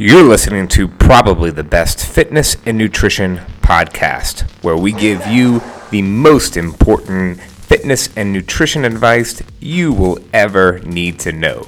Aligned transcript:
You're 0.00 0.22
listening 0.22 0.68
to 0.68 0.86
probably 0.86 1.50
the 1.50 1.64
best 1.64 2.06
fitness 2.06 2.56
and 2.64 2.78
nutrition 2.78 3.38
podcast, 3.62 4.42
where 4.62 4.76
we 4.76 4.92
give 4.92 5.26
you 5.26 5.60
the 5.90 6.02
most 6.02 6.56
important 6.56 7.40
fitness 7.40 8.08
and 8.14 8.32
nutrition 8.32 8.84
advice 8.84 9.42
you 9.58 9.92
will 9.92 10.20
ever 10.32 10.78
need 10.84 11.18
to 11.18 11.32
know. 11.32 11.66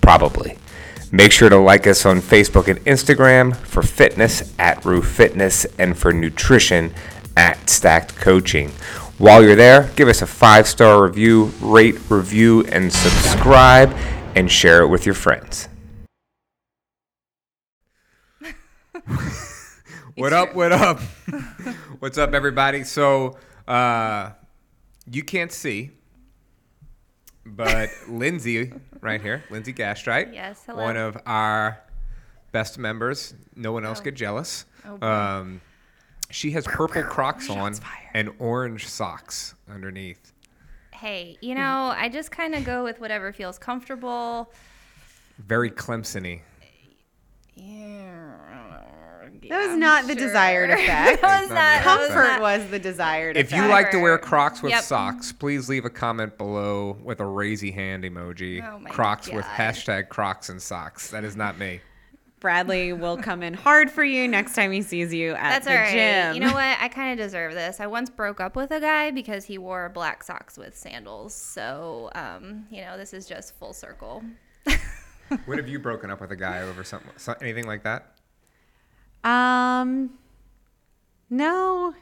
Probably. 0.00 0.58
Make 1.12 1.30
sure 1.30 1.48
to 1.48 1.56
like 1.56 1.86
us 1.86 2.04
on 2.04 2.20
Facebook 2.20 2.66
and 2.66 2.84
Instagram 2.84 3.54
for 3.54 3.80
fitness 3.80 4.52
at 4.58 4.84
Roof 4.84 5.06
Fitness 5.06 5.66
and 5.78 5.96
for 5.96 6.12
nutrition 6.12 6.92
at 7.36 7.70
Stacked 7.70 8.16
Coaching. 8.16 8.70
While 9.18 9.44
you're 9.44 9.54
there, 9.54 9.92
give 9.94 10.08
us 10.08 10.20
a 10.20 10.26
five 10.26 10.66
star 10.66 11.00
review, 11.00 11.52
rate, 11.60 12.10
review, 12.10 12.64
and 12.64 12.92
subscribe, 12.92 13.96
and 14.34 14.50
share 14.50 14.82
it 14.82 14.88
with 14.88 15.06
your 15.06 15.14
friends. 15.14 15.68
what 20.16 20.32
up? 20.32 20.54
What 20.54 20.72
up? 20.72 21.00
What's 21.98 22.18
up, 22.18 22.34
everybody? 22.34 22.84
So, 22.84 23.36
uh, 23.68 24.30
you 25.10 25.22
can't 25.22 25.52
see, 25.52 25.90
but 27.44 27.90
Lindsay, 28.08 28.72
right 29.00 29.20
here, 29.20 29.44
Lindsay 29.50 29.72
Gastrite, 29.72 30.32
Yes, 30.34 30.62
hello. 30.66 30.82
one 30.82 30.96
of 30.96 31.16
our 31.26 31.82
best 32.52 32.78
members. 32.78 33.34
No 33.54 33.72
one 33.72 33.84
else 33.84 34.00
Oh. 34.00 34.04
get 34.04 34.14
jealous. 34.14 34.64
Oh, 34.84 35.06
um, 35.06 35.60
she 36.30 36.50
has 36.52 36.66
purple 36.66 37.02
Crocs 37.04 37.48
on 37.50 37.74
and 38.14 38.30
orange 38.38 38.86
socks 38.88 39.54
underneath. 39.70 40.32
Hey, 40.92 41.36
you 41.40 41.54
know, 41.54 41.92
I 41.96 42.08
just 42.08 42.30
kind 42.32 42.54
of 42.54 42.64
go 42.64 42.82
with 42.82 42.98
whatever 43.00 43.32
feels 43.32 43.58
comfortable. 43.58 44.52
Very 45.38 45.70
Clemson-y. 45.70 46.42
Yeah, 47.54 48.15
That 49.48 49.68
was 49.68 49.76
not 49.76 50.06
the 50.06 50.14
desired 50.14 50.70
effect. 50.70 51.20
that 51.22 51.40
was 51.42 51.48
not, 51.50 51.54
that 51.56 51.98
was 51.98 52.08
Comfort 52.08 52.22
not- 52.28 52.40
was 52.40 52.66
the 52.70 52.78
desired 52.78 53.36
effect. 53.36 53.52
If 53.52 53.56
you 53.58 53.66
like 53.68 53.90
to 53.92 53.98
wear 53.98 54.18
Crocs 54.18 54.62
with 54.62 54.72
Yep. 54.72 54.82
socks, 54.84 55.32
please 55.32 55.68
leave 55.68 55.84
a 55.84 55.90
comment 55.90 56.36
below 56.38 56.96
with 57.02 57.20
a 57.20 57.26
raisy 57.26 57.70
hand 57.70 58.04
emoji. 58.04 58.62
Oh 58.66 58.78
my 58.78 58.90
Crocs 58.90 59.30
with 59.30 59.44
hashtag 59.44 60.08
Crocs 60.08 60.48
and 60.48 60.60
socks. 60.60 61.10
That 61.10 61.24
is 61.24 61.36
not 61.36 61.58
me. 61.58 61.80
Bradley 62.38 62.92
will 62.92 63.16
come 63.16 63.42
in 63.42 63.54
hard 63.54 63.90
for 63.90 64.04
you 64.04 64.28
next 64.28 64.54
time 64.54 64.70
he 64.70 64.82
sees 64.82 65.12
you 65.12 65.32
at 65.32 65.64
That's 65.64 65.66
the 65.66 65.72
all 65.72 65.78
right. 65.78 65.90
gym. 65.92 66.34
You 66.34 66.40
know 66.40 66.52
what? 66.52 66.76
I 66.80 66.88
kind 66.88 67.18
of 67.18 67.24
deserve 67.24 67.54
this. 67.54 67.80
I 67.80 67.86
once 67.86 68.10
broke 68.10 68.40
up 68.40 68.54
with 68.56 68.70
a 68.72 68.78
guy 68.80 69.10
because 69.10 69.44
he 69.46 69.56
wore 69.58 69.88
black 69.88 70.22
socks 70.22 70.58
with 70.58 70.76
sandals. 70.76 71.34
So, 71.34 72.10
um, 72.14 72.66
you 72.70 72.82
know, 72.82 72.96
this 72.98 73.14
is 73.14 73.26
just 73.26 73.56
full 73.58 73.72
circle. 73.72 74.22
What 75.46 75.58
have 75.58 75.66
you 75.66 75.80
broken 75.80 76.08
up 76.08 76.20
with 76.20 76.30
a 76.30 76.36
guy 76.36 76.62
over 76.62 76.84
something, 76.84 77.10
anything 77.40 77.66
like 77.66 77.82
that? 77.82 78.12
Um, 79.26 80.10
no, 81.30 81.94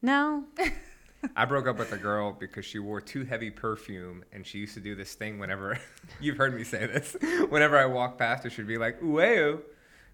no. 0.00 0.44
I 1.36 1.44
broke 1.44 1.66
up 1.68 1.78
with 1.78 1.92
a 1.92 1.96
girl 1.96 2.32
because 2.38 2.64
she 2.64 2.78
wore 2.78 3.00
too 3.00 3.24
heavy 3.24 3.50
perfume, 3.50 4.24
and 4.32 4.46
she 4.46 4.58
used 4.58 4.74
to 4.74 4.80
do 4.80 4.94
this 4.94 5.14
thing 5.14 5.38
whenever 5.38 5.78
you've 6.20 6.36
heard 6.36 6.54
me 6.54 6.64
say 6.64 6.86
this. 6.86 7.16
Whenever 7.48 7.78
I 7.78 7.86
walk 7.86 8.18
past 8.18 8.42
her, 8.44 8.50
she'd 8.50 8.66
be 8.66 8.76
like 8.78 9.00
"ooh," 9.02 9.60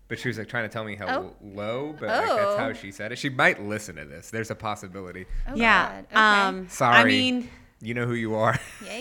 but 0.08 0.18
she 0.18 0.28
was 0.28 0.36
like 0.38 0.48
trying 0.48 0.64
to 0.68 0.72
tell 0.72 0.84
me 0.84 0.96
how 0.96 1.06
Oh. 1.08 1.34
low, 1.42 1.94
but 1.98 2.08
like, 2.08 2.26
that's 2.28 2.58
how 2.58 2.68
Oh. 2.68 2.72
she 2.74 2.90
said 2.92 3.12
it. 3.12 3.18
She 3.18 3.28
might 3.30 3.62
listen 3.62 3.96
to 3.96 4.04
this. 4.04 4.30
There's 4.30 4.50
a 4.50 4.54
possibility. 4.54 5.24
Oh, 5.48 5.54
yeah. 5.54 6.02
Okay. 6.04 6.14
Um, 6.14 6.68
Sorry. 6.68 6.96
I 6.96 7.04
mean, 7.04 7.48
You 7.80 7.94
know 7.94 8.06
who 8.06 8.14
you 8.14 8.34
are. 8.34 8.58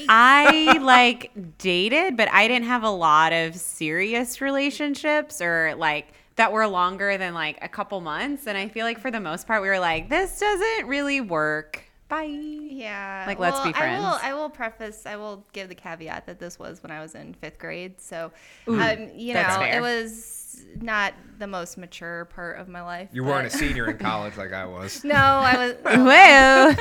I 0.07 0.77
like 0.81 1.31
dated, 1.57 2.15
but 2.15 2.29
I 2.31 2.47
didn't 2.47 2.67
have 2.67 2.83
a 2.83 2.89
lot 2.89 3.33
of 3.33 3.55
serious 3.55 4.39
relationships 4.39 5.41
or 5.41 5.73
like 5.75 6.13
that 6.37 6.51
were 6.53 6.67
longer 6.67 7.17
than 7.17 7.33
like 7.33 7.57
a 7.61 7.67
couple 7.67 7.99
months. 7.99 8.47
And 8.47 8.57
I 8.57 8.69
feel 8.69 8.85
like 8.85 8.99
for 8.99 9.11
the 9.11 9.19
most 9.19 9.45
part, 9.45 9.61
we 9.61 9.67
were 9.67 9.79
like, 9.79 10.09
this 10.09 10.39
doesn't 10.39 10.87
really 10.87 11.19
work. 11.19 11.83
Bye. 12.09 12.25
Yeah. 12.25 13.25
Like, 13.27 13.37
let's 13.37 13.59
be 13.59 13.71
well, 13.71 13.83
I 13.83 13.99
will. 13.99 14.19
I 14.21 14.33
will 14.33 14.49
preface, 14.49 15.05
I 15.05 15.17
will 15.17 15.45
give 15.51 15.67
the 15.67 15.75
caveat 15.75 16.25
that 16.27 16.39
this 16.39 16.57
was 16.57 16.81
when 16.81 16.89
I 16.89 17.01
was 17.01 17.15
in 17.15 17.33
fifth 17.33 17.59
grade. 17.59 17.99
So, 17.99 18.31
um, 18.67 19.09
you 19.13 19.33
know, 19.33 19.43
fair. 19.43 19.77
it 19.77 19.81
was 19.81 20.63
not 20.79 21.13
the 21.39 21.47
most 21.47 21.77
mature 21.77 22.25
part 22.25 22.59
of 22.59 22.69
my 22.69 22.81
life. 22.81 23.09
You 23.11 23.23
weren't 23.23 23.47
a 23.47 23.49
senior 23.49 23.89
in 23.89 23.97
college 23.99 24.37
like 24.37 24.53
I 24.53 24.65
was. 24.65 25.03
No, 25.03 25.15
I 25.15 25.57
was. 25.57 25.75
Well, 25.85 26.75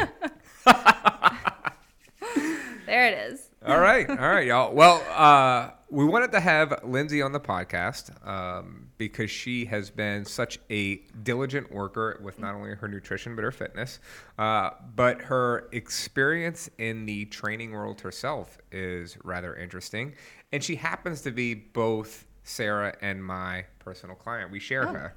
there 2.86 3.06
it 3.06 3.32
is. 3.32 3.48
All 3.66 3.80
right, 3.80 4.08
all 4.08 4.16
right, 4.16 4.46
y'all. 4.46 4.72
Well, 4.72 5.02
uh, 5.10 5.70
we 5.90 6.04
wanted 6.04 6.30
to 6.32 6.40
have 6.40 6.84
Lindsay 6.84 7.20
on 7.20 7.32
the 7.32 7.40
podcast 7.40 8.24
um, 8.24 8.90
because 8.96 9.28
she 9.28 9.64
has 9.64 9.90
been 9.90 10.24
such 10.24 10.60
a 10.70 10.98
diligent 11.24 11.72
worker 11.72 12.20
with 12.22 12.38
not 12.38 12.54
only 12.54 12.76
her 12.76 12.86
nutrition 12.86 13.34
but 13.34 13.42
her 13.42 13.50
fitness, 13.50 13.98
uh, 14.38 14.70
but 14.94 15.20
her 15.22 15.68
experience 15.72 16.70
in 16.78 17.06
the 17.06 17.24
training 17.24 17.72
world 17.72 18.00
herself 18.02 18.56
is 18.70 19.18
rather 19.24 19.56
interesting, 19.56 20.14
and 20.52 20.62
she 20.62 20.76
happens 20.76 21.22
to 21.22 21.32
be 21.32 21.54
both 21.54 22.24
Sarah 22.44 22.94
and 23.02 23.24
my 23.24 23.64
personal 23.80 24.14
client. 24.14 24.52
We 24.52 24.60
share 24.60 24.86
her. 24.86 25.16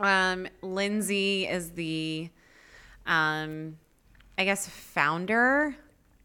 um, 0.00 0.48
Lindsay 0.62 1.46
is 1.46 1.70
the, 1.70 2.28
um, 3.06 3.76
I 4.36 4.44
guess, 4.44 4.66
founder 4.66 5.76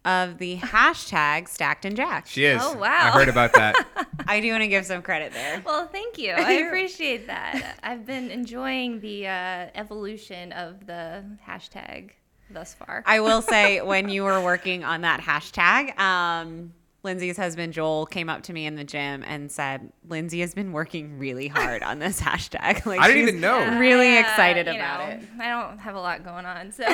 of 0.08 0.38
the 0.38 0.58
hashtag 0.60 1.50
Stacked 1.50 1.84
and 1.84 1.96
Jacked. 1.96 2.30
She 2.30 2.46
is. 2.46 2.62
Oh, 2.64 2.78
wow. 2.78 2.98
I 3.02 3.12
heard 3.12 3.28
about 3.28 3.52
that. 3.54 3.76
I 4.28 4.40
do 4.40 4.50
want 4.52 4.64
to 4.64 4.70
give 4.70 4.86
some 4.86 5.02
credit 5.02 5.34
there. 5.34 5.62
Well, 5.66 5.86
thank 5.88 6.18
you. 6.18 6.32
I 6.32 6.52
appreciate 6.68 7.28
that. 7.28 7.78
I've 7.84 8.06
been 8.06 8.32
enjoying 8.32 9.02
the 9.02 9.28
uh, 9.28 9.68
evolution 9.76 10.54
of 10.54 10.86
the 10.88 11.26
hashtag 11.46 12.12
thus 12.50 12.74
far. 12.74 13.04
I 13.06 13.20
will 13.20 13.42
say 13.42 13.82
when 13.82 14.08
you 14.08 14.24
were 14.24 14.42
working 14.42 14.86
on 14.86 15.02
that 15.02 15.20
hashtag, 15.20 15.98
um, 16.00 16.72
Lindsay's 17.08 17.38
husband 17.38 17.72
Joel 17.72 18.06
came 18.06 18.28
up 18.30 18.44
to 18.44 18.54
me 18.54 18.66
in 18.66 18.76
the 18.76 18.84
gym 18.84 19.24
and 19.26 19.50
said, 19.50 19.94
"Lindsay 20.10 20.42
has 20.42 20.54
been 20.54 20.74
working 20.74 21.18
really 21.18 21.48
hard 21.48 21.82
on 21.84 22.00
this 22.00 22.20
hashtag. 22.30 22.86
Like 22.86 23.00
I 23.00 23.08
didn't 23.08 23.24
even 23.30 23.40
know. 23.42 23.80
Really 23.80 24.14
Yeah, 24.14 24.20
excited 24.20 24.68
about 24.68 25.08
know, 25.10 25.16
it. 25.16 25.22
I 25.40 25.50
don't 25.50 25.80
have 25.80 25.96
a 25.96 26.00
lot 26.02 26.24
going 26.26 26.46
on, 26.46 26.72
so 26.72 26.84
but 26.88 26.94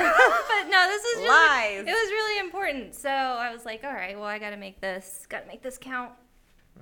no, 0.70 0.88
this 0.88 1.04
is 1.04 1.18
really, 1.18 1.30
Lies. 1.30 1.80
it 1.80 1.86
was 1.86 2.12
really 2.12 2.40
important. 2.40 2.94
So 2.96 3.10
I 3.10 3.52
was 3.52 3.66
like, 3.66 3.84
all 3.84 3.92
right, 3.94 4.16
well, 4.16 4.28
I 4.28 4.38
got 4.38 4.52
to 4.52 4.58
make 4.58 4.80
this, 4.80 5.26
got 5.30 5.42
to 5.42 5.48
make 5.48 5.62
this 5.64 5.78
count. 5.80 6.12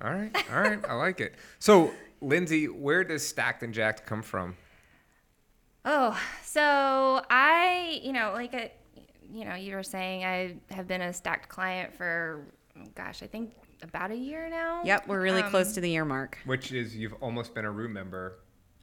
All 0.02 0.12
right, 0.12 0.30
all 0.52 0.60
right, 0.60 0.78
I 0.88 0.94
like 0.94 1.20
it. 1.20 1.34
So, 1.58 1.90
Lindsay, 2.20 2.66
where 2.66 3.02
does 3.04 3.26
Stacked 3.26 3.62
and 3.62 3.72
Jacked 3.74 4.04
come 4.06 4.22
from? 4.22 4.56
Oh, 5.84 6.18
so 6.44 7.22
I, 7.30 8.00
you 8.02 8.12
know, 8.12 8.32
like 8.34 8.54
I, 8.54 8.72
you 9.32 9.44
know, 9.44 9.54
you 9.54 9.74
were 9.74 9.82
saying 9.82 10.24
I 10.24 10.56
have 10.70 10.86
been 10.86 11.00
a 11.02 11.12
stacked 11.12 11.48
client 11.48 11.92
for, 11.94 12.46
gosh, 12.94 13.22
I 13.22 13.26
think 13.26 13.52
about 13.82 14.10
a 14.10 14.16
year 14.16 14.48
now. 14.48 14.82
Yep, 14.84 15.08
we're 15.08 15.20
really 15.20 15.42
Um, 15.42 15.50
close 15.50 15.72
to 15.74 15.80
the 15.80 15.90
year 15.90 16.04
mark. 16.04 16.38
Which 16.44 16.72
is 16.72 16.94
you've 16.96 17.14
almost 17.14 17.54
been 17.54 17.64
a 17.64 17.70
room 17.70 17.92
member 17.92 18.38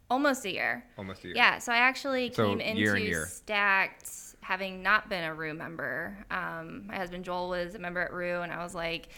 Almost 0.10 0.44
a 0.46 0.52
year. 0.52 0.84
almost 0.98 1.24
a 1.24 1.28
year. 1.28 1.36
Yeah, 1.36 1.60
so 1.60 1.72
I 1.72 1.78
actually 1.78 2.34
So, 2.34 2.48
came 2.50 2.60
into 2.62 2.82
year 2.82 2.96
and 2.96 3.06
year. 3.06 3.26
Stacked 3.28 4.10
having 4.42 4.82
not 4.82 5.08
been 5.10 5.24
a 5.24 5.34
Rue 5.34 5.54
member. 5.54 6.18
Um, 6.32 6.88
my 6.88 6.96
husband 6.96 7.24
Joel 7.24 7.50
was 7.50 7.76
a 7.76 7.80
member 7.80 8.00
at 8.02 8.12
Rue, 8.12 8.42
and 8.42 8.52
I 8.52 8.64
was 8.64 8.74
like, 8.74 9.10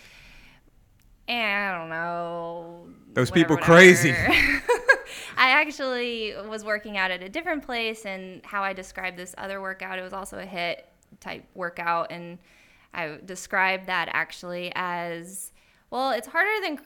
eh, 1.29 1.33
I 1.69 1.77
don't 1.77 1.89
know. 1.89 2.87
Those 3.13 3.31
whatever, 3.31 3.55
people 3.55 3.63
crazy. 3.63 4.11
I 5.37 5.51
actually 5.51 6.33
was 6.47 6.63
working 6.65 6.97
out 6.97 7.11
at 7.11 7.23
a 7.23 7.29
different 7.29 7.65
place, 7.65 8.05
and 8.05 8.45
how 8.45 8.61
I 8.63 8.73
described 8.73 9.17
this 9.17 9.33
other 9.37 9.61
workout, 9.61 9.97
it 9.97 10.01
was 10.01 10.13
also 10.13 10.39
a 10.39 10.45
HIIT 10.45 10.81
type 11.19 11.45
workout, 11.55 12.11
and 12.11 12.37
I 12.93 13.17
describe 13.25 13.85
that 13.85 14.09
actually 14.13 14.71
as 14.75 15.51
well. 15.89 16.11
It's 16.11 16.27
harder 16.27 16.51
than 16.61 16.79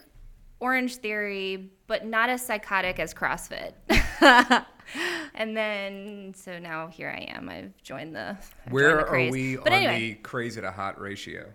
Orange 0.59 0.97
Theory, 0.97 1.71
but 1.87 2.05
not 2.05 2.29
as 2.29 2.45
psychotic 2.45 2.99
as 2.99 3.13
CrossFit. 3.13 3.73
and 5.35 5.57
then, 5.57 6.33
so 6.35 6.59
now 6.59 6.87
here 6.87 7.09
I 7.09 7.23
am. 7.35 7.49
I've 7.49 7.75
joined 7.83 8.15
the. 8.15 8.37
I've 8.39 8.53
joined 8.65 8.73
Where 8.73 8.97
the 8.97 9.05
are 9.07 9.29
we 9.31 9.55
But 9.57 9.67
on 9.67 9.73
anyway, 9.73 9.99
the 9.99 10.13
crazy 10.15 10.61
to 10.61 10.71
hot 10.71 10.99
ratio? 10.99 11.51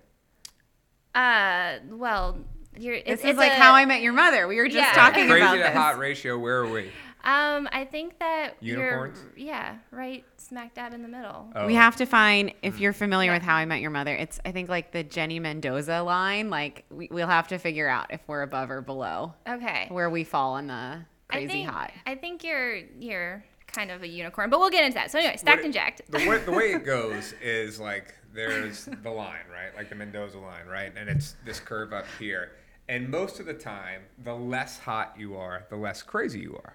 uh, 1.15 1.75
well, 1.91 2.39
you're. 2.79 2.95
It's, 2.95 3.07
This 3.07 3.21
it's 3.21 3.31
is 3.33 3.37
like 3.37 3.53
a- 3.53 3.57
how 3.57 3.73
I 3.75 3.85
met 3.85 4.01
your 4.03 4.13
mother. 4.13 4.47
We 4.49 4.57
were 4.57 4.67
just 4.69 4.77
Yeah. 4.77 4.93
talking 4.93 5.27
Crazy 5.29 5.41
about 5.43 5.51
crazy 5.51 5.63
to 5.65 5.69
this. 5.69 5.77
hot 5.77 5.99
ratio, 5.99 6.39
where 6.39 6.59
are 6.59 6.69
we? 6.71 6.91
Um, 7.25 7.69
I 7.73 7.85
think 7.85 8.19
that 8.19 8.55
Unicorns? 8.61 9.19
you're. 9.37 9.47
Yeah, 9.49 9.77
right, 9.91 10.25
smack 10.37 10.75
dab 10.75 10.95
in 10.95 11.03
the 11.03 11.09
middle. 11.09 11.51
Oh. 11.55 11.67
We 11.67 11.75
have 11.75 11.97
to 11.97 12.07
find 12.07 12.53
if 12.63 12.81
you're 12.81 12.93
familiar 12.93 13.31
Yeah. 13.31 13.37
with 13.37 13.43
How 13.43 13.57
I 13.57 13.65
Met 13.67 13.81
Your 13.81 13.91
Mother. 13.91 14.15
It's 14.15 14.41
I 14.45 14.53
think 14.53 14.69
like 14.69 14.93
the 14.93 15.03
Jenny 15.05 15.39
Mendoza 15.39 16.01
line. 16.03 16.51
Like 16.51 16.85
we, 16.91 17.09
we'll 17.11 17.27
have 17.29 17.49
to 17.49 17.59
figure 17.59 17.89
out 17.89 18.07
if 18.13 18.21
we're 18.27 18.43
above 18.43 18.71
or 18.71 18.81
below 18.81 19.35
Okay. 19.49 19.87
where 19.91 20.09
we 20.11 20.25
fall 20.25 20.55
on 20.55 20.67
the 20.69 21.01
crazy 21.29 21.45
I 21.45 21.53
think, 21.53 21.69
hot. 21.69 21.93
I 22.07 22.15
think 22.15 22.43
you're 22.45 22.77
you're 22.99 23.45
kind 23.67 23.91
of 23.91 24.03
a 24.03 24.09
unicorn, 24.09 24.51
but 24.51 24.59
we'll 24.59 24.71
get 24.71 24.85
into 24.85 24.95
that. 24.95 25.11
So 25.11 25.19
anyway, 25.19 25.37
stacked 25.37 25.59
What- 25.59 25.65
and 25.67 25.75
jacked. 25.75 26.03
The 26.11 26.19
way, 26.29 26.39
the 26.39 26.51
way 26.53 26.73
it 26.73 26.85
goes 26.87 27.35
is 27.43 27.79
like 27.79 28.15
there's 28.33 28.87
the 29.03 29.11
line, 29.11 29.45
right? 29.53 29.75
Like 29.77 29.89
the 29.91 29.95
Mendoza 29.95 30.39
line, 30.39 30.67
right? 30.67 30.93
And 30.97 31.09
it's 31.09 31.37
this 31.45 31.61
curve 31.61 31.93
up 31.93 32.07
here. 32.19 32.53
And 32.89 33.09
most 33.09 33.39
of 33.39 33.47
the 33.47 33.55
time, 33.55 34.03
the 34.25 34.35
less 34.35 34.79
hot 34.79 35.15
you 35.17 35.37
are, 35.37 35.65
the 35.71 35.77
less 35.77 36.03
crazy 36.03 36.41
you 36.41 36.59
are. 36.65 36.75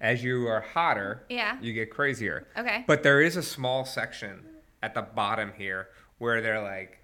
As 0.00 0.24
you 0.24 0.46
are 0.48 0.60
hotter, 0.60 1.24
Yeah. 1.28 1.56
you 1.60 1.72
get 1.72 1.90
crazier. 1.90 2.46
Okay. 2.56 2.84
But 2.86 3.02
there 3.02 3.20
is 3.20 3.36
a 3.36 3.42
small 3.42 3.84
section 3.84 4.40
at 4.82 4.94
the 4.94 5.02
bottom 5.02 5.52
here 5.56 5.88
where 6.18 6.40
they're 6.40 6.62
like 6.62 6.98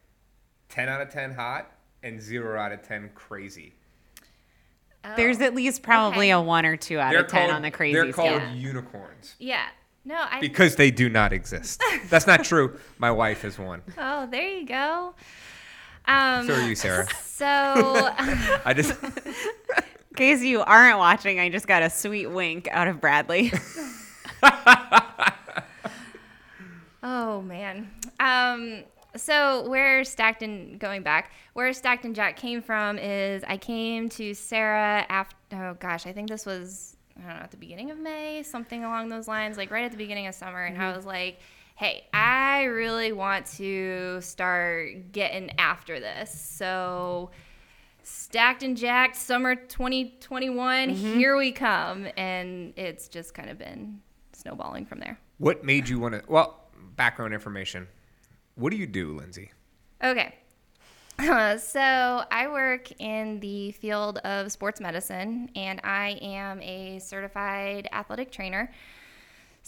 10 0.70 0.88
out 0.88 1.00
of 1.02 1.10
10 1.10 1.34
hot 1.34 1.70
and 2.02 2.20
0 2.20 2.58
out 2.58 2.72
of 2.72 2.82
10 2.82 3.10
crazy. 3.14 3.74
There's 5.16 5.40
at 5.40 5.54
least 5.54 5.82
probably 5.82 6.26
Okay. 6.26 6.30
a 6.32 6.40
one 6.40 6.66
or 6.66 6.76
two 6.76 6.98
out 6.98 7.12
They're 7.12 7.20
of 7.20 7.28
ten 7.28 7.42
called, 7.42 7.54
on 7.54 7.62
the 7.62 7.70
crazy 7.70 7.94
they're 7.94 8.12
called 8.12 8.42
scale. 8.42 8.54
unicorns 8.56 9.36
Yeah. 9.38 9.66
No, 10.04 10.16
I. 10.28 10.40
because 10.40 10.74
they 10.76 10.90
do 10.90 11.08
not 11.08 11.32
exist. 11.32 11.80
That's 12.10 12.26
not 12.26 12.42
true. 12.44 12.76
My 12.98 13.12
wife 13.12 13.44
is 13.44 13.56
one. 13.58 13.82
oh, 13.98 14.26
there 14.26 14.48
you 14.48 14.66
go. 14.66 15.14
Um, 16.06 16.46
So 16.48 16.54
are 16.54 16.68
you, 16.68 16.74
Sarah. 16.74 17.06
So, 17.36 17.44
I 17.44 18.72
just 18.74 19.00
In 19.02 19.12
case 20.16 20.42
you 20.42 20.62
aren't 20.62 20.98
watching, 20.98 21.38
I 21.38 21.48
just 21.48 21.68
got 21.68 21.82
a 21.82 21.90
sweet 21.90 22.26
wink 22.26 22.68
out 22.72 22.88
of 22.88 23.00
Bradley. 23.00 23.52
oh 27.02 27.42
man. 27.42 27.90
Um, 28.18 28.82
so 29.14 29.68
where 29.68 30.04
Stacked 30.04 30.42
and 30.42 30.78
going 30.78 31.02
back, 31.02 31.32
where 31.52 31.72
Stacked 31.72 32.04
and 32.04 32.14
Jack 32.14 32.36
came 32.36 32.62
from 32.62 32.98
is 32.98 33.44
I 33.46 33.56
came 33.56 34.08
to 34.10 34.34
Sarah 34.34 35.06
after. 35.08 35.36
Oh 35.52 35.76
gosh, 35.78 36.06
I 36.06 36.12
think 36.12 36.28
this 36.28 36.44
was 36.44 36.96
I 37.16 37.20
don't 37.28 37.36
know 37.36 37.42
at 37.44 37.50
the 37.50 37.56
beginning 37.56 37.90
of 37.90 37.98
May, 37.98 38.42
something 38.42 38.84
along 38.84 39.08
those 39.08 39.28
lines, 39.28 39.56
like 39.56 39.70
right 39.70 39.84
at 39.84 39.92
the 39.92 39.96
beginning 39.96 40.26
of 40.26 40.34
summer, 40.34 40.64
and 40.64 40.80
I 40.80 40.96
was 40.96 41.06
like. 41.06 41.38
Hey, 41.78 42.06
I 42.14 42.62
really 42.62 43.12
want 43.12 43.44
to 43.58 44.22
start 44.22 45.12
getting 45.12 45.50
after 45.58 46.00
this. 46.00 46.30
So, 46.30 47.32
stacked 48.06 48.62
and 48.62 48.76
jacked 48.76 49.16
summer 49.16 49.56
2021 49.56 50.90
mm-hmm. 50.90 51.18
here 51.18 51.36
we 51.36 51.50
come 51.50 52.06
and 52.16 52.72
it's 52.76 53.08
just 53.08 53.34
kind 53.34 53.50
of 53.50 53.58
been 53.58 54.00
snowballing 54.32 54.86
from 54.86 55.00
there 55.00 55.18
What 55.38 55.64
made 55.64 55.88
you 55.88 55.98
want 55.98 56.14
to? 56.14 56.22
Well, 56.28 56.68
background 56.94 57.34
information. 57.34 57.88
What 58.54 58.70
do 58.70 58.76
you 58.76 58.86
do, 58.86 59.16
Lindsay? 59.16 59.50
okay 60.04 60.34
so 61.58 62.24
i 62.30 62.46
work 62.46 62.92
in 63.00 63.40
the 63.40 63.72
field 63.72 64.18
of 64.18 64.52
sports 64.52 64.80
medicine 64.80 65.48
and 65.56 65.80
i 65.82 66.10
am 66.20 66.60
a 66.60 66.98
certified 66.98 67.88
athletic 67.92 68.30
trainer 68.30 68.70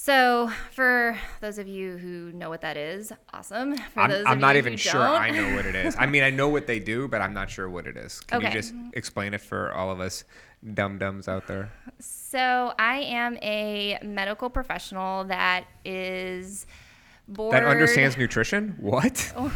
so 0.01 0.49
for 0.71 1.19
those 1.41 1.59
of 1.59 1.67
you 1.67 1.97
who 1.97 2.31
know 2.33 2.49
what 2.49 2.61
that 2.61 2.77
is 2.77 3.13
awesome 3.35 3.77
for 3.77 4.01
I'm, 4.01 4.11
those 4.11 4.25
I'm 4.27 4.39
not 4.39 4.55
even 4.55 4.77
sure 4.77 4.93
don't, 4.93 5.21
I 5.21 5.31
know 5.31 5.57
what 5.57 5.67
it 5.67 5.75
is. 5.75 5.97
I 5.99 6.07
mean, 6.07 6.23
I 6.23 6.31
know 6.31 6.49
what 6.49 6.69
they 6.69 6.79
do, 6.79 7.09
but 7.09 7.21
I'm 7.21 7.35
not 7.35 7.51
sure 7.51 7.69
what 7.69 7.87
it 7.89 7.97
is. 7.97 8.21
Can 8.21 8.43
you 8.43 8.51
just 8.51 8.73
explain 8.93 9.35
it 9.35 9.41
for 9.41 9.73
all 9.73 9.91
of 9.91 9.99
us 9.99 10.23
dum 10.75 10.99
dums 10.99 11.29
out 11.29 11.47
there? 11.47 11.73
so 12.01 12.73
i 12.79 12.99
am 12.99 13.37
a 13.43 13.99
medical 14.03 14.51
professional 14.51 15.25
that 15.25 15.65
is 15.85 16.67
board 17.29 17.53
That 17.53 17.65
understands 17.65 18.17
nutrition? 18.17 18.75
What? 18.79 19.33
Oh, 19.41 19.53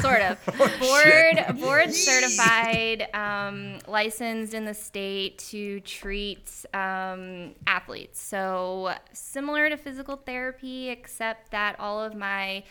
sort 0.00 0.20
of. 0.22 0.44
Board 0.80 1.60
board 1.60 1.92
certified 1.92 3.08
um, 3.14 3.78
licensed 3.88 4.54
in 4.54 4.64
the 4.64 4.74
state 4.74 5.38
to 5.50 5.80
treat 5.80 6.50
um, 6.72 7.54
athletes. 7.66 8.20
So 8.20 8.94
similar 9.12 9.68
to 9.68 9.76
physical 9.76 10.16
therapy 10.16 10.88
except 10.88 11.50
that 11.50 11.78
all 11.80 12.00
of 12.00 12.14
my 12.14 12.62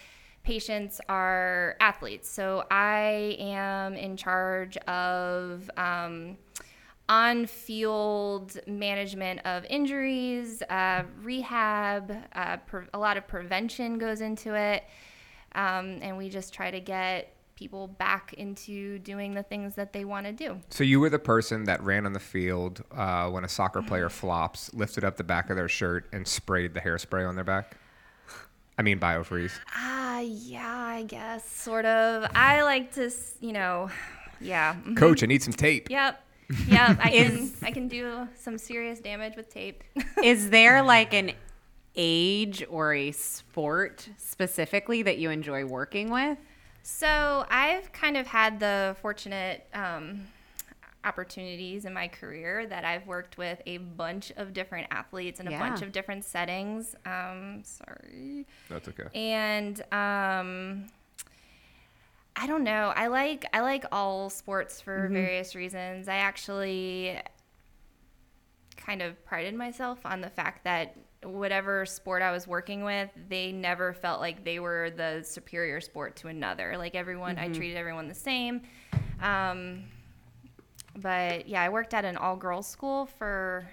patients 0.43 1.01
are 1.09 1.75
athletes. 1.79 2.29
So 2.29 2.65
i 2.71 3.35
am 3.39 3.95
in 3.95 4.15
charge 4.15 4.77
of 4.77 5.69
um, 5.77 6.37
on 7.09 7.47
field 7.47 8.57
management 8.67 9.41
of 9.43 9.65
injuries, 9.65 10.61
uh, 10.69 11.03
rehab, 11.23 12.15
uh, 12.33 12.57
pre- 12.57 12.85
a 12.93 12.99
lot 12.99 13.17
of 13.17 13.27
prevention 13.27 13.97
goes 13.97 14.21
into 14.21 14.53
it. 14.53 14.83
Um, 15.55 15.97
and 16.01 16.15
we 16.17 16.29
just 16.29 16.53
try 16.53 16.69
to 16.69 16.79
get 16.79 17.33
people 17.55 17.87
back 17.87 18.33
into 18.33 18.99
doing 18.99 19.33
the 19.33 19.43
things 19.43 19.75
that 19.75 19.91
they 19.91 20.05
want 20.05 20.25
to 20.27 20.31
do. 20.31 20.61
So 20.69 20.83
you 20.83 20.99
were 20.99 21.09
the 21.09 21.19
person 21.19 21.65
that 21.65 21.83
ran 21.83 22.05
on 22.05 22.13
the 22.13 22.19
field 22.19 22.83
uh, 22.95 23.29
when 23.29 23.43
a 23.43 23.49
soccer 23.49 23.81
player 23.81 24.07
flops, 24.09 24.73
lifted 24.73 25.03
up 25.03 25.17
the 25.17 25.23
back 25.23 25.49
of 25.49 25.57
their 25.57 25.67
shirt, 25.67 26.07
and 26.13 26.25
sprayed 26.25 26.73
the 26.75 26.79
hairspray 26.79 27.27
on 27.27 27.35
their 27.35 27.43
back? 27.43 27.75
I 28.77 28.81
mean, 28.81 28.99
biofreeze. 28.99 29.51
Ah, 29.75 30.19
yeah, 30.19 30.71
I 30.71 31.03
guess, 31.03 31.49
sort 31.49 31.85
of. 31.85 32.29
I 32.33 32.61
like 32.61 32.93
to, 32.93 33.11
you 33.41 33.51
know, 33.51 33.89
yeah. 34.39 34.75
Coach, 34.95 35.21
I 35.23 35.25
need 35.25 35.43
some 35.43 35.53
tape. 35.53 35.89
Yep. 35.89 36.23
Yep, 36.67 36.97
I 37.01 37.09
can 37.11 37.31
Is- 37.37 37.63
I 37.63 37.71
can 37.71 37.87
do 37.87 38.27
some 38.35 38.57
serious 38.57 38.99
damage 38.99 39.35
with 39.35 39.49
tape. 39.49 39.83
Is 40.23 40.49
there 40.49 40.81
like 40.81 41.13
an 41.13 41.31
age 41.95 42.63
or 42.69 42.93
a 42.93 43.11
sport 43.11 44.07
specifically 44.17 45.01
that 45.03 45.17
you 45.17 45.29
enjoy 45.29 45.65
working 45.65 46.09
with? 46.11 46.37
So 46.81 47.45
I've 47.49 47.91
kind 47.91 48.17
of 48.17 48.25
had 48.25 48.59
the 48.59 48.95
fortunate 49.01 49.67
um, 49.73 50.21
opportunities 51.03 51.85
in 51.85 51.93
my 51.93 52.07
career 52.07 52.65
that 52.67 52.83
I've 52.85 53.05
worked 53.05 53.37
with 53.37 53.61
a 53.65 53.77
bunch 53.77 54.31
of 54.37 54.53
different 54.53 54.87
athletes 54.91 55.39
in 55.39 55.47
a 55.47 55.51
Yeah. 55.51 55.59
bunch 55.59 55.81
of 55.81 55.91
different 55.91 56.25
settings. 56.25 56.95
Um, 57.05 57.63
sorry. 57.63 58.45
That's 58.69 58.87
okay. 58.89 59.03
And 59.13 59.81
um, 59.93 60.87
I 62.35 62.47
don't 62.47 62.63
know. 62.63 62.93
I 62.95 63.07
like 63.07 63.45
I 63.53 63.61
like 63.61 63.85
all 63.91 64.29
sports 64.29 64.79
for 64.79 65.09
various 65.09 65.55
reasons. 65.55 66.07
I 66.07 66.15
actually 66.15 67.19
kind 68.77 69.01
of 69.01 69.23
prided 69.25 69.53
myself 69.55 69.99
on 70.05 70.21
the 70.21 70.29
fact 70.29 70.63
that 70.63 70.95
whatever 71.23 71.85
sport 71.85 72.21
I 72.21 72.31
was 72.31 72.47
working 72.47 72.83
with, 72.83 73.09
they 73.27 73.51
never 73.51 73.93
felt 73.93 74.21
like 74.21 74.45
they 74.45 74.59
were 74.59 74.89
the 74.95 75.21
superior 75.23 75.81
sport 75.81 76.15
to 76.17 76.29
another. 76.29 76.75
Like 76.77 76.95
everyone, 76.95 77.37
I 77.37 77.49
treated 77.49 77.75
everyone 77.77 78.07
the 78.07 78.15
same. 78.15 78.61
Um, 79.21 79.83
but 80.95 81.47
yeah, 81.47 81.61
I 81.61 81.69
worked 81.69 81.93
at 81.93 82.05
an 82.05 82.15
all 82.15 82.35
girls 82.35 82.67
school 82.67 83.05
for, 83.05 83.69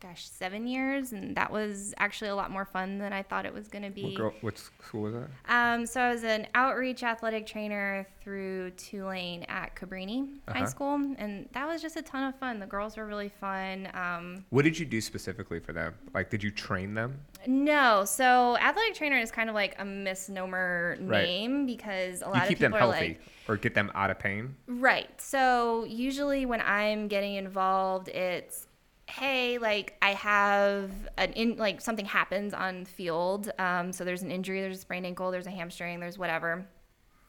gosh, 0.00 0.28
seven 0.28 0.66
years, 0.66 1.12
and 1.12 1.34
that 1.36 1.50
was 1.50 1.94
actually 1.98 2.28
a 2.28 2.34
lot 2.36 2.50
more 2.50 2.64
fun 2.66 2.98
than 2.98 3.12
I 3.12 3.22
thought 3.22 3.46
it 3.46 3.54
was 3.54 3.66
going 3.68 3.84
to 3.84 3.90
be. 3.90 4.02
What, 4.04 4.14
girl, 4.14 4.32
what 4.42 4.58
school 4.58 5.02
was 5.02 5.14
that? 5.14 5.28
Um, 5.48 5.86
so 5.86 6.00
I 6.00 6.12
was 6.12 6.22
an 6.22 6.46
outreach 6.54 7.02
athletic 7.02 7.46
trainer 7.46 8.06
through 8.22 8.72
Tulane 8.72 9.44
at 9.48 9.74
Cabrini 9.74 10.28
High 10.48 10.58
Uh-huh. 10.60 10.66
School, 10.66 11.14
and 11.18 11.48
that 11.52 11.66
was 11.66 11.80
just 11.80 11.96
a 11.96 12.02
ton 12.02 12.24
of 12.28 12.38
fun. 12.38 12.58
The 12.60 12.66
girls 12.66 12.96
were 12.96 13.06
really 13.06 13.30
fun. 13.30 13.88
Um, 13.94 14.44
What 14.50 14.62
did 14.66 14.78
you 14.78 14.84
do 14.84 15.00
specifically 15.00 15.60
for 15.60 15.72
them? 15.72 15.94
Like, 16.12 16.28
did 16.30 16.42
you 16.42 16.50
train 16.50 16.94
them? 16.94 17.20
no, 17.46 18.04
so 18.04 18.56
athletic 18.58 18.94
trainer 18.94 19.18
is 19.18 19.30
kind 19.30 19.48
of 19.48 19.54
like 19.54 19.76
a 19.78 19.84
misnomer 19.84 20.96
Right. 21.00 21.24
name 21.24 21.64
because 21.66 22.20
a 22.22 22.24
You 22.24 22.30
lot 22.32 22.42
of 22.42 22.48
people 22.48 22.48
keep 22.48 22.58
people 22.58 22.64
them 22.70 22.74
are 22.74 22.78
healthy 22.92 23.08
like, 23.08 23.20
or 23.48 23.56
get 23.56 23.74
them 23.74 23.90
out 23.94 24.10
of 24.10 24.18
pain? 24.18 24.56
Right. 24.66 25.08
So 25.20 25.84
usually 25.84 26.44
when 26.44 26.60
I'm 26.60 27.06
getting 27.08 27.36
involved, 27.36 28.08
it's 28.08 28.65
hey, 29.08 29.58
like 29.58 29.96
I 30.02 30.12
have 30.14 30.90
an 31.16 31.32
in 31.32 31.56
like 31.56 31.80
something 31.80 32.06
happens 32.06 32.52
on 32.52 32.84
the 32.84 32.90
field. 32.90 33.50
Um, 33.58 33.92
so 33.92 34.04
there's 34.04 34.22
an 34.22 34.30
injury, 34.30 34.60
there's 34.60 34.78
a 34.78 34.80
sprained 34.80 35.06
ankle, 35.06 35.30
there's 35.30 35.46
a 35.46 35.50
hamstring, 35.50 36.00
there's 36.00 36.18
whatever. 36.18 36.66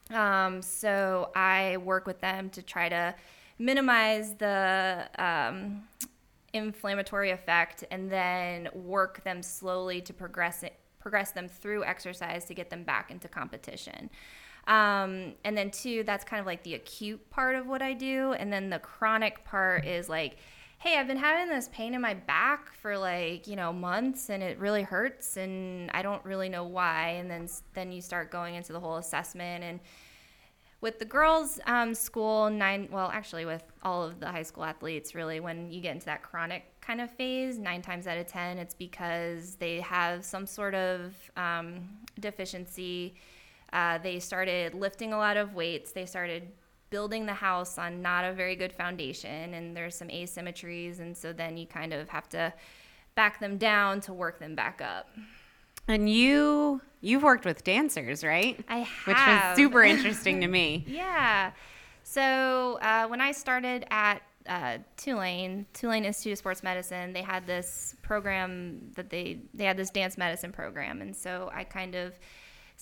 Um, 0.10 0.62
so 0.62 1.31
I 1.36 1.77
work 1.77 2.07
with 2.07 2.19
them 2.22 2.50
to 2.51 2.62
try 2.62 2.89
to 2.89 3.13
minimize 3.60 4.36
the 4.36 5.07
um, 5.17 5.84
inflammatory 6.53 7.31
effect 7.31 7.84
and 7.91 8.10
then 8.10 8.69
work 8.74 9.24
them 9.24 9.43
slowly 9.43 10.01
to 10.01 10.13
progress 10.13 10.63
it, 10.63 10.74
progress 11.00 11.31
them 11.31 11.48
through 11.48 11.84
exercise 11.84 12.46
to 12.46 12.53
get 12.53 12.69
them 12.69 12.84
back 12.84 13.12
into 13.12 13.27
competition. 13.27 14.10
Um, 14.67 15.34
and 15.46 15.57
then 15.57 15.72
two, 15.72 16.03
that's 16.03 16.25
kind 16.25 16.39
of 16.39 16.46
like 16.46 16.63
the 16.63 16.74
acute 16.74 17.29
part 17.29 17.55
of 17.55 17.67
what 17.67 17.81
I 17.81 17.93
do. 17.93 18.34
And 18.34 18.51
then 18.51 18.69
the 18.69 18.79
chronic 18.79 19.43
part 19.46 19.86
is 19.86 20.10
like, 20.10 20.38
hey, 20.79 20.98
I've 20.98 21.07
been 21.07 21.17
having 21.17 21.53
this 21.53 21.69
pain 21.74 21.93
in 21.93 22.01
my 22.01 22.13
back 22.13 22.74
for 22.74 22.98
like, 22.98 23.48
you 23.48 23.55
know, 23.55 23.74
months 23.74 24.29
and 24.29 24.43
it 24.43 24.60
really 24.60 24.84
hurts 24.84 25.38
and 25.38 25.89
I 25.91 26.01
don't 26.01 26.24
really 26.24 26.50
know 26.50 26.65
why. 26.65 27.10
And 27.12 27.29
then, 27.29 27.50
then 27.74 27.91
you 27.91 28.01
start 28.01 28.31
going 28.31 28.55
into 28.55 28.74
the 28.74 28.79
whole 28.79 28.98
assessment. 28.98 29.63
And 29.63 29.79
with 30.79 31.00
the 31.00 31.05
girls 31.05 31.60
um, 31.65 31.96
school 31.96 32.51
nine 32.51 32.88
well 32.91 33.10
actually 33.12 33.46
with 33.46 33.63
all 33.81 34.03
of 34.03 34.19
the 34.19 34.27
high 34.27 34.43
school 34.43 34.63
athletes 34.63 35.15
really 35.15 35.39
when 35.39 35.72
you 35.72 35.81
get 35.81 35.96
into 35.96 36.05
that 36.05 36.22
chronic 36.22 36.65
kind 36.81 37.01
of 37.01 37.10
phase 37.10 37.57
nine 37.57 37.81
times 37.81 38.05
out 38.05 38.19
of 38.19 38.27
ten 38.27 38.60
it's 38.60 38.75
because 38.75 39.55
they 39.55 39.81
have 39.81 40.24
some 40.24 40.46
sort 40.46 40.75
of 40.75 41.15
um, 41.36 41.89
deficiency. 42.19 43.15
Uh, 43.74 43.98
they 43.98 44.19
started 44.19 44.74
lifting 44.74 45.13
a 45.13 45.17
lot 45.17 45.36
of 45.38 45.53
weights. 45.53 45.91
They 45.91 46.05
started 46.05 46.51
building 46.89 47.25
the 47.25 47.34
house 47.34 47.77
on 47.77 48.01
not 48.01 48.24
a 48.24 48.34
very 48.34 48.56
good 48.56 48.72
foundation 48.72 49.53
and 49.53 49.75
there's 49.75 49.96
some 49.96 50.08
asymmetries 50.08 51.00
and 51.00 51.15
so 51.15 51.34
then 51.34 51.58
you 51.58 51.65
kind 51.67 51.94
of 51.94 52.10
have 52.10 52.27
to 52.29 52.53
back 53.15 53.39
them 53.39 53.58
down 53.58 54.00
to 54.00 54.13
work 54.13 54.39
them 54.39 54.56
back 54.56 54.82
up 54.82 55.10
And 55.88 56.10
you 56.10 56.82
you've 57.01 57.24
worked 57.24 57.46
with 57.46 57.63
dancers, 57.63 58.24
right? 58.24 58.60
i 58.67 58.79
have. 58.79 59.08
Which 59.08 59.17
was 59.17 59.56
super 59.56 59.84
interesting 59.84 60.41
to 60.41 60.48
me. 60.48 60.84
Yeah. 60.88 61.51
So 62.03 62.79
uh, 62.82 63.08
when 63.08 63.22
I 63.22 63.32
started 63.32 63.86
at 63.91 64.22
uh, 64.48 64.77
Tulane, 64.96 65.65
Tulane 65.74 66.06
Institute 66.06 66.34
of 66.34 66.38
Sports 66.39 66.63
Medicine, 66.63 67.13
they 67.13 67.22
had 67.22 67.46
this 67.46 67.96
program 68.01 68.91
that 68.96 69.10
they 69.10 69.41
they 69.53 69.65
had 69.65 69.77
this 69.77 69.89
dance 69.89 70.17
medicine 70.17 70.51
program, 70.51 71.01
and 71.01 71.15
so 71.15 71.50
I 71.53 71.63
kind 71.65 71.96
of 71.96 72.13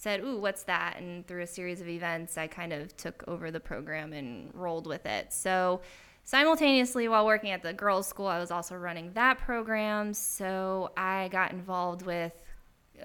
said, 0.05 0.21
"Ooh, 0.21 0.37
what's 0.37 0.63
that?" 0.63 0.97
And 0.99 1.25
through 1.25 1.41
a 1.41 1.47
series 1.47 1.81
of 1.81 1.89
events, 1.89 2.37
I 2.37 2.45
kind 2.45 2.71
of 2.71 2.95
took 2.95 3.23
over 3.27 3.49
the 3.49 3.59
program 3.59 4.13
and 4.13 4.53
rolled 4.53 4.85
with 4.85 5.07
it. 5.07 5.33
So 5.33 5.81
simultaneously, 6.25 7.07
while 7.07 7.25
working 7.25 7.49
at 7.49 7.63
the 7.63 7.73
girls' 7.73 8.07
school, 8.07 8.27
I 8.27 8.37
was 8.37 8.51
also 8.51 8.75
running 8.75 9.11
that 9.13 9.39
program. 9.39 10.13
So 10.13 10.91
I 10.95 11.29
got 11.29 11.53
involved 11.53 12.03
with 12.03 12.33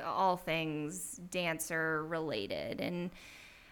all 0.04 0.36
things 0.36 1.18
dancer 1.30 2.04
related, 2.04 2.82
and 2.82 3.10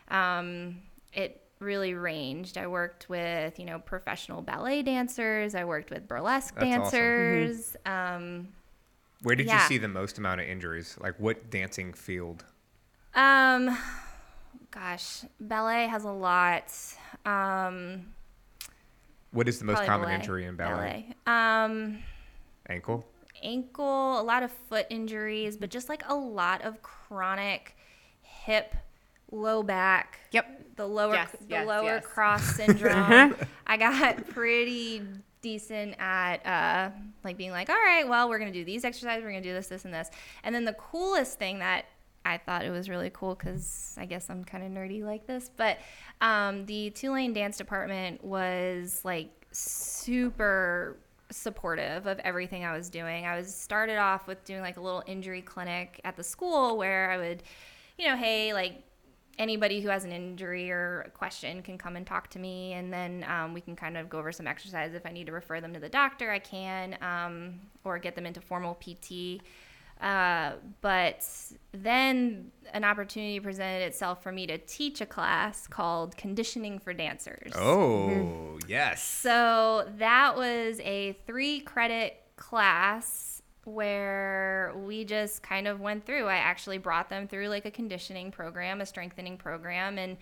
um, 0.09 0.79
it 1.13 1.43
really 1.61 1.93
ranged. 1.93 2.57
I 2.57 2.67
worked 2.67 3.11
with, 3.11 3.59
you 3.59 3.67
know, 3.67 3.79
professional 3.79 4.41
ballet 4.41 4.81
dancers. 4.83 5.55
I 5.55 5.65
worked 5.65 5.91
with 5.91 6.09
burlesque 6.09 6.55
That's 6.55 6.65
awesome. 6.65 6.99
dancers. 6.99 7.77
Um, 7.85 8.49
Where 9.23 9.37
did 9.37 9.51
you 9.51 9.59
see 9.61 9.77
the 9.77 9.89
most 9.89 10.17
amount 10.17 10.41
of 10.41 10.47
injuries? 10.47 10.97
Like 10.99 11.21
what 11.21 11.51
dancing 11.51 11.93
field? 11.93 12.45
Um, 13.19 13.77
gosh, 14.71 15.25
ballet 15.41 15.87
has 15.89 16.05
a 16.05 16.11
lot. 16.11 16.73
Um, 17.27 18.07
What 19.33 19.49
is 19.49 19.59
the 19.59 19.65
most 19.65 19.85
common 19.85 20.07
ballet. 20.07 20.15
injury 20.15 20.45
in 20.47 20.57
ballet? 20.57 21.07
Um, 21.27 21.99
Ankle. 22.69 23.05
ankle, 23.43 24.21
a 24.21 24.23
lot 24.23 24.43
of 24.43 24.51
foot 24.53 24.87
injuries, 24.91 25.57
but 25.57 25.71
just 25.71 25.89
like 25.89 26.03
a 26.09 26.15
lot 26.15 26.63
of 26.63 26.83
chronic 26.83 27.77
hip, 28.23 28.75
low 29.31 29.63
back. 29.63 30.21
Yep. 30.33 30.77
The 30.77 30.87
lower 30.87 31.15
Yes, 31.15 31.31
the 31.41 31.47
yes, 31.49 31.67
lower 31.67 31.85
yes. 31.97 32.07
cross 32.07 32.43
syndrome. 32.57 33.35
I 33.67 33.77
got 33.77 34.29
pretty 34.29 35.03
decent 35.43 35.95
at 35.99 36.45
uh, 36.47 36.91
like 37.25 37.37
being 37.37 37.51
like, 37.51 37.69
all 37.69 37.77
right, 37.77 38.09
well, 38.09 38.29
we're 38.29 38.39
gonna 38.39 38.53
do 38.53 38.65
these 38.65 38.85
exercises, 38.85 39.23
we're 39.25 39.31
gonna 39.31 39.43
do 39.43 39.53
this, 39.53 39.67
this, 39.69 39.85
and 39.85 39.93
this. 39.95 40.09
And 40.45 40.55
then 40.55 40.65
the 40.65 40.73
coolest 40.75 41.39
thing 41.39 41.59
that 41.61 41.87
I 42.29 42.37
thought 42.37 42.65
it 42.65 42.71
was 42.71 42.91
really 42.91 43.11
cool 43.11 43.35
because 43.35 43.95
I 43.99 44.05
guess 44.05 44.29
I'm 44.29 44.45
kind 44.45 44.63
of 44.63 44.71
nerdy 44.71 45.03
like 45.03 45.27
this, 45.27 45.51
but 45.57 45.79
um, 46.21 46.67
the 46.67 46.91
Tulane 46.91 47.33
dance 47.33 47.57
department 47.57 48.23
was 48.23 49.01
like 49.03 49.31
super 49.51 50.99
supportive 51.31 52.07
of 52.07 52.19
everything 52.21 52.65
I 52.65 52.77
was 52.77 52.91
doing. 52.91 53.25
I 53.27 53.37
was 53.37 53.55
started 53.55 53.97
off 53.97 54.27
with 54.27 54.45
doing 54.45 54.61
like 54.61 54.77
a 54.77 54.81
little 54.81 55.03
injury 55.07 55.41
clinic 55.41 56.01
at 56.05 56.17
the 56.17 56.23
school 56.23 56.77
where 56.77 57.11
I 57.11 57.17
would, 57.17 57.43
you 57.97 58.07
know, 58.07 58.17
hey, 58.17 58.53
like 58.53 58.83
anybody 59.39 59.81
who 59.81 59.89
has 59.89 60.05
an 60.05 60.13
injury 60.13 60.71
or 60.71 61.05
a 61.07 61.11
question 61.11 61.63
can 61.63 61.79
come 61.79 61.97
and 61.97 62.07
talk 62.07 62.29
to 62.31 62.39
me, 62.39 62.75
and 62.75 62.93
then 62.93 63.25
um, 63.29 63.55
we 63.55 63.61
can 63.63 63.75
kind 63.75 63.97
of 63.97 64.11
go 64.11 64.19
over 64.19 64.33
some 64.33 64.47
exercise. 64.47 64.93
If 64.93 65.07
I 65.07 65.13
need 65.13 65.27
to 65.27 65.33
refer 65.33 65.61
them 65.61 65.73
to 65.73 65.81
the 65.81 65.89
doctor, 65.89 66.31
I 66.31 66.41
can, 66.41 66.99
um, 67.01 67.61
or 67.85 67.99
get 67.99 68.15
them 68.15 68.27
into 68.27 68.41
formal 68.41 68.75
PT. 68.75 69.41
Uh, 70.01 70.53
but 70.81 71.27
then 71.73 72.53
an 72.73 72.85
opportunity 72.85 73.41
presented 73.41 73.85
itself 73.85 74.23
for 74.23 74.31
me 74.31 74.47
to 74.47 74.59
teach 74.59 75.01
a 75.01 75.07
class 75.07 75.67
called 75.67 76.17
Conditioning 76.17 76.79
for 76.79 76.93
Dancers. 76.93 77.53
Oh, 77.57 78.59
yes. 78.69 79.03
So 79.03 79.89
that 79.99 80.37
was 80.37 80.81
a 80.81 81.17
three 81.27 81.61
credit 81.61 82.23
class 82.37 83.43
where 83.65 84.73
we 84.77 85.05
just 85.05 85.43
kind 85.43 85.67
of 85.69 85.81
went 85.81 86.07
through. 86.07 86.27
I 86.27 86.37
actually 86.37 86.79
brought 86.79 87.09
them 87.09 87.29
through 87.29 87.49
like 87.49 87.67
a 87.67 87.71
conditioning 87.71 88.31
program, 88.31 88.81
a 88.81 88.87
strengthening 88.87 89.37
program, 89.37 89.99
and 89.99 90.17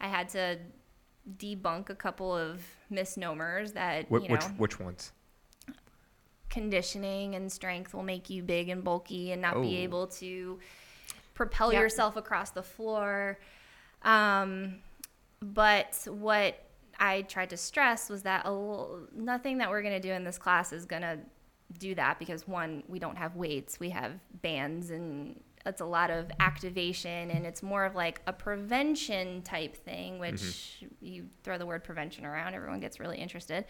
I 0.00 0.08
had 0.08 0.28
to 0.30 0.58
debunk 1.38 1.90
a 1.90 1.94
couple 1.94 2.34
of 2.34 2.62
misnomers 2.88 3.72
that, 3.72 4.06
Wh- 4.06 4.22
you 4.22 4.28
know, 4.28 4.34
which 4.34 4.44
which 4.56 4.80
ones? 4.80 5.12
Conditioning 6.60 7.34
and 7.34 7.52
strength 7.52 7.92
will 7.92 8.02
make 8.02 8.30
you 8.30 8.42
big 8.42 8.70
and 8.70 8.82
bulky 8.82 9.30
and 9.32 9.42
not 9.42 9.60
be 9.60 9.76
Oh. 9.76 9.82
able 9.82 10.06
to 10.06 10.58
propel 11.34 11.70
Yep. 11.70 11.82
yourself 11.82 12.16
across 12.16 12.50
the 12.50 12.62
floor. 12.62 13.38
Um, 14.00 14.76
but 15.40 15.94
what 16.10 16.54
I 16.98 17.22
tried 17.22 17.50
to 17.50 17.58
stress 17.58 18.08
was 18.08 18.22
that 18.22 18.44
a 18.46 18.48
l- 18.48 19.06
nothing 19.12 19.58
that 19.58 19.68
we're 19.68 19.82
going 19.82 20.00
to 20.00 20.08
do 20.08 20.14
in 20.14 20.24
this 20.24 20.38
class 20.38 20.72
is 20.72 20.86
going 20.86 21.02
to 21.02 21.18
do 21.78 21.94
that 21.94 22.18
because 22.18 22.48
one, 22.48 22.82
we 22.88 22.98
don't 22.98 23.16
have 23.18 23.36
weights, 23.36 23.78
we 23.78 23.90
have 23.90 24.12
bands, 24.40 24.88
and 24.90 25.38
it's 25.66 25.82
a 25.82 25.84
lot 25.84 26.10
of 26.10 26.30
activation, 26.40 27.30
and 27.30 27.44
it's 27.44 27.62
more 27.62 27.84
of 27.84 27.94
like 27.94 28.22
a 28.26 28.32
prevention 28.32 29.42
type 29.42 29.76
thing, 29.76 30.18
which 30.18 30.82
you 31.02 31.26
throw 31.44 31.58
the 31.58 31.66
word 31.66 31.84
prevention 31.84 32.24
around, 32.24 32.54
everyone 32.54 32.80
gets 32.80 32.98
really 32.98 33.18
interested. 33.18 33.66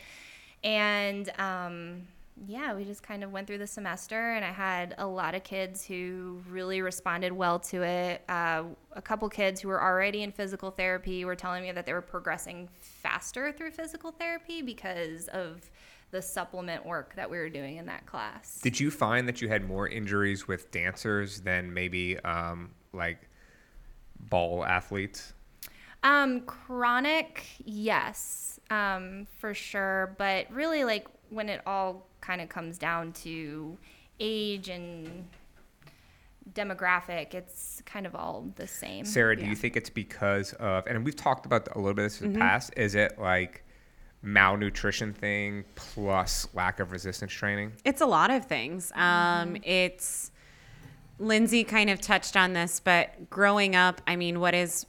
And 0.63 1.29
um, 1.41 2.07
yeah, 2.45 2.75
we 2.75 2.85
just 2.85 3.03
kind 3.03 3.25
of 3.25 3.33
went 3.33 3.47
through 3.47 3.59
the 3.59 3.67
semester, 3.67 4.33
and 4.33 4.45
I 4.45 4.51
had 4.51 4.95
a 4.99 5.07
lot 5.07 5.35
of 5.35 5.43
kids 5.43 5.85
who 5.85 6.43
really 6.51 6.83
responded 6.83 7.33
well 7.33 7.59
to 7.61 7.83
it. 7.83 8.23
Uh, 8.29 8.65
a 8.93 9.01
couple 9.01 9.29
kids 9.31 9.61
who 9.61 9.69
were 9.69 9.83
already 9.83 10.23
in 10.23 10.33
physical 10.33 10.71
therapy 10.71 11.25
were 11.25 11.35
telling 11.35 11.63
me 11.63 11.73
that 11.73 11.87
they 11.87 11.95
were 11.95 12.03
progressing 12.03 12.69
faster 12.79 13.53
through 13.53 13.71
physical 13.71 14.13
therapy 14.13 14.61
because 14.61 15.29
of 15.29 15.71
the 16.11 16.21
supplement 16.21 16.85
work 16.85 17.15
that 17.17 17.29
we 17.29 17.39
were 17.39 17.49
doing 17.49 17.79
in 17.79 17.87
that 17.87 18.05
class. 18.05 18.61
Did 18.63 18.79
you 18.79 18.91
find 18.91 19.27
that 19.29 19.41
you 19.41 19.49
had 19.49 19.67
more 19.67 19.89
injuries 19.89 20.47
with 20.47 20.71
dancers 20.71 21.41
than 21.41 21.73
maybe 21.73 22.19
um, 22.21 22.71
like 22.93 23.29
ball 24.29 24.65
athletes? 24.65 25.33
Um, 26.03 26.43
chronic, 26.43 27.45
yes, 27.65 28.61
um, 28.71 29.27
for 29.39 29.55
sure. 29.55 30.15
But 30.19 30.53
really, 30.53 30.85
like 30.85 31.09
when 31.31 31.49
it 31.49 31.63
all 31.67 32.07
kind 32.27 32.41
of 32.41 32.49
comes 32.49 32.77
down 32.79 33.13
to 33.13 33.77
age 34.19 34.69
and 34.69 35.27
demographic, 36.55 37.35
it's 37.35 37.83
kind 37.87 38.07
of 38.07 38.15
all 38.15 38.47
the 38.57 38.67
same. 38.67 39.05
Sarah, 39.05 39.37
do 39.37 39.43
Yeah. 39.43 39.51
you 39.51 39.57
think 39.57 39.77
it's 39.77 39.91
because 39.91 40.53
of, 40.55 40.87
and 40.87 41.05
we've 41.05 41.17
talked 41.17 41.47
about 41.47 41.69
a 41.75 41.79
little 41.79 41.95
bit 41.95 42.05
of 42.07 42.11
this 42.13 42.21
in 42.21 42.29
Mm-hmm. 42.29 42.35
the 42.35 42.41
past, 42.41 42.73
is 42.77 42.95
it 42.95 43.19
like 43.19 43.65
malnutrition 44.23 45.13
thing 45.13 45.65
plus 45.75 46.49
lack 46.55 46.81
of 46.81 46.93
resistance 46.93 47.33
training? 47.33 47.73
It's 47.85 48.01
a 48.01 48.07
lot 48.07 48.31
of 48.31 48.45
things. 48.47 48.93
Um, 48.95 49.57
it's 49.63 50.31
Lindsay 51.19 51.65
kind 51.65 51.91
of 51.91 52.01
touched 52.01 52.37
on 52.37 52.53
this, 52.53 52.81
but 52.81 53.29
growing 53.31 53.75
up, 53.77 54.01
I 54.07 54.17
mean, 54.17 54.41
what 54.41 54.55
is 54.55 54.87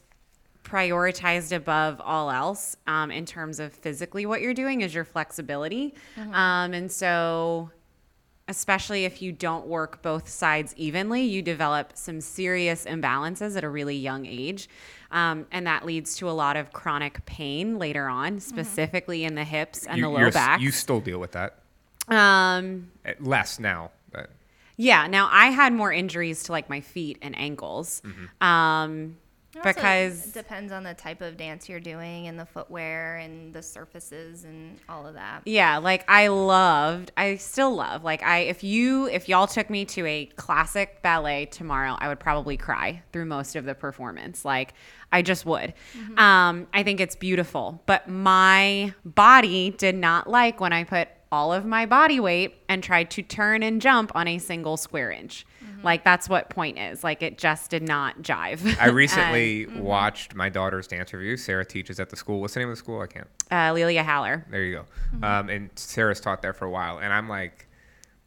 prioritized 0.64 1.54
above 1.54 2.00
all 2.04 2.30
else 2.30 2.76
um, 2.86 3.10
in 3.10 3.24
terms 3.26 3.58
of 3.60 3.72
physically 3.72 4.26
what 4.26 4.40
you're 4.42 4.54
doing 4.54 4.82
is 4.82 4.94
your 4.94 5.04
flexibility. 5.04 5.94
Um, 6.32 6.74
and 6.74 6.92
so, 6.92 7.70
especially 8.48 9.04
if 9.04 9.20
you 9.22 9.32
don't 9.32 9.66
work 9.66 10.02
both 10.02 10.28
sides 10.28 10.74
evenly, 10.76 11.22
you 11.22 11.42
develop 11.42 11.92
some 11.94 12.20
serious 12.20 12.84
imbalances 12.84 13.56
at 13.56 13.64
a 13.64 13.68
really 13.68 13.96
young 13.96 14.26
age. 14.26 14.68
Um, 15.10 15.46
and 15.52 15.66
that 15.66 15.86
leads 15.86 16.16
to 16.16 16.28
a 16.28 16.32
lot 16.32 16.56
of 16.56 16.72
chronic 16.72 17.24
pain 17.24 17.78
later 17.78 18.08
on, 18.08 18.40
specifically 18.40 19.24
in 19.24 19.34
the 19.36 19.44
hips 19.44 19.86
and 19.86 19.96
you, 19.98 20.04
the 20.04 20.10
you're 20.10 20.24
low 20.26 20.30
back. 20.30 20.60
You 20.60 20.70
still 20.70 21.00
deal 21.00 21.18
with 21.18 21.32
that. 21.32 21.58
um, 22.08 22.90
Eh, 23.06 23.14
Less 23.20 23.58
now. 23.58 23.90
But 24.12 24.30
yeah. 24.76 25.06
Now 25.06 25.28
I 25.32 25.46
had 25.46 25.72
more 25.72 25.92
injuries 25.92 26.42
to 26.44 26.52
like 26.52 26.68
my 26.68 26.80
feet 26.82 27.18
and 27.22 27.38
ankles. 27.38 28.02
Um, 29.54 29.60
It 29.60 29.74
because 29.74 30.32
depends 30.32 30.72
on 30.72 30.82
the 30.82 30.92
type 30.94 31.22
of 31.22 31.36
dance 31.38 31.68
you're 31.68 31.80
doing 31.80 32.26
and 32.28 32.38
the 32.38 32.44
footwear 32.44 33.16
and 33.16 33.52
the 33.54 33.62
surfaces 33.62 34.44
and 34.44 34.78
all 34.88 35.06
of 35.06 35.14
that. 35.14 35.40
yeah, 35.46 35.78
like 35.78 36.04
I 36.08 36.28
loved, 36.28 37.12
I 37.16 37.36
still 37.36 37.74
love, 37.74 38.04
like 38.04 38.22
I, 38.22 38.40
if 38.40 38.62
you, 38.62 39.06
if 39.06 39.28
y'all 39.28 39.46
took 39.46 39.70
me 39.70 39.84
to 39.86 40.04
a 40.06 40.26
classic 40.36 41.00
ballet 41.02 41.46
tomorrow, 41.46 41.96
I 41.98 42.08
would 42.08 42.20
probably 42.20 42.56
cry 42.58 43.02
through 43.12 43.24
most 43.24 43.56
of 43.56 43.64
the 43.64 43.74
performance. 43.74 44.44
Like 44.44 44.74
I 45.10 45.22
just 45.22 45.46
would. 45.46 45.72
Um, 46.18 46.66
I 46.74 46.82
think 46.82 47.00
it's 47.00 47.16
beautiful, 47.16 47.82
but 47.86 48.06
my 48.08 48.92
body 49.04 49.70
did 49.70 49.94
not 49.94 50.28
like 50.28 50.60
when 50.60 50.74
I 50.74 50.84
put 50.84 51.08
all 51.32 51.52
of 51.52 51.64
my 51.64 51.84
body 51.86 52.20
weight 52.20 52.54
and 52.68 52.82
tried 52.82 53.10
to 53.12 53.22
turn 53.22 53.62
and 53.62 53.80
jump 53.82 54.12
on 54.14 54.28
a 54.28 54.38
single 54.38 54.76
square 54.76 55.10
inch. 55.10 55.46
Like 55.82 56.04
that's 56.04 56.28
what 56.28 56.50
pointe 56.50 56.78
is. 56.78 57.04
Like 57.04 57.22
it 57.22 57.38
just 57.38 57.70
did 57.70 57.82
not 57.82 58.22
jive. 58.22 58.78
I 58.80 58.86
recently 58.88 59.66
mm-hmm. 59.66 59.80
watched 59.80 60.34
my 60.34 60.48
daughter's 60.48 60.86
dance 60.86 61.12
review. 61.12 61.36
Sarah 61.36 61.64
teaches 61.64 62.00
at 62.00 62.10
the 62.10 62.16
school. 62.16 62.40
What's 62.40 62.54
the 62.54 62.60
name 62.60 62.68
of 62.68 62.72
the 62.72 62.78
school? 62.78 63.00
I 63.00 63.06
can't. 63.06 63.28
uh, 63.50 63.72
Lelia 63.72 64.02
Haller. 64.02 64.46
There 64.50 64.64
you 64.64 64.76
go. 64.76 64.84
Mm-hmm. 65.14 65.24
Um, 65.24 65.48
and 65.48 65.70
Sarah's 65.76 66.20
taught 66.20 66.42
there 66.42 66.52
for 66.52 66.64
a 66.64 66.70
while, 66.70 66.98
and 66.98 67.12
I'm 67.12 67.28
like 67.28 67.68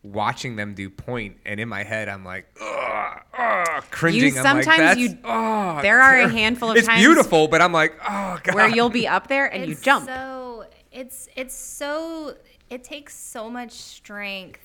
watching 0.03 0.55
them 0.55 0.73
do 0.73 0.89
pointe, 0.89 1.37
and 1.45 1.59
in 1.59 1.69
my 1.69 1.83
head, 1.83 2.09
I'm 2.09 2.25
like, 2.25 2.47
ugh, 2.59 3.21
ugh, 3.37 3.83
cringing. 3.91 4.37
I'm 4.37 4.57
like, 4.57 4.63
sometimes 4.63 4.77
That's, 4.77 4.99
you- 4.99 5.17
oh, 5.23 5.79
there 5.81 6.01
are 6.01 6.21
a 6.21 6.29
handful 6.29 6.71
of 6.71 6.77
it's 6.77 6.87
times 6.87 7.01
beautiful, 7.01 7.47
but 7.47 7.61
I'm 7.61 7.73
like, 7.73 7.95
oh 8.07 8.39
god. 8.43 8.55
where 8.55 8.67
you'll 8.67 8.89
be 8.89 9.07
up 9.07 9.27
there 9.27 9.45
and 9.47 9.67
you 9.67 9.75
jump. 9.75 10.07
So 10.07 10.65
it's 10.91 11.27
it's 11.35 11.55
so 11.55 12.35
it 12.69 12.83
takes 12.83 13.15
so 13.15 13.49
much 13.49 13.71
strength 13.71 14.61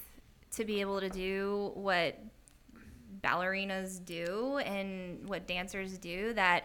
to 0.53 0.65
be 0.65 0.81
able 0.81 1.01
to 1.01 1.11
do 1.11 1.71
what 1.75 2.19
ballerinas 3.27 4.05
do 4.05 4.59
and 4.59 5.29
what 5.29 5.47
dancers 5.47 5.99
do 5.99 6.33
that 6.35 6.65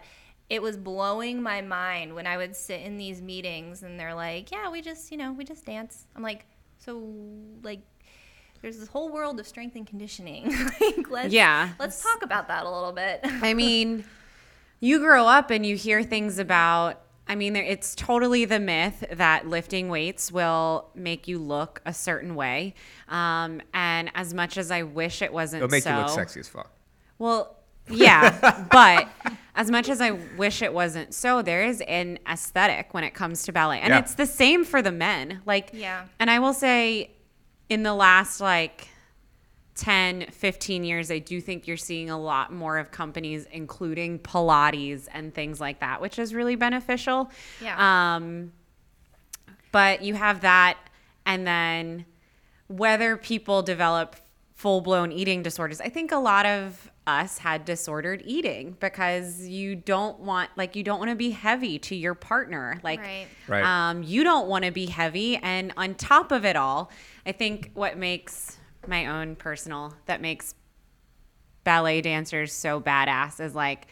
it 0.50 0.60
was 0.60 0.76
blowing 0.76 1.40
my 1.42 1.62
mind 1.62 2.14
when 2.14 2.26
I 2.26 2.36
would 2.36 2.54
sit 2.54 2.82
in 2.82 2.98
these 2.98 3.22
meetings 3.22 3.82
and 3.82 3.98
they're 3.98 4.14
like, 4.14 4.50
"Yeah, 4.52 4.70
we 4.70 4.82
just, 4.82 5.10
you 5.10 5.16
know, 5.16 5.32
we 5.32 5.44
just 5.44 5.64
dance." 5.64 6.04
I'm 6.14 6.22
like, 6.22 6.44
"So 6.78 7.08
like 7.62 7.80
there's 8.60 8.76
this 8.78 8.88
whole 8.88 9.08
world 9.10 9.40
of 9.40 9.46
strength 9.46 9.76
and 9.76 9.86
conditioning. 9.86 10.54
like 10.80 11.10
let's 11.10 11.32
Yeah. 11.32 11.70
let's 11.78 12.02
talk 12.02 12.22
about 12.22 12.48
that 12.48 12.64
a 12.66 12.70
little 12.70 12.92
bit." 12.92 13.20
I 13.24 13.54
mean, 13.54 14.04
you 14.80 14.98
grow 14.98 15.26
up 15.26 15.50
and 15.50 15.64
you 15.64 15.74
hear 15.76 16.02
things 16.02 16.38
about. 16.38 17.00
I 17.32 17.34
mean, 17.34 17.54
there- 17.54 17.64
it's 17.64 17.94
totally 17.94 18.44
the 18.44 18.60
myth 18.60 19.04
that 19.10 19.48
lifting 19.48 19.88
weights 19.88 20.30
will 20.30 20.90
make 20.94 21.26
you 21.26 21.38
look 21.38 21.80
a 21.86 21.94
certain 21.94 22.34
way. 22.34 22.74
Um, 23.08 23.62
and 23.72 24.10
as 24.14 24.34
much 24.34 24.58
as 24.58 24.70
I 24.70 24.82
wish 24.82 25.22
it 25.22 25.32
wasn't 25.32 25.62
It'll 25.62 25.70
make 25.72 25.82
so, 25.82 25.90
you 25.92 25.96
look 25.96 26.10
sexy 26.10 26.40
as 26.40 26.48
fuck. 26.48 26.70
Well, 27.18 27.56
yeah, 27.88 28.66
but 28.70 29.08
as 29.56 29.70
much 29.70 29.88
as 29.88 30.02
I 30.02 30.10
wish 30.36 30.60
it 30.60 30.74
wasn't 30.74 31.14
so, 31.14 31.40
there 31.40 31.64
is 31.64 31.80
an 31.88 32.18
aesthetic 32.30 32.92
when 32.92 33.02
it 33.02 33.14
comes 33.14 33.44
to 33.44 33.52
ballet. 33.52 33.80
And 33.80 33.92
Yeah. 33.94 34.00
it's 34.00 34.12
the 34.14 34.26
same 34.26 34.62
for 34.66 34.82
the 34.82 34.92
men. 34.92 35.40
Like, 35.46 35.70
Yeah. 35.72 36.04
And 36.20 36.30
I 36.30 36.38
will 36.38 36.52
say, 36.52 37.12
in 37.70 37.82
the 37.82 37.94
last 37.94 38.40
like 38.42 38.88
10, 39.74 40.26
15 40.30 40.84
years, 40.84 41.10
I 41.10 41.18
do 41.18 41.40
think 41.40 41.66
you're 41.66 41.76
seeing 41.78 42.10
a 42.10 42.18
lot 42.20 42.52
more 42.52 42.78
of 42.78 42.90
companies 42.90 43.46
including 43.50 44.18
Pilates 44.18 45.08
and 45.12 45.34
things 45.34 45.60
like 45.60 45.80
that, 45.80 46.00
which 46.00 46.18
is 46.18 46.34
really 46.34 46.56
beneficial. 46.56 47.30
Yeah. 47.62 48.14
Um, 48.16 48.52
but 49.70 50.02
you 50.02 50.14
have 50.14 50.42
that, 50.42 50.76
and 51.24 51.46
then 51.46 52.04
whether 52.68 53.16
people 53.16 53.62
develop 53.62 54.16
full 54.54 54.80
blown 54.82 55.10
eating 55.10 55.42
disorders, 55.42 55.80
I 55.80 55.88
think 55.88 56.12
a 56.12 56.18
lot 56.18 56.44
of 56.46 56.90
us 57.06 57.38
had 57.38 57.64
disordered 57.64 58.22
eating 58.24 58.76
because 58.78 59.48
you 59.48 59.74
don't 59.74 60.20
want 60.20 60.48
like 60.56 60.76
you 60.76 60.84
don't 60.84 61.00
want 61.00 61.10
to 61.10 61.16
be 61.16 61.30
heavy 61.30 61.76
to 61.76 61.96
your 61.96 62.14
partner 62.14 62.78
like 62.84 63.00
Right. 63.00 63.26
Right. 63.48 63.64
um, 63.64 64.04
you 64.04 64.22
don't 64.22 64.46
want 64.46 64.64
to 64.66 64.70
be 64.70 64.86
heavy 64.86 65.36
and 65.38 65.72
on 65.76 65.96
top 65.96 66.30
of 66.30 66.44
it 66.44 66.54
all 66.54 66.92
i 67.26 67.32
think 67.32 67.72
what 67.74 67.98
makes 67.98 68.56
my 68.86 69.06
own 69.06 69.36
personal 69.36 69.94
that 70.06 70.20
makes 70.20 70.54
ballet 71.64 72.00
dancers 72.00 72.52
so 72.52 72.80
badass 72.80 73.40
is 73.40 73.54
like 73.54 73.86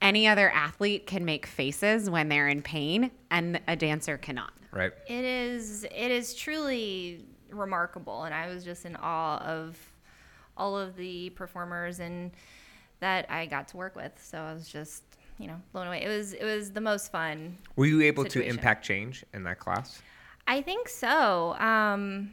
any 0.00 0.26
other 0.26 0.50
athlete 0.50 1.06
can 1.06 1.24
make 1.24 1.46
faces 1.46 2.10
when 2.10 2.28
they're 2.28 2.48
in 2.48 2.62
pain 2.62 3.10
and 3.30 3.60
a 3.68 3.76
dancer 3.76 4.18
cannot 4.18 4.52
Right. 4.72 4.92
It 5.06 5.24
is 5.24 5.84
it 5.84 6.10
is 6.10 6.34
truly 6.34 7.26
remarkable 7.50 8.24
and 8.24 8.34
I 8.34 8.48
was 8.48 8.64
just 8.64 8.86
in 8.86 8.96
awe 8.96 9.38
of 9.38 9.78
all 10.56 10.78
of 10.78 10.96
the 10.96 11.30
performers 11.30 12.00
and 12.00 12.30
that 13.00 13.30
I 13.30 13.46
got 13.46 13.68
to 13.68 13.76
work 13.76 13.94
with. 13.94 14.12
So 14.22 14.38
I 14.38 14.54
was 14.54 14.68
just, 14.68 15.02
you 15.38 15.46
know, 15.46 15.60
blown 15.72 15.88
away. 15.88 16.02
It 16.02 16.08
was 16.08 16.32
it 16.32 16.44
was 16.44 16.72
the 16.72 16.80
most 16.80 17.12
fun. 17.12 17.58
Were 17.76 17.84
you 17.84 18.00
able 18.00 18.24
Situation. 18.24 18.50
to 18.52 18.58
impact 18.58 18.84
change 18.84 19.24
in 19.34 19.44
that 19.44 19.58
class? 19.58 20.00
I 20.46 20.62
think 20.62 20.88
so. 20.88 21.54
Um, 21.58 22.32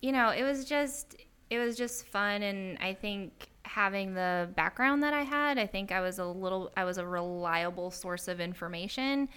you 0.00 0.12
know, 0.12 0.28
it 0.28 0.44
was 0.44 0.64
just 0.64 1.16
it 1.54 1.64
was 1.64 1.76
just 1.76 2.06
fun 2.06 2.42
and 2.42 2.78
I 2.80 2.94
think 2.94 3.48
having 3.64 4.14
the 4.14 4.50
background 4.54 5.02
that 5.02 5.14
I 5.14 5.22
had, 5.22 5.58
I 5.58 5.66
think 5.66 5.92
I 5.92 6.00
was 6.00 6.18
a 6.18 6.24
little 6.24 6.72
I 6.76 6.84
was 6.84 6.98
a 6.98 7.06
reliable 7.06 7.90
source 7.90 8.28
of 8.28 8.40
information 8.40 9.28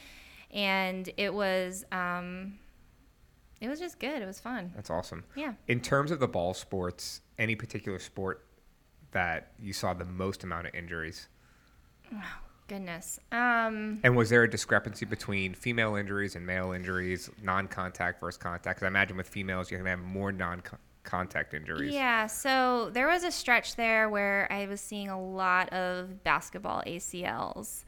and 0.51 1.09
it 1.17 1.33
was 1.33 1.86
um 1.91 2.57
it 3.59 3.69
was 3.69 3.79
just 3.79 4.00
good. 4.00 4.21
It 4.21 4.25
was 4.25 4.39
fun. 4.39 4.71
That's 4.75 4.89
awesome. 4.89 5.24
Yeah. 5.36 5.53
In 5.67 5.79
terms 5.81 6.12
of 6.12 6.19
the 6.19 6.27
ball 6.27 6.53
sports, 6.53 7.21
any 7.39 7.55
particular 7.55 7.97
sport 8.00 8.45
that 9.12 9.51
you 9.59 9.74
saw 9.74 9.93
the 9.93 10.05
most 10.05 10.43
amount 10.43 10.67
of 10.67 10.75
injuries? 10.75 11.27
Oh, 12.13 12.21
Goodness. 12.67 13.17
Um, 13.31 14.00
And 14.03 14.15
was 14.15 14.29
there 14.29 14.43
a 14.43 14.50
discrepancy 14.50 15.05
between 15.05 15.53
female 15.53 15.95
injuries 15.95 16.36
and 16.36 16.45
male 16.45 16.74
injuries, 16.74 17.29
non-contact 17.41 18.19
versus 18.19 18.38
contact? 18.38 18.63
Because 18.79 18.83
I 18.83 18.88
imagine 18.88 19.15
with 19.15 19.29
females 19.29 19.71
you're 19.71 19.79
going 19.81 19.86
to 19.86 20.01
have 20.01 20.13
more 20.13 20.31
non-contact 21.12 21.54
injuries. 21.54 21.93
yeah, 21.93 22.28
so 22.28 22.89
there 22.91 23.08
was 23.08 23.24
a 23.24 23.32
stretch 23.32 23.76
there 23.76 24.10
where 24.10 24.48
I 24.52 24.67
was 24.67 24.82
seeing 24.82 25.10
a 25.10 25.20
lot 25.22 25.70
of 25.74 26.24
basketball 26.24 26.84
ACLs. 26.86 27.84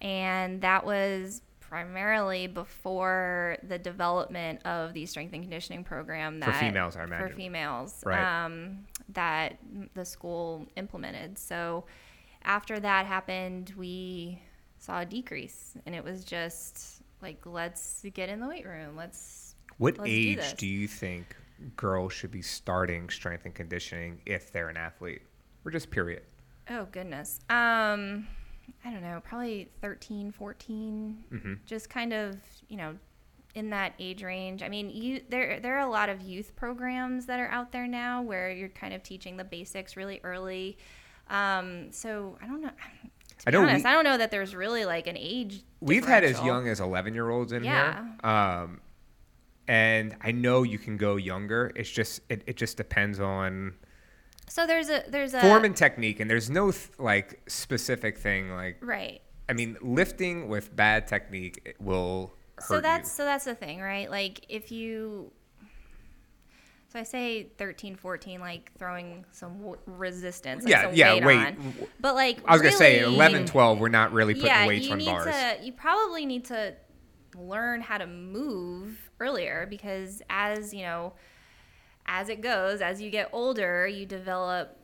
And 0.00 0.60
that 0.60 0.84
was 0.84 1.40
primarily 1.60 2.46
before 2.46 3.56
the 3.66 3.78
development 3.78 4.60
of 4.66 4.92
the 4.92 5.06
strength 5.06 5.32
and 5.32 5.42
conditioning 5.42 5.82
program 5.82 6.40
For 6.42 6.52
females, 6.52 6.96
I 6.96 7.04
imagine. 7.04 7.28
For 7.28 7.34
females, 7.34 8.02
Right. 8.04 8.44
um, 8.44 8.84
that 9.10 9.58
the 9.94 10.04
school 10.04 10.66
implemented. 10.76 11.38
So 11.38 11.84
after 12.42 12.78
that 12.80 13.06
happened, 13.06 13.72
we 13.76 14.40
saw 14.78 15.00
a 15.00 15.06
decrease, 15.06 15.74
and 15.86 15.94
it 15.94 16.04
was 16.04 16.24
just 16.24 17.02
like, 17.22 17.44
let's 17.46 18.04
get 18.12 18.28
in 18.28 18.40
the 18.40 18.46
weight 18.46 18.66
room. 18.66 18.96
Let's 18.96 19.54
What 19.78 19.96
Let's 19.98 20.10
do 20.10 20.14
age 20.16 20.36
this. 20.36 20.52
do 20.52 20.66
you 20.66 20.86
think 20.86 21.34
girls 21.76 22.12
should 22.12 22.30
be 22.30 22.42
starting 22.42 23.08
strength 23.10 23.44
and 23.44 23.54
conditioning 23.54 24.20
if 24.26 24.52
they're 24.52 24.68
an 24.68 24.76
athlete, 24.76 25.22
or 25.64 25.70
just 25.70 25.90
period? 25.90 26.22
Oh 26.70 26.86
goodness. 26.92 27.40
Um 27.50 28.26
I 28.84 28.90
don't 28.90 29.02
know, 29.02 29.20
probably 29.22 29.68
13, 29.82 30.32
14. 30.32 31.24
Mm-hmm. 31.32 31.52
Just 31.66 31.90
kind 31.90 32.12
of, 32.14 32.36
you 32.68 32.78
know, 32.78 32.94
in 33.54 33.70
that 33.70 33.92
age 33.98 34.22
range. 34.24 34.62
I 34.62 34.68
mean, 34.68 34.90
you 34.90 35.20
there 35.28 35.60
there 35.60 35.76
are 35.76 35.86
a 35.86 35.90
lot 35.90 36.08
of 36.08 36.22
youth 36.22 36.56
programs 36.56 37.26
that 37.26 37.38
are 37.40 37.48
out 37.48 37.72
there 37.72 37.86
now 37.86 38.22
where 38.22 38.50
you're 38.50 38.68
kind 38.70 38.94
of 38.94 39.02
teaching 39.02 39.36
the 39.36 39.44
basics 39.44 39.96
really 39.96 40.20
early. 40.24 40.78
Um 41.28 41.92
so 41.92 42.36
I 42.42 42.46
don't 42.46 42.60
know. 42.62 42.70
To 43.38 43.48
I 43.48 43.50
be 43.50 43.56
know 43.56 43.62
honest, 43.64 43.84
we- 43.84 43.90
I 43.90 43.94
don't 43.94 44.04
know 44.04 44.16
that 44.16 44.30
there's 44.30 44.54
really 44.54 44.84
like 44.84 45.08
an 45.08 45.16
age 45.18 45.62
We've 45.80 46.04
had 46.06 46.22
as 46.24 46.40
young 46.42 46.68
as 46.68 46.78
11 46.78 47.14
year 47.14 47.28
olds 47.30 47.52
in 47.52 47.64
Yeah. 47.64 48.04
here. 48.22 48.30
Um, 48.30 48.80
and 49.68 50.16
I 50.20 50.32
know 50.32 50.62
you 50.62 50.78
can 50.78 50.96
go 50.96 51.16
younger. 51.16 51.72
It's 51.74 51.90
just 51.90 52.20
it, 52.28 52.42
it 52.46 52.56
just 52.56 52.76
depends 52.76 53.20
on 53.20 53.74
So 54.48 54.66
there's 54.66 54.88
a 54.90 55.04
there's 55.08 55.34
a 55.34 55.40
form 55.40 55.64
and 55.64 55.76
technique, 55.76 56.20
and 56.20 56.28
there's 56.30 56.50
no 56.50 56.70
th- 56.70 56.90
like 56.98 57.40
specific 57.48 58.18
thing. 58.18 58.50
Like 58.50 58.78
right. 58.82 59.20
I 59.48 59.52
mean, 59.52 59.76
lifting 59.82 60.48
with 60.48 60.74
bad 60.74 61.06
technique 61.06 61.60
it 61.64 61.80
will 61.80 62.34
hurt 62.56 62.66
so 62.66 62.80
that's 62.80 63.08
you. 63.10 63.14
so 63.16 63.24
that's 63.24 63.44
the 63.44 63.54
thing 63.54 63.80
right 63.80 64.08
like 64.10 64.46
if 64.48 64.70
you 64.70 65.32
so 66.88 67.00
i 67.00 67.02
say 67.02 67.48
13 67.58 67.96
14 67.96 68.40
like 68.40 68.70
throwing 68.78 69.24
some 69.32 69.58
w- 69.58 69.76
resistance 69.86 70.62
like 70.62 70.70
Yeah, 70.70 70.82
some 70.82 70.94
yeah, 70.94 71.14
weight 71.14 71.24
wait. 71.24 71.36
on. 71.38 71.74
but 72.00 72.14
like 72.14 72.38
I 72.46 72.52
was 72.52 72.62
gonna 72.62 72.76
say 72.76 73.00
really- 73.00 73.14
11, 73.16 73.46
12. 73.46 73.80
We're 73.80 73.88
not 73.88 74.12
really 74.12 74.34
putting 74.34 74.46
yeah 74.48 74.66
weights 74.68 74.86
you 74.86 74.92
on 74.92 74.98
need 74.98 75.06
bars. 75.06 75.24
to 75.26 75.56
you 75.64 75.72
probably 75.72 76.26
need 76.26 76.44
to 76.46 76.74
learn 77.36 77.80
how 77.80 77.98
to 77.98 78.06
move 78.06 79.03
earlier 79.20 79.66
because 79.68 80.22
as 80.28 80.74
you 80.74 80.82
know 80.82 81.12
as 82.06 82.28
it 82.28 82.40
goes 82.40 82.80
as 82.80 83.00
you 83.00 83.10
get 83.10 83.28
older 83.32 83.86
you 83.86 84.04
develop 84.04 84.78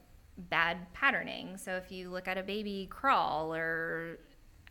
bad 0.48 0.92
patterning. 0.94 1.56
So 1.56 1.72
if 1.72 1.92
you 1.92 2.10
look 2.10 2.26
at 2.26 2.38
a 2.38 2.42
baby 2.42 2.86
crawl 2.90 3.54
or 3.54 4.18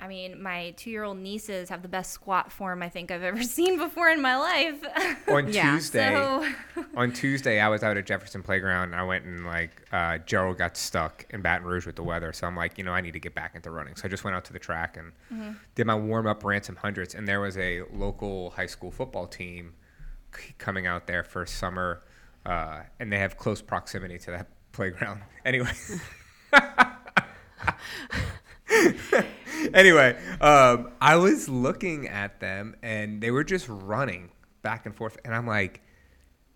I 0.01 0.07
mean, 0.07 0.41
my 0.41 0.73
two-year-old 0.77 1.17
nieces 1.17 1.67
have 1.69 1.81
the 1.81 1.89
best 1.89 2.11
squat 2.11 2.51
form 2.53 2.81
I 2.81 2.87
think 2.87 3.11
I've 3.11 3.21
ever 3.23 3.43
seen 3.57 3.77
before 3.77 4.09
in 4.09 4.21
my 4.21 4.37
life. 4.37 4.81
on 5.27 5.51
Yeah, 5.51 5.73
Tuesday, 5.73 6.13
so 6.13 6.47
on 6.95 7.11
Tuesday, 7.11 7.59
I 7.59 7.67
was 7.67 7.83
out 7.83 7.97
at 7.97 8.05
Jefferson 8.05 8.41
Playground. 8.41 8.93
And 8.93 8.95
I 8.95 9.03
went 9.03 9.25
and 9.25 9.45
like 9.45 9.71
uh, 9.91 10.19
Gerald 10.19 10.57
got 10.57 10.77
stuck 10.77 11.25
in 11.31 11.41
Baton 11.41 11.67
Rouge 11.67 11.85
with 11.85 11.97
the 11.97 12.03
weather, 12.03 12.31
so 12.31 12.47
I'm 12.47 12.55
like, 12.55 12.77
you 12.77 12.83
know, 12.85 12.93
I 12.93 13.01
need 13.01 13.13
to 13.13 13.19
get 13.19 13.35
back 13.35 13.55
into 13.55 13.71
running. 13.71 13.95
So 13.97 14.03
I 14.05 14.07
just 14.09 14.23
went 14.23 14.35
out 14.37 14.45
to 14.45 14.53
the 14.53 14.59
track 14.59 14.95
and 14.97 15.11
Mm-hmm. 15.33 15.51
did 15.75 15.85
my 15.85 15.95
warm 15.95 16.27
up, 16.27 16.43
ran 16.43 16.63
some 16.63 16.77
hundreds, 16.77 17.13
and 17.13 17.27
there 17.27 17.41
was 17.41 17.57
a 17.57 17.81
local 17.93 18.51
high 18.51 18.65
school 18.67 18.91
football 18.91 19.27
team 19.27 19.73
coming 20.57 20.87
out 20.87 21.07
there 21.07 21.23
for 21.23 21.45
summer, 21.45 22.03
uh, 22.45 22.81
and 22.99 23.11
they 23.11 23.17
have 23.19 23.37
close 23.37 23.61
proximity 23.61 24.17
to 24.19 24.31
that 24.31 24.47
playground. 24.71 25.21
Anyway. 25.43 25.71
anyway, 29.73 30.17
um, 30.41 30.91
I 31.01 31.15
was 31.15 31.49
looking 31.49 32.07
at 32.07 32.39
them 32.39 32.75
and 32.81 33.21
they 33.21 33.31
were 33.31 33.43
just 33.43 33.67
running 33.69 34.31
back 34.61 34.85
and 34.85 34.95
forth, 34.95 35.17
and 35.25 35.33
I'm 35.33 35.47
like, 35.47 35.81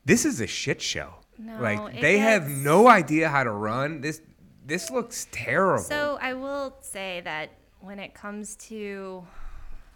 this 0.05 0.25
is 0.25 0.41
a 0.41 0.47
shit 0.47 0.81
show. 0.81 1.15
No, 1.37 1.59
like 1.59 1.99
they 1.99 2.19
have 2.19 2.47
no 2.47 2.87
idea 2.87 3.29
how 3.29 3.43
to 3.43 3.51
run. 3.51 4.01
This 4.01 4.21
this 4.65 4.91
looks 4.91 5.27
terrible. 5.31 5.83
So 5.83 6.17
I 6.21 6.33
will 6.33 6.75
say 6.81 7.21
that 7.23 7.51
when 7.79 7.99
it 7.99 8.13
comes 8.13 8.55
to 8.67 9.25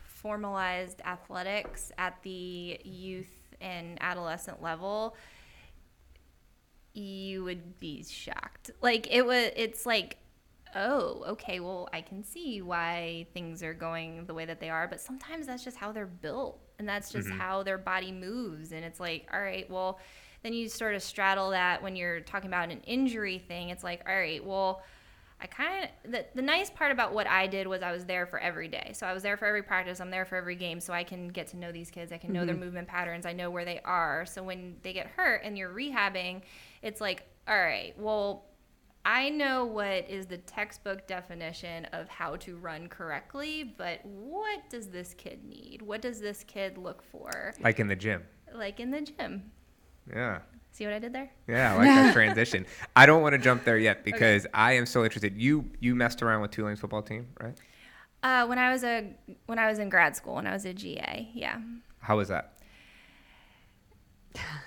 formalized 0.03 1.01
athletics 1.05 1.91
at 1.97 2.21
the 2.23 2.79
youth 2.83 3.29
and 3.61 3.97
adolescent 4.01 4.61
level, 4.61 5.15
you 6.93 7.43
would 7.43 7.79
be 7.79 8.03
shocked. 8.03 8.71
Like 8.81 9.07
it 9.11 9.25
was 9.25 9.51
it's 9.55 9.85
like 9.85 10.17
oh, 10.77 11.23
okay, 11.27 11.59
well, 11.59 11.89
I 11.91 12.01
can 12.01 12.23
see 12.23 12.61
why 12.61 13.25
things 13.33 13.63
are 13.63 13.73
going 13.73 14.25
the 14.25 14.33
way 14.33 14.45
that 14.45 14.59
they 14.59 14.69
are, 14.69 14.87
but 14.87 15.01
sometimes 15.01 15.47
that's 15.47 15.63
just 15.63 15.75
how 15.75 15.91
they're 15.91 16.05
built 16.05 16.59
and 16.77 16.87
that's 16.87 17.11
just 17.11 17.27
mm-hmm. 17.27 17.39
how 17.39 17.63
their 17.63 17.79
body 17.79 18.11
moves 18.11 18.71
and 18.71 18.85
it's 18.85 18.99
like, 18.99 19.27
all 19.33 19.41
right, 19.41 19.69
well, 19.69 19.99
then 20.43 20.53
you 20.53 20.69
sort 20.69 20.93
of 20.93 21.01
straddle 21.01 21.49
that 21.49 21.81
when 21.81 21.95
you're 21.95 22.21
talking 22.21 22.47
about 22.47 22.69
an 22.69 22.79
injury 22.81 23.39
thing. 23.39 23.69
It's 23.69 23.83
like, 23.83 24.03
all 24.07 24.15
right, 24.15 24.43
well, 24.45 24.83
I 25.41 25.47
kind 25.47 25.89
of 26.05 26.11
the, 26.11 26.25
the 26.35 26.41
nice 26.41 26.69
part 26.69 26.91
about 26.91 27.11
what 27.11 27.27
I 27.27 27.47
did 27.47 27.65
was 27.65 27.81
I 27.81 27.91
was 27.91 28.05
there 28.05 28.27
for 28.27 28.39
every 28.39 28.67
day. 28.67 28.91
So 28.93 29.07
I 29.07 29.13
was 29.13 29.23
there 29.23 29.35
for 29.35 29.45
every 29.45 29.63
practice. 29.63 29.99
I'm 29.99 30.11
there 30.11 30.25
for 30.25 30.35
every 30.35 30.55
game, 30.55 30.79
so 30.79 30.93
I 30.93 31.03
can 31.03 31.27
get 31.27 31.47
to 31.47 31.57
know 31.57 31.71
these 31.71 31.89
kids. 31.89 32.11
I 32.11 32.17
can 32.17 32.31
know 32.31 32.45
their 32.45 32.55
mm-hmm. 32.55 32.65
movement 32.65 32.87
patterns. 32.87 33.25
I 33.25 33.33
know 33.33 33.49
where 33.49 33.65
they 33.65 33.79
are. 33.83 34.25
So 34.25 34.43
when 34.43 34.77
they 34.83 34.93
get 34.93 35.07
hurt 35.07 35.41
and 35.43 35.57
you're 35.57 35.73
rehabbing, 35.73 36.41
it's 36.81 37.01
like, 37.01 37.23
all 37.47 37.57
right, 37.57 37.93
well, 37.97 38.45
I 39.07 39.29
know 39.29 39.63
what 39.63 40.09
is 40.09 40.25
the 40.25 40.37
textbook 40.39 41.07
definition 41.07 41.85
of 41.93 42.09
how 42.09 42.35
to 42.35 42.57
run 42.57 42.89
correctly, 42.89 43.73
but 43.77 44.05
what 44.05 44.69
does 44.69 44.87
this 44.87 45.13
kid 45.13 45.45
need? 45.45 45.81
What 45.81 46.01
does 46.01 46.19
this 46.19 46.43
kid 46.43 46.77
look 46.77 47.01
for? 47.01 47.53
Like 47.61 47.79
in 47.79 47.87
the 47.87 47.95
gym. 47.95 48.25
Like 48.53 48.81
in 48.81 48.91
the 48.91 48.99
gym. 48.99 49.49
Yeah. 50.13 50.39
See 50.73 50.83
what 50.83 50.93
I 50.93 50.99
did 50.99 51.13
there? 51.13 51.31
Yeah, 51.47 51.73
I 51.73 51.77
like 51.77 51.87
that 51.87 52.13
transition. 52.13 52.65
I 52.97 53.05
don't 53.05 53.21
want 53.21 53.31
to 53.31 53.39
jump 53.39 53.63
there 53.63 53.77
yet 53.77 54.03
because 54.03 54.45
I 54.53 54.73
am 54.73 54.85
so 54.85 55.05
interested. 55.05 55.37
You 55.37 55.71
you 55.79 55.95
messed 55.95 56.21
around 56.21 56.41
with 56.41 56.51
Tulane's 56.51 56.81
football 56.81 57.01
team, 57.01 57.27
right? 57.39 57.57
Uh, 58.23 58.45
when 58.45 58.59
I 58.59 58.73
was 58.73 58.83
a 58.83 59.15
when 59.45 59.57
I 59.57 59.69
was 59.69 59.79
in 59.79 59.87
grad 59.87 60.17
school, 60.17 60.35
when 60.35 60.47
I 60.47 60.51
was 60.51 60.65
a 60.65 60.73
GA, 60.73 61.29
yeah. 61.33 61.61
How 61.99 62.17
was 62.17 62.27
that? 62.27 62.56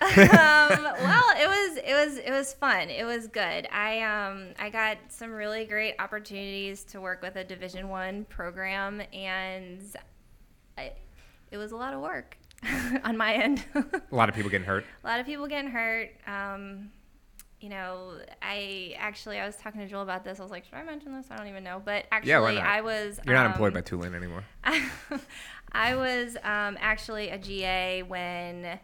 Um, 0.00 0.08
well, 0.08 1.24
it 1.36 1.48
was 1.48 1.76
it 1.78 1.94
was 1.94 2.18
it 2.18 2.30
was 2.30 2.52
fun. 2.54 2.90
It 2.90 3.04
was 3.04 3.26
good. 3.26 3.68
I 3.72 4.00
um 4.02 4.48
I 4.58 4.70
got 4.70 4.98
some 5.08 5.30
really 5.32 5.64
great 5.64 5.94
opportunities 5.98 6.84
to 6.84 7.00
work 7.00 7.22
with 7.22 7.36
a 7.36 7.44
Division 7.44 7.88
One 7.88 8.24
program, 8.26 9.02
and 9.12 9.80
I, 10.78 10.92
it 11.50 11.56
was 11.58 11.72
a 11.72 11.76
lot 11.76 11.94
of 11.94 12.00
work 12.00 12.36
on 13.04 13.16
my 13.16 13.34
end. 13.34 13.64
A 13.74 14.14
lot 14.14 14.28
of 14.28 14.34
people 14.34 14.50
getting 14.50 14.66
hurt. 14.66 14.84
a 15.02 15.06
lot 15.06 15.20
of 15.20 15.26
people 15.26 15.46
getting 15.46 15.70
hurt. 15.70 16.10
Um, 16.26 16.90
you 17.60 17.68
know, 17.68 18.14
I 18.40 18.94
actually 18.98 19.38
I 19.38 19.44
was 19.44 19.56
talking 19.56 19.80
to 19.82 19.86
Joel 19.86 20.00
about 20.02 20.24
this. 20.24 20.40
I 20.40 20.42
was 20.42 20.50
like, 20.50 20.64
should 20.64 20.74
I 20.74 20.82
mention 20.82 21.14
this? 21.14 21.26
I 21.30 21.36
don't 21.36 21.46
even 21.48 21.62
know. 21.62 21.82
But 21.84 22.06
actually, 22.10 22.54
Yeah. 22.56 22.66
I 22.66 22.80
was. 22.80 23.20
You're 23.26 23.34
not 23.34 23.46
um, 23.46 23.52
employed 23.52 23.74
by 23.74 23.82
Tulane 23.82 24.14
anymore. 24.14 24.44
I 25.72 25.94
was 25.94 26.36
um, 26.42 26.78
actually 26.80 27.28
a 27.28 27.38
GA 27.38 28.02
when 28.02 28.78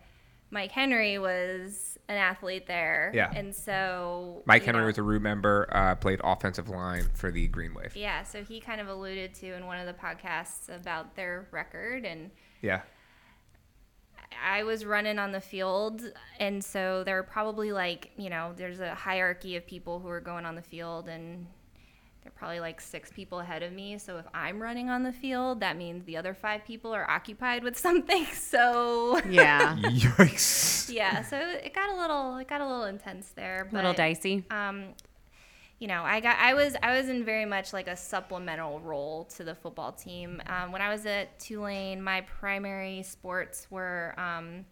Mike 0.57 0.73
Henry 0.73 1.19
was 1.19 1.99
an 2.09 2.16
athlete 2.16 2.66
there. 2.66 3.12
Yeah. 3.14 3.31
And 3.37 3.55
so 3.55 4.42
Mike 4.47 4.64
Henry 4.64 4.81
know, 4.81 4.87
was 4.87 4.97
a 4.97 5.03
Rue 5.03 5.21
member, 5.21 5.69
uh, 5.71 5.97
played 5.97 6.19
offensive 6.25 6.71
line 6.71 7.11
for 7.12 7.31
the 7.31 7.47
Green 7.49 7.75
Wave. 7.75 7.95
Yeah, 7.95 8.23
so 8.23 8.42
he 8.42 8.59
kind 8.59 8.81
of 8.81 8.88
alluded 8.88 9.35
to 9.35 9.53
in 9.53 9.66
one 9.66 9.79
of 9.79 9.85
the 9.87 9.92
podcasts 9.92 10.75
about 10.75 11.14
their 11.14 11.47
record 11.51 12.07
and 12.07 12.31
Yeah. 12.62 12.81
I 14.42 14.62
was 14.62 14.87
running 14.87 15.19
on 15.19 15.31
the 15.33 15.42
field, 15.42 16.03
and 16.40 16.64
so 16.64 17.05
there 17.05 17.16
were 17.16 17.23
probably 17.23 17.73
like, 17.73 18.12
you 18.16 18.31
know, 18.31 18.55
there's 18.57 18.81
a 18.81 18.95
hierarchy 18.95 19.57
of 19.57 19.66
people 19.66 20.01
who 20.01 20.09
are 20.09 20.23
going 20.23 20.47
on 20.47 20.55
the 20.55 20.62
field, 20.62 21.07
and 21.07 21.47
they're 22.27 22.33
probably 22.37 22.59
like 22.59 22.81
six 22.81 23.12
people 23.12 23.39
ahead 23.39 23.62
of 23.62 23.73
me. 23.73 23.99
So 23.99 24.19
if 24.19 24.25
I'm 24.35 24.61
running 24.61 24.91
on 24.91 25.05
the 25.05 25.12
field, 25.12 25.61
that 25.61 25.77
means 25.77 26.05
the 26.07 26.17
other 26.17 26.35
five 26.35 26.65
people 26.65 26.93
are 26.93 27.09
occupied 27.09 27.62
with 27.62 27.79
something. 27.87 28.27
So 28.27 29.21
Yeah. 29.31 29.77
Yikes. 29.81 30.93
yeah, 30.93 31.23
so 31.23 31.39
it 31.39 31.73
got 31.73 31.89
a 31.89 31.97
little, 31.97 32.37
it 32.39 32.49
got 32.49 32.61
a 32.61 32.67
little 32.67 32.87
intense 32.87 33.29
there. 33.37 33.69
A 33.71 33.75
little 33.75 33.93
dicey. 33.93 34.45
Um, 34.51 34.87
you 35.79 35.87
know, 35.87 36.03
I 36.03 36.19
got, 36.19 36.37
I 36.41 36.55
was, 36.55 36.75
I 36.83 36.97
was 36.99 37.09
in 37.09 37.25
very 37.25 37.45
much 37.45 37.73
like 37.73 37.87
a 37.87 37.97
supplemental 37.97 38.81
role 38.81 39.27
to 39.37 39.45
the 39.45 39.55
football 39.55 39.93
team. 39.93 40.43
Um, 40.49 40.73
when 40.73 40.83
I 40.83 40.89
was 40.89 41.07
at 41.07 41.39
Tulane, 41.39 42.03
my 42.03 42.23
primary 42.23 43.05
sports 43.05 43.69
were 43.71 44.19
um, 44.19 44.65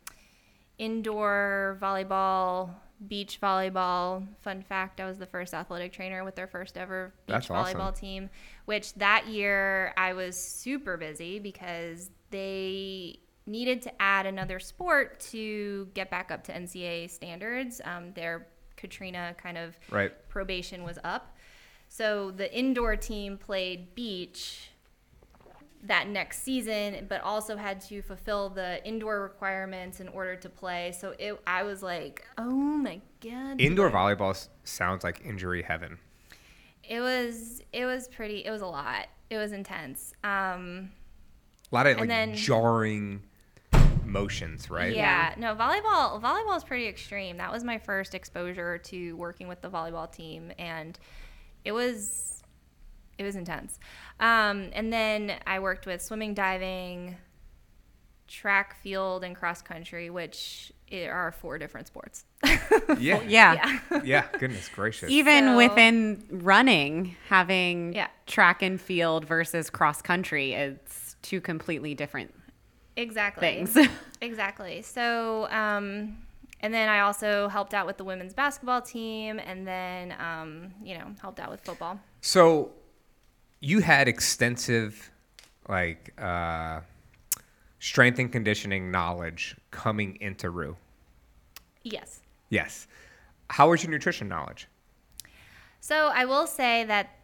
indoor 0.79 1.79
volleyball, 1.81 2.71
beach 3.09 3.39
volleyball. 3.41 4.27
Fun 4.43 4.63
fact: 4.63 5.01
I 5.01 5.07
was 5.07 5.19
the 5.19 5.27
first 5.27 5.55
athletic 5.55 5.93
trainer 5.93 6.25
with 6.25 6.35
their 6.35 6.47
first 6.47 6.77
ever 6.77 7.13
beach 7.27 7.35
That's 7.35 7.51
awesome. 7.51 7.79
volleyball 7.81 7.95
team. 7.99 8.31
Which 8.65 8.95
that 8.95 9.27
year 9.29 9.93
I 9.97 10.13
was 10.13 10.37
super 10.37 10.97
busy 10.97 11.39
because 11.39 12.11
they 12.31 13.19
needed 13.47 13.83
to 13.83 14.03
add 14.03 14.27
another 14.27 14.59
sport 14.59 15.21
to 15.21 15.87
get 15.95 16.11
back 16.11 16.31
up 16.31 16.45
to 16.45 16.53
NCAA 16.53 17.11
standards. 17.11 17.81
Um, 17.85 18.13
their 18.15 18.47
Katrina 18.77 19.35
kind 19.41 19.59
of 19.59 19.79
Right. 19.91 20.13
probation 20.29 20.83
was 20.83 20.99
up. 21.05 21.37
So 21.89 22.31
the 22.31 22.53
indoor 22.57 22.97
team 22.97 23.37
played 23.39 23.95
beach 23.95 24.71
that 25.87 26.09
next 26.09 26.43
season, 26.43 27.07
but 27.09 27.21
also 27.23 27.57
had 27.57 27.81
to 27.83 28.01
fulfill 28.03 28.49
the 28.49 28.85
indoor 28.87 29.21
requirements 29.23 30.01
in 30.01 30.09
order 30.09 30.35
to 30.37 30.49
play. 30.49 30.93
So 30.99 31.15
it, 31.19 31.39
I 31.47 31.63
was 31.63 31.83
like, 31.83 32.27
oh 32.39 32.51
my 32.51 33.01
god. 33.21 33.61
Indoor 33.61 33.91
volleyball 33.91 34.49
sounds 34.65 35.05
like 35.05 35.21
injury 35.25 35.63
heaven. 35.63 35.99
It 36.83 37.01
was 37.01 37.63
it 37.73 37.87
was 37.87 38.09
pretty. 38.09 38.45
It 38.45 38.51
was 38.51 38.63
a 38.63 38.67
lot. 38.67 39.07
It 39.31 39.39
was 39.39 39.53
intense. 39.53 40.13
Um, 40.23 40.91
A 41.71 41.75
lot 41.75 41.87
of 41.87 41.99
like 41.99 42.09
then- 42.09 42.35
jarring 42.35 43.23
motions, 44.05 44.71
right? 44.71 44.95
Yeah, 44.95 45.35
no, 45.39 45.55
volleyball 45.55 46.21
volleyball 46.23 46.57
is 46.57 46.65
pretty 46.65 46.87
extreme. 46.87 47.39
That 47.39 47.51
was 47.53 47.65
my 47.65 47.79
first 47.79 48.15
exposure 48.15 48.79
to 48.79 49.13
working 49.17 49.49
with 49.49 49.61
the 49.61 49.69
volleyball 49.71 50.11
team 50.11 50.53
and 50.59 50.99
it 51.65 51.73
was 51.73 52.43
it 53.19 53.23
was 53.25 53.37
intense. 53.37 53.79
Um, 54.21 54.71
and 54.73 54.93
then 54.93 55.33
I 55.47 55.59
worked 55.61 55.87
with 55.87 56.03
swimming, 56.03 56.35
diving, 56.35 57.17
track, 58.27 58.77
field, 58.83 59.25
and 59.25 59.37
cross 59.37 59.63
country, 59.63 60.11
which 60.11 60.73
are 60.93 61.33
four 61.33 61.59
different 61.59 61.87
sports. 61.87 62.25
Yeah. 62.99 63.21
Yeah. 63.27 63.79
yeah. 63.91 64.03
Yeah. 64.05 64.27
Goodness 64.39 64.69
gracious. 64.69 65.11
Even 65.11 65.45
So- 65.45 65.57
within 65.57 66.25
running, 66.31 67.17
having 67.29 67.93
Yeah. 67.95 68.09
track 68.27 68.63
and 68.63 68.81
field 68.81 69.25
versus 69.25 69.71
cross 69.71 70.01
country, 70.03 70.53
it's 70.53 71.17
two 71.23 71.41
completely 71.41 71.95
different 71.95 72.33
Exactly. 72.97 73.65
things. 73.67 73.89
Exactly. 74.21 74.81
So, 74.83 75.47
um, 75.51 76.17
and 76.61 76.73
then 76.73 76.89
I 76.89 77.01
also 77.01 77.49
helped 77.49 77.75
out 77.75 77.87
with 77.87 77.99
the 77.99 78.05
women's 78.05 78.33
basketball 78.33 78.81
team, 78.81 79.39
and 79.39 79.67
then 79.67 80.15
um, 80.19 80.73
you 80.83 80.97
know 80.97 81.09
helped 81.21 81.39
out 81.41 81.51
with 81.51 81.61
football. 81.61 82.01
So 82.23 82.73
you 83.65 83.81
had 83.81 84.09
extensive 84.09 85.11
like 85.69 86.13
uh, 86.21 86.81
strength 87.79 88.19
and 88.19 88.31
conditioning 88.31 88.91
knowledge 88.91 89.57
coming 89.71 90.19
into 90.21 90.51
Rue. 90.51 90.77
Yes. 91.83 92.21
Yes. 92.51 92.87
How 93.49 93.71
was 93.71 93.83
your 93.83 93.91
nutrition 93.91 94.29
knowledge? 94.29 94.69
So 95.81 96.11
I 96.15 96.27
will 96.27 96.47
say 96.47 96.85
that 96.85 97.19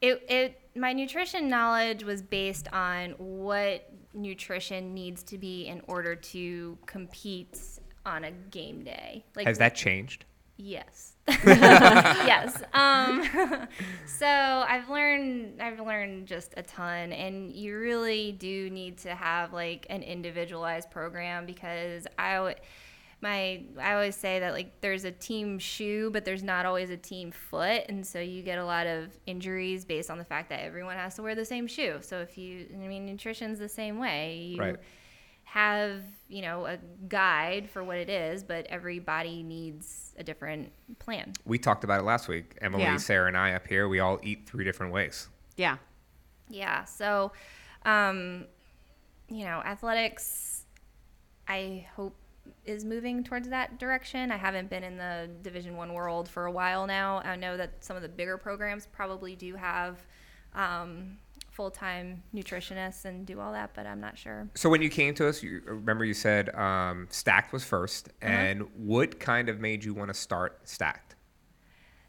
it 0.00 0.24
it 0.28 0.60
my 0.74 0.92
nutrition 0.92 1.48
knowledge 1.48 2.02
was 2.02 2.20
based 2.20 2.66
on 2.72 3.10
what 3.18 3.88
nutrition 4.12 4.92
needs 4.92 5.22
to 5.24 5.38
be 5.38 5.66
in 5.68 5.80
order 5.86 6.16
to 6.16 6.76
compete 6.86 7.60
on 8.04 8.24
a 8.24 8.32
game 8.32 8.82
day. 8.82 9.24
Like 9.36 9.46
Has 9.46 9.58
that 9.58 9.76
changed? 9.76 10.24
Yes. 10.56 11.11
yes. 11.46 12.62
Um, 12.74 13.22
so 14.06 14.26
I've 14.26 14.88
learned 14.88 15.62
I've 15.62 15.78
learned 15.80 16.26
just 16.26 16.54
a 16.56 16.62
ton 16.62 17.12
and 17.12 17.52
you 17.52 17.78
really 17.78 18.32
do 18.32 18.68
need 18.70 18.98
to 18.98 19.14
have 19.14 19.52
like 19.52 19.86
an 19.88 20.02
individualized 20.02 20.90
program 20.90 21.46
because 21.46 22.06
I 22.18 22.34
w- 22.34 22.54
my 23.20 23.62
I 23.80 23.94
always 23.94 24.16
say 24.16 24.40
that 24.40 24.52
like 24.52 24.80
there's 24.80 25.04
a 25.04 25.12
team 25.12 25.60
shoe 25.60 26.10
but 26.10 26.24
there's 26.24 26.42
not 26.42 26.66
always 26.66 26.90
a 26.90 26.96
team 26.96 27.30
foot 27.30 27.84
and 27.88 28.04
so 28.04 28.18
you 28.18 28.42
get 28.42 28.58
a 28.58 28.64
lot 28.64 28.88
of 28.88 29.16
injuries 29.26 29.84
based 29.84 30.10
on 30.10 30.18
the 30.18 30.24
fact 30.24 30.48
that 30.50 30.60
everyone 30.60 30.96
has 30.96 31.14
to 31.14 31.22
wear 31.22 31.36
the 31.36 31.44
same 31.44 31.68
shoe. 31.68 31.98
So 32.00 32.18
if 32.18 32.36
you 32.36 32.66
I 32.74 32.88
mean 32.88 33.06
nutrition's 33.06 33.60
the 33.60 33.68
same 33.68 33.98
way. 33.98 34.38
You 34.38 34.60
Right. 34.60 34.76
Have 35.52 36.02
you 36.28 36.40
know 36.40 36.64
a 36.64 36.78
guide 37.08 37.68
for 37.68 37.84
what 37.84 37.98
it 37.98 38.08
is 38.08 38.42
but 38.42 38.64
everybody 38.70 39.42
needs 39.42 40.14
a 40.16 40.24
different 40.24 40.72
plan 40.98 41.30
We 41.44 41.58
talked 41.58 41.84
about 41.84 42.00
it 42.00 42.04
last 42.04 42.26
week. 42.26 42.56
Emily, 42.62 42.84
Yeah. 42.84 42.96
Sarah, 42.96 43.28
and 43.28 43.36
I 43.36 43.52
up 43.52 43.66
here, 43.66 43.86
we 43.86 44.00
all 44.00 44.18
eat 44.22 44.46
three 44.46 44.64
different 44.64 44.94
ways. 44.94 45.28
yeah. 45.56 45.76
yeah 46.48 46.84
so 46.84 47.32
um 47.84 48.46
you 49.28 49.44
know 49.44 49.60
athletics 49.64 50.64
i 51.48 51.86
hope 51.96 52.16
is 52.64 52.84
moving 52.84 53.22
towards 53.22 53.48
that 53.48 53.78
direction 53.78 54.30
i 54.32 54.36
haven't 54.36 54.70
been 54.70 54.82
in 54.84 54.96
the 54.96 55.28
division 55.42 55.76
one 55.76 55.92
world 55.92 56.28
for 56.28 56.46
a 56.46 56.52
while 56.52 56.86
now 56.86 57.20
i 57.24 57.36
know 57.36 57.56
that 57.58 57.72
some 57.84 57.94
of 57.96 58.02
the 58.02 58.08
bigger 58.08 58.38
programs 58.38 58.86
probably 58.86 59.36
do 59.36 59.54
have 59.54 59.98
um, 60.54 61.18
full-time 61.52 62.22
nutritionists 62.34 63.04
and 63.04 63.26
do 63.26 63.38
all 63.38 63.52
that 63.52 63.70
but 63.74 63.86
i'm 63.86 64.00
not 64.00 64.16
sure 64.18 64.48
So 64.54 64.68
when 64.70 64.80
you 64.82 64.88
came 64.88 65.14
to 65.14 65.28
us, 65.28 65.42
you 65.42 65.60
remember 65.66 66.04
you 66.04 66.14
said 66.14 66.52
um, 66.54 67.06
stacked 67.10 67.52
was 67.52 67.62
1st 67.62 68.08
Uh-huh. 68.08 68.32
and 68.32 68.62
what 68.76 69.20
kind 69.20 69.48
of 69.50 69.60
made 69.60 69.84
you 69.84 69.92
want 69.94 70.08
to 70.08 70.14
start 70.14 70.60
stacked? 70.64 71.14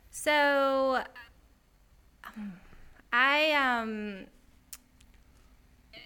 So 0.09 1.03
um, 2.25 2.53
I 3.11 3.51
um 3.51 4.25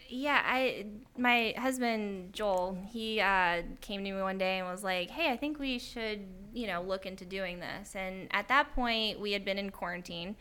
yeah, 0.09 0.41
I 0.45 0.85
my 1.17 1.53
husband 1.57 2.31
Joel, 2.33 2.77
he 2.89 3.19
uh, 3.19 3.63
came 3.81 4.03
to 4.05 4.11
me 4.11 4.21
one 4.21 4.37
day 4.37 4.59
and 4.59 4.67
was 4.67 4.81
like, 4.83 5.09
"Hey, 5.09 5.29
I 5.31 5.35
think 5.35 5.59
we 5.59 5.79
should, 5.79 6.21
you 6.53 6.65
know, 6.65 6.81
look 6.81 7.05
into 7.05 7.25
doing 7.25 7.59
this." 7.59 7.93
And 7.93 8.29
at 8.31 8.47
that 8.47 8.73
point, 8.73 9.19
we 9.19 9.33
had 9.33 9.43
been 9.43 9.57
in 9.57 9.69
quarantine, 9.69 10.37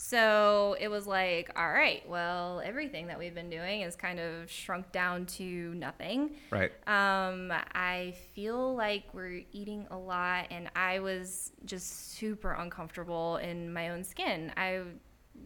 so 0.00 0.76
it 0.78 0.86
was 0.86 1.08
like, 1.08 1.50
"All 1.56 1.68
right, 1.68 2.08
well, 2.08 2.62
everything 2.64 3.08
that 3.08 3.18
we've 3.18 3.34
been 3.34 3.50
doing 3.50 3.80
is 3.80 3.96
kind 3.96 4.20
of 4.20 4.48
shrunk 4.48 4.92
down 4.92 5.26
to 5.26 5.74
nothing." 5.74 6.36
Right. 6.50 6.70
Um, 6.86 7.52
I 7.74 8.14
feel 8.32 8.76
like 8.76 9.12
we're 9.12 9.42
eating 9.50 9.88
a 9.90 9.98
lot, 9.98 10.46
and 10.52 10.70
I 10.76 11.00
was 11.00 11.50
just 11.64 12.12
super 12.12 12.52
uncomfortable 12.52 13.38
in 13.38 13.72
my 13.72 13.88
own 13.88 14.04
skin. 14.04 14.52
I, 14.56 14.82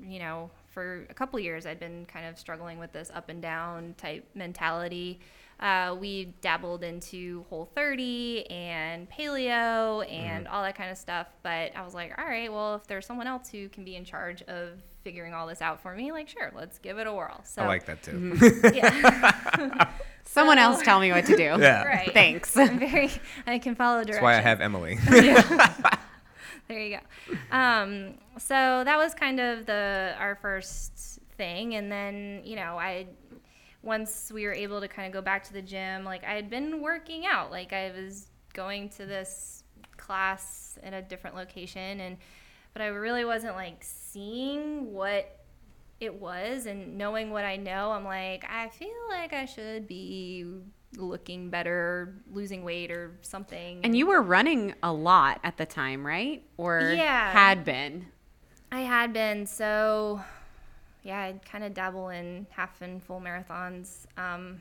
you 0.02 0.18
know, 0.18 0.50
for 0.72 1.06
a 1.08 1.14
couple 1.14 1.40
years, 1.40 1.64
I'd 1.64 1.80
been 1.80 2.04
kind 2.04 2.26
of 2.26 2.38
struggling 2.38 2.78
with 2.78 2.92
this 2.92 3.10
up 3.14 3.30
and 3.30 3.40
down 3.40 3.94
type 3.96 4.28
mentality. 4.34 5.20
Uh, 5.62 5.94
we 5.94 6.34
dabbled 6.40 6.82
into 6.82 7.44
Whole 7.48 7.66
30 7.76 8.50
and 8.50 9.08
paleo 9.08 10.04
and 10.10 10.48
all 10.48 10.62
that 10.64 10.74
kind 10.74 10.90
of 10.90 10.98
stuff. 10.98 11.28
But 11.44 11.70
I 11.76 11.82
was 11.84 11.94
like, 11.94 12.12
all 12.18 12.24
right, 12.26 12.52
well, 12.52 12.74
if 12.74 12.86
there's 12.88 13.06
someone 13.06 13.28
else 13.28 13.48
who 13.48 13.68
can 13.68 13.84
be 13.84 13.94
in 13.94 14.04
charge 14.04 14.42
of 14.42 14.82
figuring 15.04 15.34
all 15.34 15.46
this 15.46 15.62
out 15.62 15.80
for 15.80 15.94
me, 15.94 16.10
like, 16.10 16.28
sure, 16.28 16.50
let's 16.54 16.78
give 16.78 16.98
it 16.98 17.06
a 17.06 17.12
whirl. 17.12 17.40
So, 17.44 17.62
I 17.62 17.66
like 17.68 17.86
that 17.86 18.02
too. 18.02 18.36
yeah. 18.74 19.88
Someone 20.24 20.56
So- 20.56 20.62
else 20.62 20.82
tell 20.82 20.98
me 20.98 21.12
what 21.12 21.26
to 21.26 21.36
do. 21.36 21.42
Yeah. 21.60 21.84
right. 21.84 22.12
Thanks. 22.12 22.56
I'm 22.56 22.80
very, 22.80 23.10
I 23.46 23.58
can 23.60 23.76
follow 23.76 24.02
directions. 24.02 24.16
That's 24.16 24.22
why 24.22 24.36
I 24.36 24.40
have 24.40 24.60
Emily. 24.60 24.98
There 26.68 26.78
you 26.80 26.98
go. 26.98 27.36
Um, 27.56 28.14
so 28.38 28.82
that 28.84 28.96
was 28.96 29.14
kind 29.14 29.40
of 29.40 29.66
the 29.66 30.14
our 30.18 30.36
first 30.36 31.18
thing, 31.36 31.74
and 31.74 31.90
then 31.92 32.40
you 32.44 32.56
know 32.56 32.78
I 32.78 33.06
once 33.82 34.30
we 34.32 34.46
were 34.46 34.52
able 34.52 34.80
to 34.80 34.88
kind 34.88 35.06
of 35.06 35.12
go 35.12 35.20
back 35.20 35.44
to 35.44 35.52
the 35.52 35.62
gym, 35.62 36.04
like 36.04 36.24
I 36.24 36.34
had 36.34 36.48
been 36.48 36.80
working 36.80 37.26
out, 37.26 37.50
like 37.50 37.72
I 37.72 37.90
was 37.90 38.28
going 38.54 38.88
to 38.90 39.06
this 39.06 39.64
class 39.96 40.78
in 40.82 40.94
a 40.94 41.02
different 41.02 41.36
location, 41.36 42.00
and 42.00 42.16
but 42.72 42.82
I 42.82 42.86
really 42.86 43.24
wasn't 43.24 43.54
like 43.54 43.78
seeing 43.80 44.92
what 44.92 45.38
it 46.00 46.14
was 46.14 46.66
and 46.66 46.98
knowing 46.98 47.30
what 47.30 47.44
I 47.44 47.56
know, 47.56 47.92
I'm 47.92 48.04
like, 48.04 48.44
I 48.50 48.68
feel 48.70 48.88
like 49.10 49.32
I 49.32 49.44
should 49.44 49.86
be 49.86 50.46
looking 50.96 51.48
better, 51.48 52.14
losing 52.32 52.64
weight 52.64 52.90
or 52.90 53.18
something. 53.22 53.80
And 53.84 53.96
you 53.96 54.06
were 54.06 54.20
running 54.20 54.74
a 54.82 54.92
lot 54.92 55.40
at 55.44 55.56
the 55.56 55.66
time, 55.66 56.04
right? 56.04 56.42
Or 56.56 56.80
Yeah. 56.80 57.30
had 57.30 57.64
been. 57.64 58.06
I 58.70 58.80
had 58.80 59.12
been 59.12 59.46
so 59.46 60.22
yeah, 61.02 61.20
I'd 61.22 61.44
kind 61.44 61.64
of 61.64 61.74
dabble 61.74 62.10
in 62.10 62.46
half 62.50 62.80
and 62.82 63.02
full 63.02 63.20
marathons. 63.20 64.06
Um, 64.16 64.60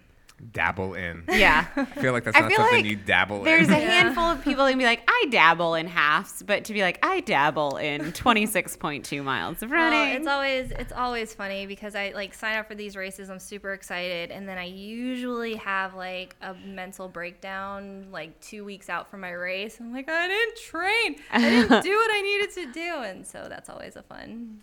dabble 0.51 0.95
in. 0.95 1.23
Yeah. 1.29 1.67
I 1.75 1.85
feel 1.85 2.13
like 2.13 2.23
that's 2.23 2.35
I 2.35 2.41
not 2.41 2.51
something 2.51 2.77
like 2.77 2.85
you 2.85 2.95
dabble 2.95 3.43
There's 3.43 3.67
in. 3.67 3.73
There's 3.73 3.83
a 3.83 3.87
handful 3.87 4.23
of 4.23 4.43
people 4.43 4.65
who 4.65 4.71
can 4.71 4.79
be 4.79 4.85
like, 4.85 5.03
I 5.07 5.27
dabble 5.29 5.75
in 5.75 5.87
halves, 5.87 6.43
but 6.43 6.65
to 6.65 6.73
be 6.73 6.81
like, 6.81 6.99
I 7.03 7.21
dabble 7.21 7.77
in 7.77 8.11
26.2 8.11 9.23
miles 9.23 9.61
of 9.61 9.71
running. 9.71 9.99
well, 9.99 10.17
it's 10.17 10.27
always 10.27 10.71
it's 10.71 10.93
always 10.93 11.33
funny 11.33 11.65
because 11.65 11.95
I 11.95 12.11
like 12.15 12.33
sign 12.33 12.57
up 12.57 12.67
for 12.67 12.75
these 12.75 12.95
races. 12.95 13.29
I'm 13.29 13.39
super 13.39 13.73
excited, 13.73 14.31
and 14.31 14.47
then 14.47 14.57
I 14.57 14.65
usually 14.65 15.55
have 15.55 15.93
like 15.93 16.35
a 16.41 16.53
mental 16.53 17.07
breakdown 17.07 18.07
like 18.11 18.39
two 18.41 18.65
weeks 18.65 18.89
out 18.89 19.09
from 19.09 19.21
my 19.21 19.31
race. 19.31 19.77
I'm 19.79 19.93
like, 19.93 20.09
I 20.09 20.27
didn't 20.27 20.57
train. 20.57 21.15
I 21.31 21.39
didn't 21.39 21.69
do 21.83 21.95
what 21.95 22.11
I 22.11 22.21
needed 22.21 22.51
to 22.55 22.71
do, 22.73 23.03
and 23.03 23.25
so 23.25 23.47
that's 23.47 23.69
always 23.69 23.95
a 23.95 24.03
fun 24.03 24.61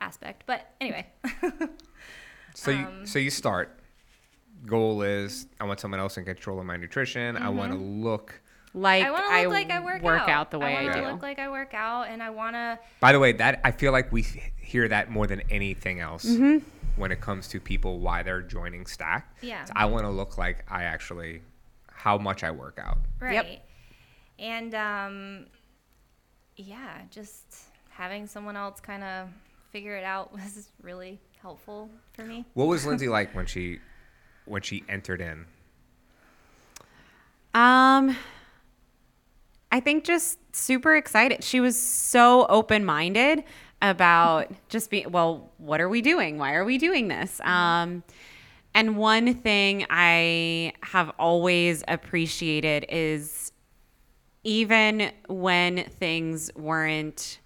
aspect. 0.00 0.44
But 0.46 0.72
anyway, 0.80 1.06
So 2.54 2.70
you 2.72 2.86
Um, 2.86 3.06
so 3.06 3.18
you 3.18 3.30
start. 3.30 3.76
Goal 4.66 5.02
is 5.02 5.46
I 5.60 5.64
want 5.64 5.80
someone 5.80 6.00
else 6.00 6.16
in 6.18 6.24
control 6.24 6.58
of 6.60 6.66
my 6.66 6.76
nutrition. 6.76 7.36
I 7.36 7.48
want 7.48 7.72
to 7.72 7.78
Mm-hmm. 7.78 8.04
look. 8.04 8.40
like 8.74 9.04
I 9.04 9.10
want 9.10 9.24
to 9.24 9.42
look 9.48 9.52
like 9.52 9.70
I 9.70 9.80
work, 9.80 10.28
out. 10.28 10.50
the 10.50 10.58
way 10.58 10.76
I, 10.76 10.80
I 10.80 10.84
want 10.84 10.94
do. 10.96 11.00
to 11.02 11.12
look 11.12 11.22
like 11.22 11.38
I 11.38 11.48
work 11.48 11.74
out, 11.74 12.08
and 12.08 12.22
I 12.22 12.30
want 12.30 12.54
to. 12.56 12.78
By 13.00 13.12
the 13.12 13.18
way, 13.18 13.32
that 13.32 13.60
I 13.64 13.70
feel 13.72 13.92
like 13.92 14.12
we 14.12 14.22
hear 14.60 14.86
that 14.88 15.10
more 15.10 15.26
than 15.26 15.42
anything 15.50 16.00
else 16.00 16.24
Mm-hmm. 16.24 16.58
when 16.96 17.10
it 17.12 17.20
comes 17.20 17.48
to 17.48 17.60
people 17.60 18.00
why 18.00 18.22
they're 18.22 18.42
joining 18.42 18.84
Stack. 18.86 19.34
Yeah. 19.42 19.64
I 19.74 19.86
want 19.86 20.04
to 20.04 20.10
look 20.10 20.36
like 20.38 20.64
I 20.68 20.84
actually 20.84 21.42
how 21.90 22.18
much 22.18 22.44
I 22.44 22.50
work 22.50 22.78
out. 22.82 22.98
Right. 23.20 23.60
And 24.38 24.74
um, 24.74 25.46
yeah, 26.56 27.02
just 27.10 27.44
having 27.90 28.26
someone 28.26 28.56
else 28.56 28.80
kind 28.80 29.02
of 29.04 29.28
figure 29.70 29.96
it 29.96 30.04
out 30.04 30.32
was 30.32 30.70
really 30.82 31.20
helpful 31.40 31.90
for 32.12 32.24
me. 32.24 32.44
What 32.54 32.66
was 32.66 32.86
Lindsay 32.86 33.08
like 33.08 33.34
when 33.34 33.46
she 33.46 33.78
when 34.44 34.62
she 34.62 34.84
entered 34.88 35.20
in? 35.20 35.46
Um, 37.52 38.16
I 39.72 39.80
think 39.80 40.04
just 40.04 40.38
super 40.54 40.96
excited. 40.96 41.42
She 41.42 41.60
was 41.60 41.78
so 41.78 42.46
open 42.48 42.84
minded 42.84 43.44
about 43.82 44.52
just 44.68 44.90
being, 44.90 45.10
well, 45.10 45.50
what 45.58 45.80
are 45.80 45.88
we 45.88 46.02
doing? 46.02 46.38
Why 46.38 46.54
are 46.54 46.64
we 46.64 46.78
doing 46.78 47.08
this? 47.08 47.40
Um, 47.40 48.02
and 48.74 48.96
one 48.96 49.34
thing 49.34 49.86
I 49.90 50.72
have 50.82 51.10
always 51.18 51.82
appreciated 51.88 52.86
is 52.88 53.52
even 54.44 55.10
when 55.28 55.84
things 55.84 56.50
weren't 56.54 57.40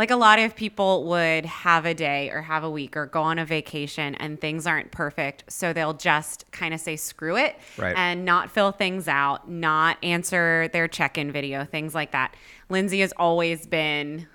like 0.00 0.10
a 0.10 0.16
lot 0.16 0.38
of 0.38 0.56
people 0.56 1.04
would 1.04 1.44
have 1.44 1.84
a 1.84 1.92
day 1.92 2.30
or 2.30 2.40
have 2.40 2.64
a 2.64 2.70
week 2.70 2.96
or 2.96 3.04
go 3.04 3.20
on 3.20 3.38
a 3.38 3.44
vacation 3.44 4.14
and 4.14 4.40
things 4.40 4.66
aren't 4.66 4.90
perfect 4.90 5.44
so 5.46 5.74
they'll 5.74 5.92
just 5.92 6.50
kind 6.52 6.72
of 6.72 6.80
say 6.80 6.96
screw 6.96 7.36
it 7.36 7.54
Right. 7.76 7.94
and 7.94 8.24
not 8.24 8.50
fill 8.50 8.72
things 8.72 9.08
out 9.08 9.50
not 9.50 9.98
answer 10.02 10.68
their 10.72 10.88
check-in 10.88 11.30
video 11.30 11.66
things 11.66 11.94
like 11.94 12.12
that 12.12 12.34
lindsay 12.70 13.00
has 13.00 13.12
always 13.18 13.66
been 13.66 14.26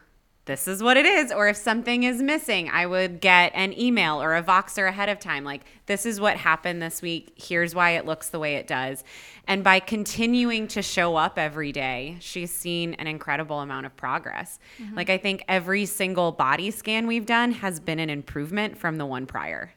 this 0.45 0.67
is 0.67 0.81
what 0.81 0.97
it 0.97 1.05
is 1.05 1.31
or 1.31 1.47
if 1.47 1.57
something 1.57 2.03
is 2.03 2.21
missing 2.21 2.69
i 2.69 2.85
would 2.85 3.19
get 3.19 3.51
an 3.55 3.77
email 3.77 4.21
or 4.21 4.35
a 4.35 4.43
voxer 4.43 4.87
ahead 4.87 5.09
of 5.09 5.19
time 5.19 5.43
like 5.43 5.61
this 5.85 6.05
is 6.05 6.19
what 6.19 6.37
happened 6.37 6.81
this 6.81 7.01
week 7.01 7.33
here's 7.35 7.75
why 7.75 7.91
it 7.91 8.05
looks 8.05 8.29
the 8.29 8.39
way 8.39 8.55
it 8.55 8.67
does. 8.67 9.03
And 9.47 9.63
by 9.63 9.79
continuing 9.79 10.67
to 10.69 10.81
show 10.81 11.15
up 11.15 11.37
every 11.37 11.71
day 11.71 12.17
she's 12.19 12.51
seen 12.51 12.95
an 12.95 13.07
incredible 13.07 13.59
amount 13.59 13.85
of 13.85 13.95
progress. 13.95 14.59
Mm-hmm. 14.81 14.95
Like 14.95 15.09
i 15.09 15.17
think 15.17 15.43
every 15.47 15.85
single 15.85 16.31
body 16.31 16.71
scan 16.71 17.07
we've 17.07 17.25
done 17.25 17.51
has 17.51 17.79
been 17.79 17.99
an 17.99 18.09
improvement 18.09 18.77
from 18.77 18.97
the 18.97 19.05
one 19.05 19.25
prior 19.25 19.73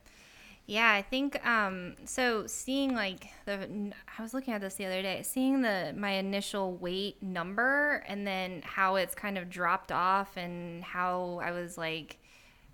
Yeah, 0.70 0.92
I 0.92 1.00
think 1.00 1.44
um, 1.46 1.94
so. 2.04 2.46
Seeing 2.46 2.94
like 2.94 3.28
the, 3.46 3.90
I 4.18 4.22
was 4.22 4.34
looking 4.34 4.52
at 4.52 4.60
this 4.60 4.74
the 4.74 4.84
other 4.84 5.00
day. 5.00 5.22
Seeing 5.22 5.62
the 5.62 5.94
my 5.96 6.10
initial 6.10 6.74
weight 6.74 7.22
number 7.22 8.04
and 8.06 8.26
then 8.26 8.60
how 8.62 8.96
it's 8.96 9.14
kind 9.14 9.38
of 9.38 9.48
dropped 9.48 9.90
off 9.90 10.36
and 10.36 10.84
how 10.84 11.40
I 11.42 11.52
was 11.52 11.78
like, 11.78 12.18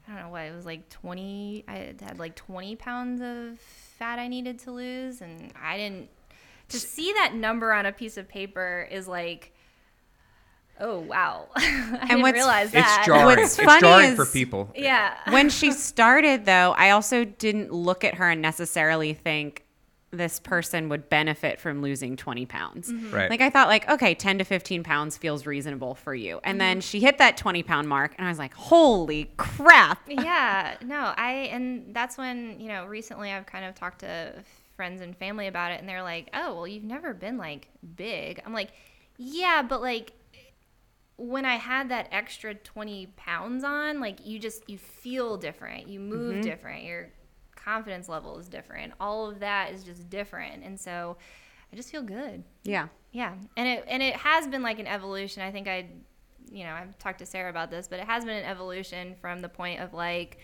I 0.08 0.12
don't 0.12 0.22
know 0.22 0.28
what 0.28 0.42
it 0.42 0.52
was 0.52 0.66
like 0.66 0.88
twenty. 0.88 1.62
I 1.68 1.94
had 2.02 2.18
like 2.18 2.34
twenty 2.34 2.74
pounds 2.74 3.20
of 3.20 3.60
fat 3.60 4.18
I 4.18 4.26
needed 4.26 4.58
to 4.60 4.72
lose, 4.72 5.20
and 5.20 5.52
I 5.62 5.76
didn't. 5.76 6.10
To 6.70 6.80
see 6.80 7.12
that 7.12 7.32
number 7.36 7.72
on 7.72 7.86
a 7.86 7.92
piece 7.92 8.16
of 8.16 8.28
paper 8.28 8.88
is 8.90 9.06
like, 9.06 9.53
oh 10.80 11.00
wow, 11.00 11.48
I 11.56 12.06
didn't 12.08 12.22
what's- 12.22 12.34
realize 12.34 12.74
It's 12.74 13.06
jarring. 13.06 13.24
What's 13.26 13.42
it's 13.42 13.56
funny 13.56 13.80
jarring 13.80 14.16
for 14.16 14.26
people. 14.26 14.72
Yeah. 14.74 15.14
when 15.30 15.50
she 15.50 15.72
started 15.90 16.44
though 16.44 16.74
i 16.76 16.90
also 16.90 17.24
didn't 17.24 17.72
look 17.72 18.04
at 18.04 18.14
her 18.14 18.30
and 18.30 18.42
necessarily 18.42 19.14
think 19.14 19.64
this 20.10 20.38
person 20.38 20.88
would 20.88 21.08
benefit 21.08 21.58
from 21.60 21.82
losing 21.82 22.16
20 22.16 22.46
pounds. 22.46 22.92
Mm-hmm. 22.92 23.14
Right. 23.14 23.30
like 23.30 23.40
i 23.40 23.50
thought 23.50 23.68
like 23.68 23.88
okay 23.88 24.14
10 24.14 24.38
to 24.38 24.44
15 24.44 24.82
pounds 24.84 25.16
feels 25.16 25.46
reasonable 25.46 25.94
for 25.94 26.14
you. 26.14 26.40
And 26.44 26.60
then 26.60 26.78
mm-hmm. 26.78 26.82
she 26.82 27.00
hit 27.00 27.18
that 27.18 27.36
20 27.36 27.62
pound 27.62 27.88
mark 27.88 28.14
and 28.18 28.26
i 28.26 28.30
was 28.30 28.38
like 28.38 28.54
holy 28.54 29.30
crap. 29.36 30.00
Yeah. 30.08 30.74
No 30.84 31.12
i 31.16 31.48
and 31.52 31.94
that's 31.94 32.16
when 32.18 32.60
you 32.60 32.68
know 32.68 32.86
recently 32.86 33.30
i've 33.32 33.46
kind 33.46 33.64
of 33.64 33.74
talked 33.74 34.00
to 34.00 34.34
friends 34.76 35.00
and 35.00 35.16
family 35.16 35.46
about 35.46 35.72
it 35.72 35.80
and 35.80 35.88
they're 35.88 36.02
like 36.02 36.28
oh 36.34 36.54
well 36.54 36.66
you've 36.68 36.84
never 36.84 37.12
been 37.14 37.36
like 37.38 37.68
big. 37.96 38.40
I'm 38.46 38.52
like 38.52 38.70
yeah 39.16 39.62
but 39.62 39.80
like 39.80 40.12
when 41.16 41.44
i 41.44 41.56
had 41.56 41.88
that 41.88 42.08
extra 42.10 42.54
20 42.54 43.06
pounds 43.16 43.64
on 43.64 44.00
like 44.00 44.24
you 44.26 44.38
just 44.38 44.68
you 44.68 44.78
feel 44.78 45.36
different 45.36 45.86
you 45.88 46.00
move 46.00 46.32
mm-hmm. 46.32 46.40
different 46.42 46.84
your 46.84 47.10
confidence 47.54 48.08
level 48.08 48.38
is 48.38 48.48
different 48.48 48.92
all 49.00 49.30
of 49.30 49.40
that 49.40 49.72
is 49.72 49.84
just 49.84 50.10
different 50.10 50.62
and 50.64 50.78
so 50.78 51.16
i 51.72 51.76
just 51.76 51.90
feel 51.90 52.02
good 52.02 52.42
yeah 52.64 52.88
yeah, 53.14 53.34
and 53.56 53.68
it 53.68 53.84
and 53.86 54.02
it 54.02 54.16
has 54.16 54.48
been 54.48 54.60
like 54.60 54.80
an 54.80 54.88
evolution. 54.88 55.40
I 55.40 55.52
think 55.52 55.68
I, 55.68 55.86
you 56.50 56.64
know, 56.64 56.72
I've 56.72 56.98
talked 56.98 57.20
to 57.20 57.26
Sarah 57.26 57.48
about 57.48 57.70
this, 57.70 57.86
but 57.86 58.00
it 58.00 58.06
has 58.06 58.24
been 58.24 58.36
an 58.36 58.44
evolution 58.44 59.14
from 59.20 59.38
the 59.38 59.48
point 59.48 59.80
of 59.80 59.94
like, 59.94 60.38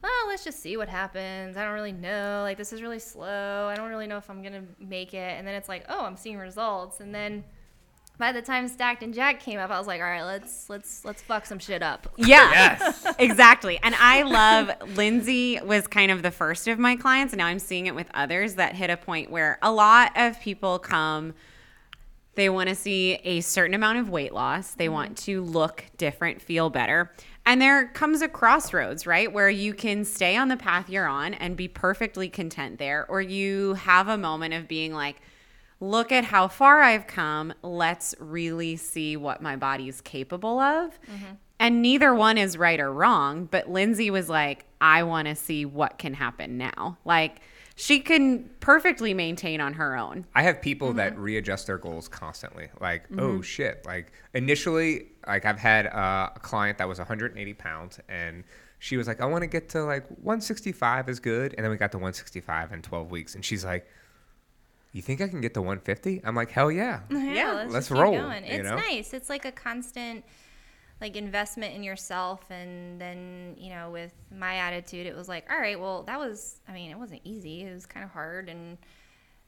well, 0.00 0.28
let's 0.28 0.44
just 0.44 0.60
see 0.60 0.76
what 0.76 0.88
happens. 0.88 1.56
I 1.56 1.64
don't 1.64 1.74
really 1.74 1.90
know. 1.90 2.42
Like 2.44 2.58
this 2.58 2.72
is 2.72 2.80
really 2.80 3.00
slow. 3.00 3.66
I 3.66 3.74
don't 3.74 3.90
really 3.90 4.06
know 4.06 4.18
if 4.18 4.30
I'm 4.30 4.40
gonna 4.40 4.62
make 4.78 5.14
it. 5.14 5.36
And 5.36 5.44
then 5.44 5.56
it's 5.56 5.68
like, 5.68 5.84
oh, 5.88 6.04
I'm 6.04 6.16
seeing 6.16 6.38
results. 6.38 7.00
And 7.00 7.12
then 7.12 7.42
by 8.16 8.30
the 8.30 8.42
time 8.42 8.68
Stacked 8.68 9.02
and 9.02 9.12
Jack 9.12 9.40
came 9.40 9.58
up, 9.58 9.70
I 9.70 9.78
was 9.78 9.86
like, 9.86 10.00
all 10.00 10.06
right, 10.06 10.22
let's 10.22 10.70
let's 10.70 11.04
let's 11.04 11.20
fuck 11.20 11.46
some 11.46 11.58
shit 11.58 11.82
up. 11.82 12.06
Yeah. 12.16 12.50
Yes. 12.78 13.06
exactly. 13.18 13.78
And 13.82 13.94
I 13.98 14.22
love 14.22 14.70
Lindsay 14.96 15.60
was 15.62 15.86
kind 15.86 16.10
of 16.10 16.22
the 16.22 16.30
first 16.30 16.68
of 16.68 16.78
my 16.78 16.96
clients. 16.96 17.32
And 17.32 17.38
now 17.38 17.46
I'm 17.46 17.58
seeing 17.58 17.86
it 17.86 17.94
with 17.94 18.08
others 18.14 18.54
that 18.54 18.74
hit 18.74 18.88
a 18.88 18.96
point 18.96 19.30
where 19.30 19.58
a 19.60 19.70
lot 19.70 20.12
of 20.16 20.40
people 20.40 20.78
come, 20.78 21.34
they 22.34 22.48
want 22.48 22.68
to 22.68 22.74
see 22.74 23.14
a 23.24 23.40
certain 23.40 23.74
amount 23.74 23.98
of 23.98 24.08
weight 24.08 24.32
loss, 24.32 24.74
they 24.74 24.88
want 24.88 25.16
mm-hmm. 25.16 25.24
to 25.24 25.42
look 25.42 25.84
different, 25.98 26.40
feel 26.40 26.70
better. 26.70 27.12
And 27.44 27.60
there 27.60 27.88
comes 27.88 28.22
a 28.22 28.28
crossroads, 28.28 29.06
right? 29.06 29.30
Where 29.30 29.50
you 29.50 29.74
can 29.74 30.04
stay 30.04 30.36
on 30.36 30.48
the 30.48 30.56
path 30.56 30.88
you're 30.88 31.06
on 31.06 31.34
and 31.34 31.56
be 31.56 31.68
perfectly 31.68 32.28
content 32.28 32.78
there, 32.78 33.06
or 33.08 33.20
you 33.20 33.74
have 33.74 34.08
a 34.08 34.16
moment 34.16 34.54
of 34.54 34.66
being 34.66 34.94
like, 34.94 35.20
look 35.90 36.12
at 36.12 36.24
how 36.24 36.48
far 36.48 36.82
I've 36.82 37.06
come. 37.06 37.52
Let's 37.62 38.14
really 38.18 38.76
see 38.76 39.16
what 39.16 39.42
my 39.42 39.56
body's 39.56 40.00
capable 40.00 40.58
of. 40.58 40.98
Mm-hmm. 41.02 41.34
And 41.60 41.82
neither 41.82 42.14
one 42.14 42.36
is 42.36 42.58
right 42.58 42.80
or 42.80 42.92
wrong, 42.92 43.46
but 43.50 43.70
Lindsay 43.70 44.10
was 44.10 44.28
like, 44.28 44.66
I 44.80 45.02
want 45.04 45.28
to 45.28 45.34
see 45.34 45.64
what 45.64 45.98
can 45.98 46.14
happen 46.14 46.58
now. 46.58 46.98
Like, 47.04 47.40
she 47.76 48.00
can 48.00 48.50
perfectly 48.60 49.14
maintain 49.14 49.60
on 49.60 49.74
her 49.74 49.96
own. 49.96 50.26
I 50.34 50.42
have 50.42 50.62
people 50.62 50.92
that 50.94 51.12
mm-hmm. 51.14 51.22
readjust 51.22 51.66
their 51.66 51.78
goals 51.78 52.08
constantly. 52.08 52.68
Like, 52.80 53.08
mm-hmm. 53.08 53.20
oh 53.20 53.42
shit! 53.42 53.84
Like 53.84 54.12
initially, 54.32 55.06
like 55.26 55.44
I've 55.44 55.58
had 55.58 55.86
uh, 55.86 56.30
a 56.34 56.38
client 56.40 56.78
that 56.78 56.88
was 56.88 56.98
180 56.98 57.54
pounds, 57.54 57.98
and 58.08 58.44
she 58.78 58.96
was 58.96 59.08
like, 59.08 59.20
I 59.20 59.26
want 59.26 59.42
to 59.42 59.48
get 59.48 59.68
to 59.70 59.82
like 59.82 60.06
165 60.08 61.08
is 61.08 61.18
good, 61.18 61.54
and 61.56 61.64
then 61.64 61.70
we 61.70 61.76
got 61.76 61.90
to 61.92 61.98
165 61.98 62.72
in 62.72 62.82
12 62.82 63.10
weeks, 63.10 63.34
and 63.34 63.44
she's 63.44 63.64
like, 63.64 63.88
You 64.94 65.02
think 65.02 65.20
I 65.20 65.26
can 65.26 65.40
get 65.40 65.54
to 65.54 65.60
150? 65.60 66.22
I'm 66.24 66.36
like, 66.36 66.52
Hell 66.52 66.70
yeah! 66.70 67.00
Yeah, 67.10 67.64
let's 67.68 67.74
just 67.74 67.88
keep 67.88 67.98
roll, 67.98 68.12
Going. 68.12 68.44
you 68.46 68.52
It's 68.52 68.68
know? 68.68 68.76
nice. 68.76 69.12
It's 69.12 69.28
like 69.28 69.44
a 69.44 69.52
constant 69.52 70.24
like 71.00 71.16
investment 71.16 71.74
in 71.74 71.82
yourself 71.82 72.48
and 72.50 73.00
then, 73.00 73.56
you 73.58 73.70
know, 73.70 73.90
with 73.90 74.12
my 74.30 74.54
attitude 74.54 75.06
it 75.06 75.16
was 75.16 75.28
like, 75.28 75.44
all 75.50 75.58
right, 75.58 75.78
well, 75.78 76.04
that 76.04 76.18
was 76.20 76.60
I 76.68 76.72
mean, 76.72 76.92
it 76.92 76.98
wasn't 76.98 77.20
easy. 77.24 77.62
It 77.62 77.74
was 77.74 77.84
kind 77.86 78.04
of 78.04 78.10
hard 78.12 78.48
and 78.48 78.78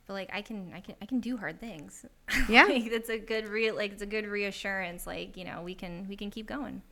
but 0.08 0.14
like 0.14 0.30
I 0.32 0.42
can 0.42 0.72
I 0.74 0.80
can 0.80 0.96
I 1.00 1.06
can 1.06 1.20
do 1.20 1.36
hard 1.36 1.60
things. 1.60 2.04
Yeah. 2.48 2.64
like, 2.64 2.86
it's 2.86 3.08
a 3.08 3.18
good 3.18 3.46
re 3.46 3.70
like 3.70 3.92
it's 3.92 4.02
a 4.02 4.06
good 4.06 4.26
reassurance 4.26 5.06
like, 5.06 5.36
you 5.36 5.44
know, 5.44 5.62
we 5.62 5.76
can 5.76 6.06
we 6.08 6.16
can 6.16 6.28
keep 6.32 6.46
going. 6.48 6.82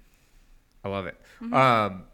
I 0.84 0.88
love 0.90 1.06
it. 1.06 1.20
Mm-hmm. 1.42 1.54
Um, 1.54 2.04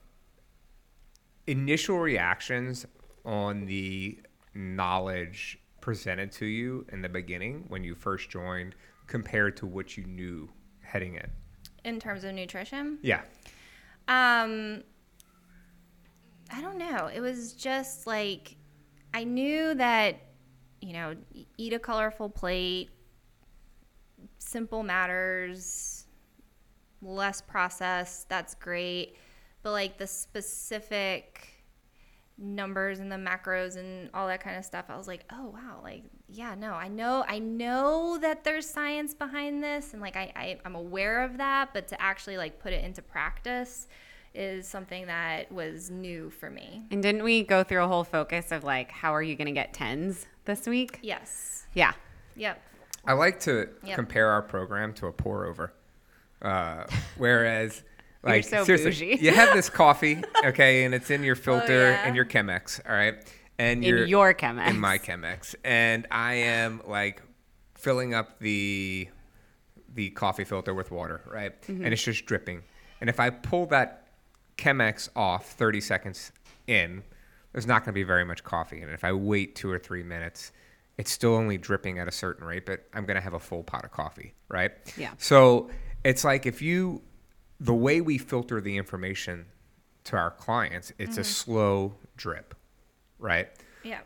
initial 1.46 1.98
reactions 1.98 2.86
on 3.26 3.66
the 3.66 4.20
knowledge 4.54 5.58
presented 5.90 6.30
to 6.30 6.46
you 6.46 6.86
in 6.92 7.02
the 7.02 7.08
beginning 7.08 7.64
when 7.66 7.82
you 7.82 7.96
first 7.96 8.30
joined 8.30 8.76
compared 9.08 9.56
to 9.56 9.66
what 9.66 9.96
you 9.96 10.04
knew 10.04 10.48
heading 10.82 11.16
in. 11.16 11.28
In 11.84 11.98
terms 11.98 12.22
of 12.22 12.32
nutrition, 12.32 13.00
Yeah. 13.02 13.22
Um, 14.06 14.84
I 16.52 16.60
don't 16.60 16.78
know. 16.78 17.10
It 17.12 17.18
was 17.18 17.54
just 17.54 18.06
like 18.06 18.54
I 19.12 19.24
knew 19.24 19.74
that 19.74 20.20
you 20.80 20.92
know, 20.92 21.16
eat 21.58 21.72
a 21.72 21.78
colorful 21.80 22.28
plate, 22.28 22.90
simple 24.38 24.84
matters, 24.84 26.06
less 27.02 27.40
processed. 27.40 28.28
That's 28.28 28.54
great, 28.54 29.16
but 29.64 29.72
like 29.72 29.98
the 29.98 30.06
specific 30.06 31.48
numbers 32.42 32.98
and 33.00 33.12
the 33.12 33.16
macros 33.16 33.76
and 33.76 34.08
all 34.14 34.26
that 34.26 34.40
kind 34.42 34.56
of 34.56 34.64
stuff 34.64 34.86
i 34.88 34.96
was 34.96 35.06
like 35.06 35.24
oh 35.30 35.46
wow 35.52 35.78
like 35.82 36.02
yeah 36.28 36.54
no 36.54 36.72
i 36.72 36.88
know 36.88 37.22
i 37.28 37.38
know 37.38 38.16
that 38.18 38.42
there's 38.44 38.66
science 38.66 39.12
behind 39.12 39.62
this 39.62 39.92
and 39.92 40.00
like 40.00 40.16
I, 40.16 40.32
I 40.34 40.58
i'm 40.64 40.74
aware 40.74 41.22
of 41.22 41.36
that 41.36 41.74
but 41.74 41.86
to 41.88 42.00
actually 42.00 42.38
like 42.38 42.58
put 42.58 42.72
it 42.72 42.82
into 42.82 43.02
practice 43.02 43.88
is 44.34 44.66
something 44.66 45.06
that 45.06 45.50
was 45.52 45.90
new 45.90 46.30
for 46.30 46.48
me 46.48 46.82
And 46.90 47.02
didn't 47.02 47.24
we 47.24 47.42
go 47.42 47.62
through 47.62 47.82
a 47.84 47.88
whole 47.88 48.04
focus 48.04 48.52
of 48.52 48.62
like, 48.64 48.90
how 48.92 49.12
are 49.14 49.22
you 49.22 49.34
going 49.36 49.46
to 49.48 49.52
get 49.52 49.74
tens 49.74 50.26
this 50.44 50.66
week? 50.66 50.98
yes 51.02 51.66
Yeah. 51.74 51.92
yep 52.36 52.62
I 53.04 53.14
like 53.14 53.40
to 53.40 53.68
Yep. 53.84 53.96
compare 53.96 54.28
our 54.28 54.42
program 54.42 54.92
to 54.94 55.06
a 55.08 55.12
pour 55.12 55.46
over. 55.46 55.72
Uh, 56.42 56.84
whereas, 57.16 57.82
like, 58.22 58.44
so 58.44 58.64
seriously, 58.64 58.90
bougie. 59.14 59.24
you 59.24 59.32
have 59.32 59.54
this 59.54 59.68
coffee, 59.82 60.22
okay, 60.44 60.84
and 60.84 60.94
it's 60.94 61.10
in 61.10 61.22
your 61.24 61.36
filter 61.36 61.86
Oh, 61.86 61.90
yeah. 61.90 62.06
and 62.06 62.14
your 62.16 62.24
Chemex, 62.24 62.80
all 62.88 62.94
right? 62.94 63.14
And 63.58 63.84
In 63.84 63.88
you're, 63.96 64.06
your 64.06 64.34
Chemex. 64.34 64.68
In 64.68 64.78
my 64.80 64.98
Chemex. 64.98 65.54
And 65.64 66.06
I 66.10 66.34
am, 66.34 66.82
like, 66.86 67.22
filling 67.74 68.14
up 68.14 68.38
the 68.40 69.08
the 69.92 70.10
coffee 70.10 70.44
filter 70.44 70.72
with 70.72 70.90
water, 70.92 71.20
right? 71.26 71.60
Mm-hmm. 71.62 71.84
And 71.84 71.92
it's 71.92 72.02
just 72.04 72.24
dripping. 72.24 72.62
And 73.00 73.10
if 73.10 73.18
I 73.18 73.30
pull 73.30 73.66
that 73.66 74.06
Chemex 74.56 75.08
off 75.16 75.50
30 75.54 75.80
seconds 75.80 76.30
in, 76.68 77.02
there's 77.52 77.66
not 77.66 77.80
going 77.80 77.86
to 77.86 77.92
be 77.92 78.04
very 78.04 78.24
much 78.24 78.44
coffee. 78.44 78.82
And 78.82 78.92
if 78.92 79.02
I 79.02 79.12
wait 79.12 79.56
two 79.56 79.68
or 79.68 79.80
three 79.80 80.04
minutes, 80.04 80.52
it's 80.96 81.10
still 81.10 81.34
only 81.34 81.58
dripping 81.58 81.98
at 81.98 82.06
a 82.06 82.12
certain 82.12 82.46
rate, 82.46 82.66
but 82.66 82.84
I'm 82.94 83.04
going 83.04 83.16
to 83.16 83.20
have 83.20 83.34
a 83.34 83.40
full 83.40 83.64
pot 83.64 83.84
of 83.84 83.90
coffee, 83.90 84.32
right? 84.48 84.70
Yeah. 84.96 85.10
So 85.18 85.70
it's 86.04 86.22
like 86.22 86.46
if 86.46 86.62
you, 86.62 87.02
the 87.60 87.74
way 87.74 88.00
we 88.00 88.18
filter 88.18 88.60
the 88.60 88.76
information 88.76 89.46
to 90.04 90.16
our 90.16 90.30
clients, 90.30 90.92
it's 90.98 91.18
a 91.18 91.24
slow 91.24 91.94
drip, 92.16 92.54
right? 93.18 93.48
Mm-hmm. 93.84 94.00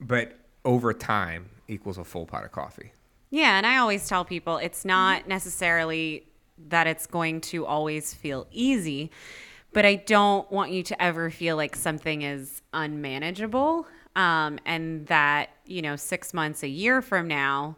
But 0.00 0.38
over 0.64 0.92
time 0.94 1.50
equals 1.68 1.98
a 1.98 2.04
full 2.04 2.26
pot 2.26 2.44
of 2.44 2.52
coffee. 2.52 2.92
Yeah, 3.30 3.56
and 3.58 3.66
I 3.66 3.76
always 3.76 4.08
tell 4.08 4.24
people 4.24 4.56
it's 4.56 4.84
not 4.84 5.28
necessarily 5.28 6.26
that 6.68 6.86
it's 6.86 7.06
going 7.06 7.40
to 7.42 7.64
always 7.66 8.12
feel 8.12 8.46
easy, 8.50 9.10
but 9.72 9.86
I 9.86 9.96
don't 9.96 10.50
want 10.50 10.72
you 10.72 10.82
to 10.84 11.02
ever 11.02 11.30
feel 11.30 11.56
like 11.56 11.76
something 11.76 12.22
is 12.22 12.62
unmanageable. 12.72 13.86
Um, 14.16 14.58
and 14.66 15.06
that, 15.06 15.50
you 15.66 15.82
know, 15.82 15.96
six 15.96 16.34
months, 16.34 16.62
a 16.62 16.68
year 16.68 17.00
from 17.00 17.28
now, 17.28 17.76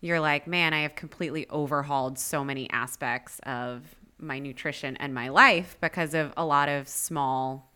you're 0.00 0.18
like, 0.18 0.46
man, 0.46 0.74
I 0.74 0.80
have 0.80 0.96
completely 0.96 1.46
overhauled 1.50 2.18
so 2.18 2.42
many 2.42 2.68
aspects 2.70 3.38
of 3.44 3.82
my 4.20 4.38
nutrition 4.38 4.96
and 4.98 5.14
my 5.14 5.28
life 5.28 5.76
because 5.80 6.14
of 6.14 6.32
a 6.36 6.44
lot 6.44 6.68
of 6.68 6.88
small, 6.88 7.70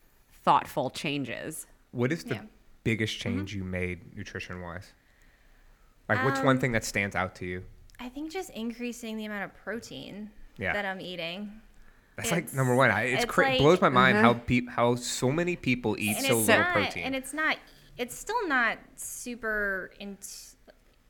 thoughtful 0.44 0.90
changes. 0.90 1.66
What 1.92 2.12
is 2.12 2.24
the 2.24 2.34
Yeah. 2.36 2.42
biggest 2.84 3.18
mm-hmm. 3.18 3.38
change 3.38 3.54
you 3.54 3.64
made 3.64 4.16
nutrition 4.16 4.60
wise? 4.60 4.92
Like, 6.08 6.22
what's 6.24 6.40
um, 6.40 6.46
one 6.46 6.58
thing 6.60 6.72
that 6.72 6.84
stands 6.84 7.16
out 7.16 7.34
to 7.36 7.46
you? 7.46 7.64
i 8.00 8.08
think 8.08 8.30
just 8.30 8.50
increasing 8.50 9.16
the 9.16 9.24
amount 9.24 9.44
of 9.44 9.54
protein 9.54 10.30
Yeah. 10.56 10.72
that 10.72 10.84
i'm 10.84 11.00
eating 11.00 11.52
That's 12.16 12.30
like 12.30 12.52
number 12.52 12.74
one. 12.74 12.90
I, 12.90 13.02
it's, 13.04 13.22
it's 13.24 13.32
cra- 13.32 13.50
like- 13.50 13.60
blows 13.60 13.80
my 13.80 13.88
mind 13.88 14.18
how 14.18 14.34
mm-hmm. 14.34 14.44
peop- 14.46 14.70
how 14.70 14.94
so 14.96 15.30
many 15.30 15.56
people 15.56 15.96
eat 15.98 16.16
and 16.16 16.26
so 16.26 16.38
it's 16.38 16.48
little 16.48 16.64
not, 16.64 16.72
protein. 16.72 17.04
and 17.04 17.14
it's 17.14 17.32
not 17.32 17.56
it's 17.96 18.16
still 18.16 18.48
not 18.48 18.78
super 18.96 19.92
in- 20.00 20.18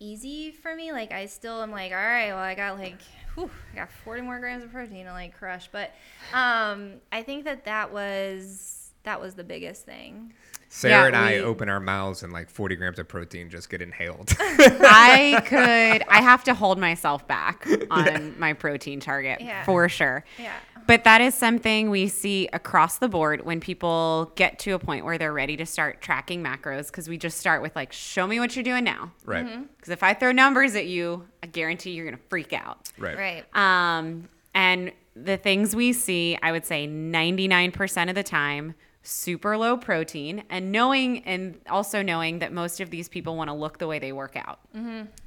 easy 0.01 0.51
for 0.51 0.75
me 0.75 0.93
like 0.93 1.13
i 1.13 1.27
still 1.27 1.63
am 1.63 1.71
like 1.71 1.93
all 1.93 1.99
right 1.99 2.29
well 2.29 2.39
i 2.39 2.55
got 2.55 2.79
like 2.79 3.01
whew, 3.35 3.51
i 3.73 3.77
got 3.77 3.91
40 4.05 4.23
more 4.23 4.39
grams 4.39 4.65
of 4.65 4.73
protein 4.73 5.07
to 5.07 5.13
like 5.13 5.37
crush. 5.37 5.69
But 5.71 5.93
um 6.33 6.95
i 7.13 7.23
think 7.23 7.45
that 7.45 7.65
that 7.65 7.93
was 7.93 8.93
that 9.05 9.21
was 9.21 9.35
the 9.35 9.45
biggest 9.45 9.85
thing 9.85 10.33
Sarah 10.77 10.93
Yeah, 11.03 11.07
and 11.07 11.17
I 11.17 11.33
we- 11.35 11.41
open 11.41 11.69
our 11.69 11.79
mouths 11.79 12.25
and 12.25 12.33
like 12.33 12.51
40 12.51 12.75
grams 12.75 12.99
of 12.99 13.07
protein 13.07 13.49
just 13.49 13.71
get 13.71 13.81
inhaled. 13.81 14.33
I 14.41 15.41
could, 15.47 16.03
I 16.09 16.21
have 16.21 16.43
to 16.45 16.55
hold 16.55 16.79
myself 16.79 17.29
back 17.29 17.65
on 17.91 18.37
my 18.41 18.55
protein 18.55 18.99
target 18.99 19.41
Yeah. 19.41 19.63
for 19.65 19.89
sure. 19.89 20.25
Yeah. 20.37 20.53
But 20.89 21.05
that 21.05 21.21
is 21.21 21.35
something 21.35 21.91
we 21.91 22.09
see 22.09 22.49
across 22.53 22.99
the 22.99 23.09
board 23.09 23.47
when 23.47 23.61
people 23.61 24.33
get 24.35 24.59
to 24.61 24.73
a 24.73 24.79
point 24.81 25.05
where 25.05 25.17
they're 25.17 25.33
ready 25.33 25.57
to 25.59 25.65
start 25.65 26.03
tracking 26.03 26.43
macros 26.43 26.89
because 26.89 27.09
we 27.09 27.19
just 27.19 27.39
start 27.39 27.63
with 27.63 27.75
like, 27.77 27.93
show 27.93 28.27
me 28.27 28.41
what 28.41 28.57
you're 28.57 28.65
doing 28.65 28.83
now. 28.85 29.13
right. 29.25 29.47
Because 29.77 29.91
if 29.93 30.03
I 30.03 30.13
throw 30.13 30.33
numbers 30.33 30.75
at 30.75 30.87
you, 30.87 31.25
I 31.43 31.47
guarantee 31.47 31.93
you're 31.93 32.05
going 32.05 32.17
to 32.19 32.29
freak 32.29 32.53
out. 32.53 32.91
Right. 32.99 33.17
right 33.17 33.57
Um, 33.57 34.29
and 34.55 34.91
the 35.15 35.37
things 35.37 35.75
we 35.77 35.93
see, 35.93 36.37
I 36.43 36.51
would 36.53 36.67
say 36.67 36.87
99% 36.89 38.09
of 38.09 38.15
the 38.17 38.23
time, 38.25 38.75
super 39.07 39.57
low 39.57 39.77
protein, 39.77 40.43
and 40.51 40.73
knowing, 40.73 41.23
and 41.25 41.61
also 41.69 42.03
knowing 42.03 42.39
that 42.41 42.53
most 42.53 42.81
of 42.81 42.91
these 42.91 43.09
people 43.09 43.37
want 43.37 43.49
to 43.51 43.55
look 43.55 43.79
the 43.79 43.87
way 43.87 43.99
they 43.99 44.13
work 44.13 44.35
out. 44.35 44.59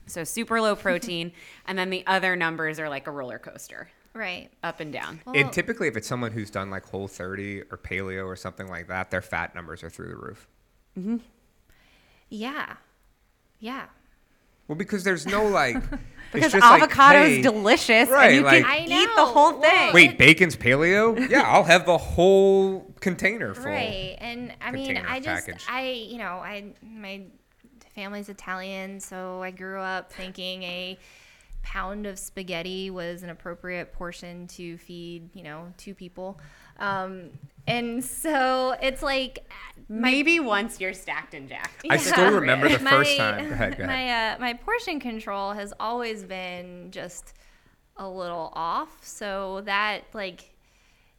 So 0.07 0.23
super 0.23 0.59
low 0.59 0.75
protein, 0.75 1.31
and 1.67 1.77
then 1.77 1.89
the 1.89 2.03
other 2.07 2.35
numbers 2.35 2.79
are 2.79 2.89
like 2.89 3.07
a 3.07 3.11
roller 3.11 3.37
coaster, 3.39 3.89
right 4.13 4.49
up 4.63 4.79
and 4.79 4.91
down. 4.91 5.21
well, 5.25 5.35
And 5.37 5.51
typically, 5.53 5.87
if 5.87 5.95
it's 5.95 6.07
someone 6.07 6.31
who's 6.31 6.49
done 6.49 6.69
like 6.71 6.85
Whole 6.85 7.07
30 7.07 7.61
or 7.71 7.77
Paleo 7.77 8.25
or 8.25 8.35
something 8.35 8.67
like 8.67 8.87
that, 8.87 9.11
their 9.11 9.21
fat 9.21 9.53
numbers 9.55 9.83
are 9.83 9.89
through 9.89 10.09
the 10.09 10.15
roof. 10.17 10.47
Mhm. 10.99 11.21
yeah 12.29 12.77
yeah 13.59 13.85
Well, 14.67 14.75
because 14.77 15.03
there's 15.03 15.25
no 15.25 15.45
like. 15.45 15.77
Because 16.33 16.53
it's 16.55 16.61
just 16.61 16.69
like, 16.71 16.81
avocado 16.83 17.21
is 17.21 17.35
hey, 17.37 17.41
delicious, 17.41 18.09
Right, 18.09 18.25
and 18.25 18.35
you 18.35 18.41
like- 18.41 18.61
can 18.61 18.69
I 18.69 18.79
eat 18.85 19.09
the 19.15 19.25
whole 19.25 19.61
thing. 19.61 19.93
Wait, 19.93 20.17
bacon's 20.17 20.57
paleo? 20.57 21.29
Yeah, 21.29 21.43
I'll 21.43 21.63
have 21.63 21.85
the 21.85 21.97
whole 21.97 22.86
container 22.99 23.53
full. 23.53 23.65
Right. 23.65 24.17
And 24.19 24.53
I 24.61 24.71
mean, 24.71 24.97
I 24.97 25.19
just, 25.19 25.45
package. 25.45 25.65
I, 25.69 25.89
you 25.89 26.17
know, 26.17 26.35
I, 26.43 26.73
my 26.81 27.23
family's 27.95 28.29
Italian, 28.29 28.99
so 28.99 29.41
I 29.41 29.51
grew 29.51 29.79
up 29.79 30.11
thinking 30.11 30.63
a 30.63 30.97
pound 31.63 32.05
of 32.05 32.17
spaghetti 32.17 32.89
was 32.89 33.23
an 33.23 33.29
appropriate 33.29 33.91
portion 33.93 34.47
to 34.47 34.77
feed, 34.77 35.35
you 35.35 35.43
know, 35.43 35.73
two 35.77 35.93
people. 35.93 36.39
Um, 36.79 37.31
and 37.67 38.03
so 38.03 38.75
it's 38.81 39.01
like 39.01 39.49
Maybe 39.89 40.39
once 40.39 40.81
you're 40.81 40.93
stacked 40.93 41.33
and 41.33 41.47
jacked. 41.47 41.85
I 41.89 41.97
still 41.97 42.31
remember 42.31 42.67
the 42.67 42.79
first 42.79 43.17
my, 43.17 43.31
time. 43.31 43.47
Go 43.47 43.53
ahead, 43.53 43.77
go 43.77 43.83
ahead. 43.85 43.87
My 43.87 44.33
uh, 44.33 44.39
my 44.39 44.53
portion 44.53 44.99
control 44.99 45.53
has 45.53 45.73
always 45.79 46.23
been 46.23 46.91
just 46.91 47.33
a 47.95 48.07
little 48.07 48.51
off. 48.53 48.97
So 49.01 49.61
that 49.61 50.03
like, 50.13 50.53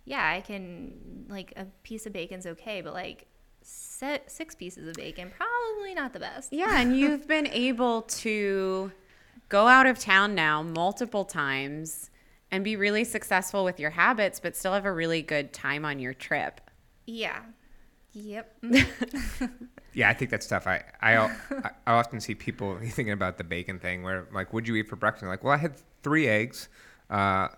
yeah, 0.09 0.27
I 0.35 0.41
can 0.41 1.27
like 1.29 1.53
a 1.57 1.67
piece 1.83 2.07
of 2.07 2.13
bacon's 2.13 2.47
okay, 2.47 2.81
but 2.81 2.95
like 2.95 3.27
set 3.63 4.31
six 4.31 4.55
pieces 4.55 4.89
of 4.89 4.95
bacon 4.95 5.31
probably 5.37 5.95
not 5.95 6.13
the 6.13 6.21
best. 6.21 6.53
Yeah, 6.53 6.81
and 6.81 6.97
you've 6.99 7.29
been 7.29 7.47
able 7.49 8.03
to 8.03 8.91
go 9.49 9.67
out 9.67 9.87
of 9.87 9.99
town 9.99 10.35
now 10.35 10.63
multiple 10.63 11.25
times 11.25 12.11
and 12.51 12.65
be 12.65 12.77
really 12.77 13.05
successful 13.05 13.65
with 13.65 13.79
your 13.79 13.91
habits, 13.91 14.41
but 14.41 14.57
still 14.57 14.73
have 14.73 14.87
a 14.87 14.93
really 14.93 15.21
good 15.21 15.53
time 15.53 15.85
on 15.85 15.99
your 15.99 16.15
trip. 16.15 16.61
Yeah. 17.07 17.41
Yep. 18.13 18.57
Yeah, 19.95 20.09
I 20.09 20.15
think 20.15 20.31
that's 20.31 20.47
tough. 20.47 20.69
I 20.69 20.85
I, 21.01 21.17
I 21.17 21.31
I 21.87 21.93
often 21.95 22.21
see 22.21 22.37
people 22.37 22.79
thinking 22.81 23.11
about 23.11 23.37
the 23.37 23.43
bacon 23.43 23.81
thing, 23.81 24.05
where 24.05 24.29
like, 24.33 24.53
what'd 24.53 24.69
you 24.69 24.77
eat 24.77 24.89
for 24.89 24.95
breakfast? 24.95 25.25
I'm 25.25 25.29
like, 25.29 25.43
well, 25.43 25.53
I 25.53 25.57
had 25.57 25.75
three 26.05 26.29
eggs, 26.29 26.69
uh, 27.11 27.49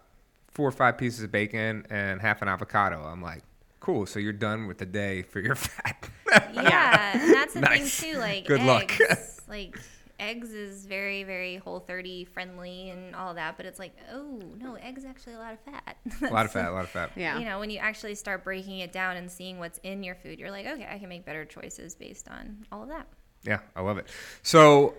four 0.52 0.68
or 0.68 0.72
five 0.72 0.98
pieces 0.98 1.22
of 1.22 1.32
bacon, 1.32 1.86
and 1.90 2.20
half 2.20 2.42
an 2.42 2.48
avocado. 2.48 3.02
I'm 3.04 3.22
like, 3.22 3.42
cool. 3.80 4.06
So 4.06 4.18
you're 4.18 4.32
done 4.32 4.66
with 4.66 4.78
the 4.78 4.86
day 4.86 5.22
for 5.22 5.40
your 5.40 5.54
fat. 5.56 6.08
yeah, 6.52 7.18
and 7.20 7.32
that's 7.34 7.54
the 7.54 7.60
Nice. 7.60 7.98
thing 8.00 8.14
too. 8.14 8.18
Like 8.18 8.46
Good 8.46 8.62
luck. 8.62 8.98
eggs, 9.00 9.40
like 9.48 9.78
eggs 10.18 10.52
is 10.52 10.84
very, 10.84 11.24
very 11.24 11.56
whole 11.56 11.80
30 11.80 12.24
friendly 12.26 12.90
and 12.90 13.16
all 13.16 13.32
that, 13.34 13.56
but 13.56 13.64
it's 13.64 13.78
like, 13.78 13.96
oh 14.12 14.38
no, 14.58 14.74
eggs 14.74 15.04
actually 15.06 15.32
a 15.32 15.38
lot 15.38 15.54
of 15.54 15.60
fat. 15.60 15.96
a 16.30 16.32
lot 16.32 16.44
of 16.44 16.52
fat, 16.52 16.68
a 16.68 16.72
lot 16.72 16.84
of 16.84 16.90
fat. 16.90 17.10
Yeah. 17.16 17.38
You 17.38 17.46
know, 17.46 17.58
when 17.58 17.70
you 17.70 17.78
actually 17.78 18.14
start 18.16 18.44
breaking 18.44 18.80
it 18.80 18.92
down 18.92 19.16
and 19.16 19.30
seeing 19.30 19.58
what's 19.58 19.78
in 19.82 20.02
your 20.02 20.14
food, 20.16 20.38
you're 20.38 20.50
like, 20.50 20.66
okay, 20.66 20.86
I 20.92 20.98
can 20.98 21.08
make 21.08 21.24
better 21.24 21.44
choices 21.46 21.94
based 21.94 22.28
on 22.28 22.66
all 22.70 22.82
of 22.82 22.90
that. 22.90 23.06
Yeah, 23.44 23.60
I 23.74 23.80
love 23.80 23.96
it. 23.96 24.08
So, 24.42 24.92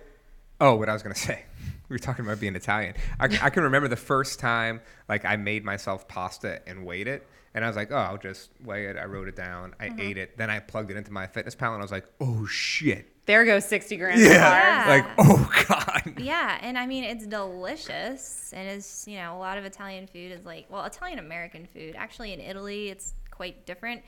oh, 0.61 0.75
what 0.75 0.87
I 0.87 0.93
was 0.93 1.03
gonna 1.03 1.15
say, 1.15 1.43
we 1.89 1.93
were 1.93 1.99
talking 1.99 2.23
about 2.23 2.39
being 2.39 2.55
Italian. 2.55 2.93
I, 3.19 3.25
I 3.41 3.49
can 3.49 3.63
remember 3.63 3.89
the 3.89 3.97
first 3.97 4.39
time 4.39 4.79
like 5.09 5.25
I 5.25 5.35
made 5.35 5.65
myself 5.65 6.07
pasta 6.07 6.61
and 6.65 6.85
weighed 6.85 7.07
it, 7.07 7.27
and 7.53 7.65
I 7.65 7.67
was 7.67 7.75
like, 7.75 7.91
oh, 7.91 7.97
I'll 7.97 8.17
just 8.17 8.51
weigh 8.63 8.85
it. 8.85 8.95
I 8.95 9.05
wrote 9.05 9.27
it 9.27 9.35
down. 9.35 9.75
I 9.79 9.89
mm-hmm. 9.89 9.99
ate 9.99 10.17
it. 10.17 10.37
Then 10.37 10.49
I 10.49 10.59
plugged 10.59 10.91
it 10.91 10.97
into 10.97 11.11
MyFitnessPal, 11.11 11.73
and 11.73 11.77
I 11.77 11.81
was 11.81 11.91
like, 11.91 12.05
oh 12.21 12.45
shit. 12.45 13.07
There 13.25 13.45
goes 13.45 13.65
60 13.65 13.97
grams 13.97 14.21
Yeah. 14.21 14.27
of 14.27 14.31
Yeah. 14.31 14.85
Like, 14.87 15.05
oh 15.17 15.65
god. 15.67 16.19
Yeah, 16.19 16.57
and 16.61 16.77
I 16.77 16.85
mean 16.85 17.03
it's 17.03 17.25
delicious, 17.25 18.53
and 18.55 18.69
it's 18.69 19.07
you 19.07 19.17
know 19.17 19.35
a 19.35 19.39
lot 19.39 19.57
of 19.57 19.65
Italian 19.65 20.07
food 20.07 20.31
is 20.31 20.45
like 20.45 20.67
well 20.69 20.85
Italian 20.85 21.19
American 21.19 21.65
food. 21.65 21.95
Actually, 21.97 22.33
in 22.33 22.39
Italy, 22.39 22.89
it's 22.89 23.15
quite 23.31 23.65
different, 23.65 24.03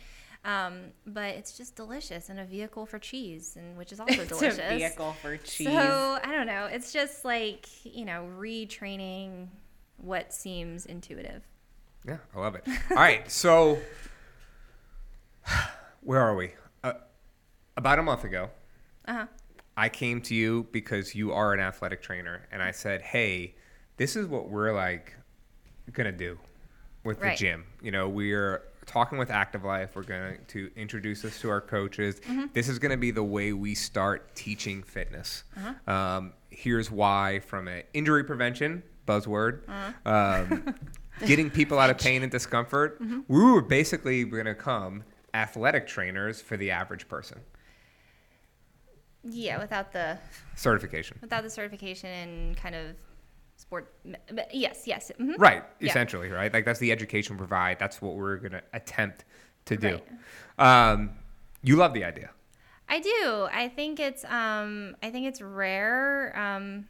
um, 0.45 0.91
but 1.05 1.35
it's 1.35 1.57
just 1.57 1.75
delicious 1.75 2.29
and 2.29 2.39
a 2.39 2.45
vehicle 2.45 2.85
for 2.85 2.99
cheese, 2.99 3.55
and 3.57 3.77
which 3.77 3.91
is 3.91 3.99
also 4.01 4.13
It's 4.21 4.27
delicious. 4.27 4.59
a 4.59 4.77
vehicle 4.77 5.13
for 5.21 5.37
cheese. 5.37 5.67
So 5.67 6.19
I 6.23 6.31
don't 6.31 6.47
know. 6.47 6.65
It's 6.65 6.91
just 6.91 7.23
like 7.25 7.67
you 7.85 8.05
know 8.05 8.27
retraining 8.37 9.47
what 9.97 10.33
seems 10.33 10.85
intuitive. 10.85 11.43
Yeah, 12.05 12.17
I 12.35 12.39
love 12.39 12.55
it. 12.55 12.63
All 12.91 12.97
right, 12.97 13.29
so 13.31 13.79
where 16.01 16.19
are 16.19 16.35
we? 16.35 16.51
Uh, 16.83 16.93
about 17.77 17.99
a 17.99 18.03
month 18.03 18.23
ago, 18.23 18.49
Uh 19.05 19.13
huh. 19.13 19.25
I 19.75 19.89
came 19.89 20.21
to 20.23 20.35
you 20.35 20.67
because 20.71 21.15
you 21.15 21.31
are 21.33 21.53
an 21.53 21.59
athletic 21.59 22.01
trainer, 22.01 22.47
and 22.51 22.61
I 22.61 22.71
said, 22.71 23.01
"Hey, 23.01 23.55
this 23.97 24.15
is 24.15 24.27
what 24.27 24.49
we're 24.49 24.73
like 24.73 25.15
gonna 25.91 26.11
do 26.11 26.37
with 27.03 27.19
the 27.19 27.33
gym. 27.35 27.65
You 27.81 27.91
know, 27.91 28.07
we're 28.09 28.63
talking 28.85 29.17
with 29.17 29.29
Active 29.31 29.63
Life. 29.63 29.95
We're 29.95 30.03
going 30.03 30.37
to 30.49 30.69
introduce 30.75 31.21
this 31.21 31.39
to 31.41 31.49
our 31.49 31.61
coaches. 31.61 32.21
This 32.53 32.67
is 32.69 32.79
going 32.79 32.91
to 32.91 32.97
be 32.97 33.11
the 33.11 33.23
way 33.23 33.53
we 33.53 33.75
start 33.75 34.35
teaching 34.35 34.83
fitness. 34.83 35.43
Um, 35.87 36.33
here's 36.49 36.91
why: 36.91 37.39
from 37.39 37.67
an 37.67 37.83
injury 37.93 38.23
prevention 38.23 38.83
buzzword, 39.07 39.59
um, 40.05 40.75
getting 41.25 41.49
people 41.49 41.79
out 41.79 41.89
of 41.89 41.97
pain 41.97 42.23
and 42.23 42.31
discomfort. 42.31 43.01
We 43.27 43.43
were 43.43 43.61
basically 43.61 44.23
going 44.25 44.45
to 44.45 44.55
come 44.55 45.03
athletic 45.33 45.87
trainers 45.87 46.41
for 46.41 46.57
the 46.57 46.71
average 46.71 47.07
person. 47.07 47.39
Yeah, 49.25 49.57
without 49.59 49.93
the 49.93 50.17
Certification. 50.55 51.17
without 51.21 51.43
the 51.43 51.49
certification 51.49 52.09
and 52.09 52.57
kind 52.57 52.75
of 52.75 52.95
sport. 53.63 53.93
Yes, 54.51 54.83
yes. 54.85 55.11
mhm. 55.19 55.35
Right, 55.37 55.63
Yeah. 55.79 55.89
essentially, 55.89 56.29
right? 56.29 56.53
Like 56.53 56.65
that's 56.65 56.79
the 56.79 56.91
education 56.91 57.35
we 57.35 57.39
provide. 57.39 57.79
That's 57.79 58.01
what 58.01 58.15
we're 58.15 58.37
gonna 58.37 58.61
attempt 58.73 59.25
to 59.65 59.77
do. 59.77 59.99
Right. 60.57 60.91
Um, 60.91 61.11
you 61.63 61.75
love 61.77 61.93
the 61.93 62.03
idea. 62.03 62.29
I 62.89 62.99
do. 62.99 63.47
I 63.51 63.69
think 63.69 63.99
it's 63.99 64.23
um 64.25 64.95
I 65.01 65.09
think 65.09 65.25
it's 65.27 65.41
rare 65.41 66.37
um 66.37 66.85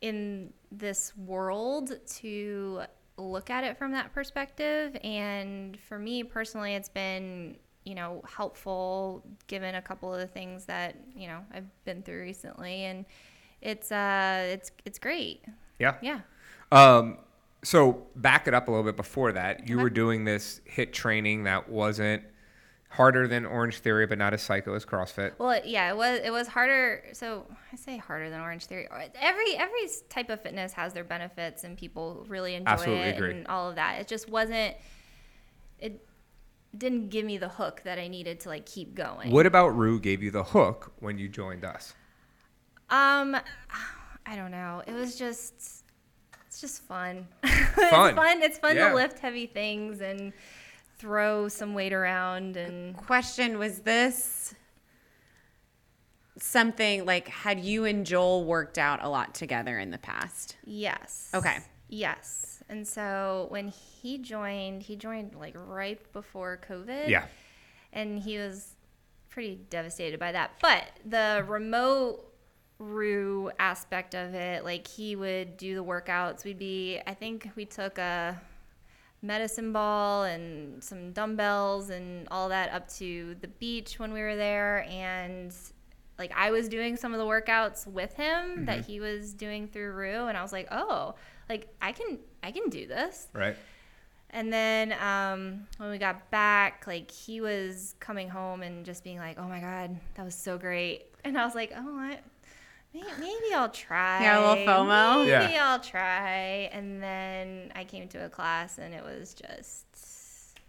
in 0.00 0.52
this 0.72 1.16
world 1.16 1.92
to 2.20 2.82
look 3.16 3.48
at 3.48 3.64
it 3.64 3.78
from 3.78 3.92
that 3.92 4.12
perspective 4.12 4.94
and 5.02 5.78
for 5.88 5.98
me 5.98 6.22
personally 6.22 6.74
it's 6.74 6.90
been 6.90 7.56
you 7.84 7.94
know 7.94 8.20
helpful 8.28 9.24
given 9.46 9.74
a 9.76 9.80
couple 9.80 10.12
of 10.12 10.20
the 10.20 10.26
things 10.26 10.66
that 10.66 10.96
you 11.14 11.26
know 11.28 11.40
I've 11.54 11.64
been 11.84 12.02
through 12.02 12.20
recently 12.20 12.84
and 12.84 13.06
it's 13.62 13.90
uh 13.90 14.44
it's 14.50 14.70
it's 14.84 14.98
great. 14.98 15.44
Yeah. 15.78 15.96
Yeah. 16.00 16.20
Um, 16.72 17.18
so 17.62 18.06
back 18.16 18.46
it 18.48 18.54
up 18.54 18.68
a 18.68 18.70
little 18.70 18.84
bit 18.84 18.96
before 18.96 19.32
that. 19.32 19.68
You 19.68 19.76
Okay. 19.76 19.82
were 19.84 19.90
doing 19.90 20.24
this 20.24 20.60
HIIT 20.70 20.92
training 20.92 21.44
that 21.44 21.68
wasn't 21.68 22.22
harder 22.90 23.26
than 23.28 23.44
Orange 23.44 23.78
Theory, 23.80 24.06
but 24.06 24.16
not 24.18 24.32
as 24.32 24.42
psycho 24.42 24.74
as 24.74 24.84
CrossFit. 24.86 25.32
Well, 25.38 25.60
yeah, 25.64 25.90
it 25.90 25.96
was 25.96 26.20
it 26.24 26.30
was 26.30 26.48
harder. 26.48 27.04
So 27.12 27.46
I 27.72 27.76
say 27.76 27.98
harder 27.98 28.30
than 28.30 28.40
Orange 28.40 28.66
Theory. 28.66 28.88
Every 29.20 29.56
every 29.56 29.88
type 30.08 30.30
of 30.30 30.40
fitness 30.42 30.72
has 30.74 30.92
their 30.92 31.04
benefits, 31.04 31.64
and 31.64 31.76
people 31.76 32.24
really 32.28 32.54
enjoy 32.54 32.70
Absolutely 32.70 33.04
it 33.08 33.16
agree. 33.16 33.30
and 33.32 33.46
all 33.48 33.68
of 33.68 33.74
that. 33.76 34.00
It 34.00 34.08
just 34.08 34.28
wasn't. 34.30 34.76
It 35.78 36.06
didn't 36.76 37.08
give 37.10 37.24
me 37.24 37.36
the 37.38 37.48
hook 37.48 37.82
that 37.84 37.98
I 37.98 38.08
needed 38.08 38.40
to 38.40 38.48
like 38.48 38.64
keep 38.66 38.94
going. 38.94 39.30
What 39.30 39.46
about 39.46 39.68
Rue 39.76 39.98
gave 40.00 40.22
you 40.22 40.30
the 40.30 40.44
hook 40.44 40.92
when 41.00 41.18
you 41.18 41.28
joined 41.28 41.64
us? 41.64 41.94
Um, 42.90 43.36
I 44.26 44.36
don't 44.36 44.50
know. 44.50 44.82
It 44.86 44.92
was 44.92 45.16
just. 45.16 45.84
It's 46.46 46.60
just 46.60 46.82
fun. 46.82 47.26
Fun. 47.42 47.50
it's 47.74 48.16
fun. 48.16 48.42
It's 48.42 48.58
fun 48.58 48.76
Yeah. 48.76 48.88
to 48.90 48.94
lift 48.94 49.18
heavy 49.18 49.46
things 49.46 50.00
and 50.00 50.32
throw 50.98 51.48
some 51.48 51.74
weight 51.74 51.92
around 51.92 52.56
and 52.56 52.96
Question 52.96 53.58
Was 53.58 53.80
this 53.80 54.54
something 56.38 57.04
like, 57.04 57.28
had 57.28 57.60
you 57.60 57.84
and 57.84 58.04
Joel 58.06 58.44
worked 58.44 58.78
out 58.78 59.02
a 59.02 59.08
lot 59.08 59.34
together 59.34 59.78
in 59.78 59.90
the 59.90 59.98
past? 59.98 60.56
Yes. 60.64 61.30
Okay. 61.34 61.58
Yes. 61.88 62.62
And 62.68 62.86
so 62.86 63.46
when 63.50 63.68
he 63.68 64.18
joined, 64.18 64.82
he 64.82 64.96
joined 64.96 65.34
like 65.34 65.54
right 65.56 66.00
before 66.12 66.60
COVID. 66.68 67.08
Yeah. 67.08 67.26
And 67.92 68.18
he 68.18 68.38
was 68.38 68.74
pretty 69.28 69.56
devastated 69.70 70.18
by 70.18 70.32
that. 70.32 70.52
But 70.60 70.84
the 71.04 71.44
remote 71.46 72.32
Rue 72.78 73.50
aspect 73.58 74.14
of 74.14 74.34
it, 74.34 74.64
like 74.64 74.86
he 74.86 75.16
would 75.16 75.56
do 75.56 75.74
the 75.74 75.84
workouts. 75.84 76.44
We'd 76.44 76.58
be, 76.58 77.00
I 77.06 77.14
think 77.14 77.50
we 77.56 77.64
took 77.64 77.98
a 77.98 78.40
medicine 79.22 79.72
ball 79.72 80.24
and 80.24 80.82
some 80.82 81.12
dumbbells 81.12 81.90
and 81.90 82.28
all 82.30 82.48
that 82.50 82.72
up 82.72 82.88
to 82.94 83.36
the 83.40 83.48
beach 83.48 83.98
when 83.98 84.12
we 84.12 84.20
were 84.20 84.36
there. 84.36 84.86
And 84.90 85.54
like 86.18 86.32
I 86.36 86.50
was 86.50 86.68
doing 86.68 86.96
some 86.96 87.12
of 87.12 87.18
the 87.18 87.24
workouts 87.24 87.86
with 87.86 88.12
him 88.14 88.66
that 88.66 88.84
he 88.84 89.00
was 89.00 89.32
doing 89.32 89.68
through 89.68 89.92
Rue. 89.92 90.26
And 90.26 90.36
I 90.36 90.42
was 90.42 90.52
like, 90.52 90.68
oh, 90.70 91.14
like 91.48 91.68
I 91.80 91.92
can, 91.92 92.18
I 92.42 92.52
can 92.52 92.68
do 92.68 92.86
this. 92.86 93.28
Right. 93.32 93.56
And 94.30 94.52
then 94.52 94.92
um, 95.00 95.66
when 95.78 95.90
we 95.90 95.98
got 95.98 96.30
back, 96.30 96.84
like 96.86 97.10
he 97.10 97.40
was 97.40 97.94
coming 98.00 98.28
home 98.28 98.62
and 98.62 98.84
just 98.84 99.04
being 99.04 99.18
like, 99.18 99.38
"Oh 99.38 99.48
my 99.48 99.60
god, 99.60 99.98
that 100.14 100.24
was 100.24 100.34
so 100.34 100.58
great!" 100.58 101.06
And 101.24 101.38
I 101.38 101.44
was 101.46 101.54
like, 101.54 101.72
"Oh, 101.74 101.96
I, 101.96 102.18
maybe, 102.94 103.06
maybe 103.18 103.54
I'll 103.54 103.68
try." 103.68 104.22
Yeah, 104.22 104.38
a 104.38 104.40
little 104.48 104.66
FOMO? 104.66 105.26
Maybe 105.26 105.52
Yeah. 105.52 105.70
I'll 105.72 105.80
try. 105.80 106.70
And 106.72 107.02
then 107.02 107.72
I 107.74 107.84
came 107.84 108.08
to 108.08 108.24
a 108.24 108.28
class 108.28 108.78
and 108.78 108.94
it 108.94 109.02
was 109.04 109.34
just 109.34 109.86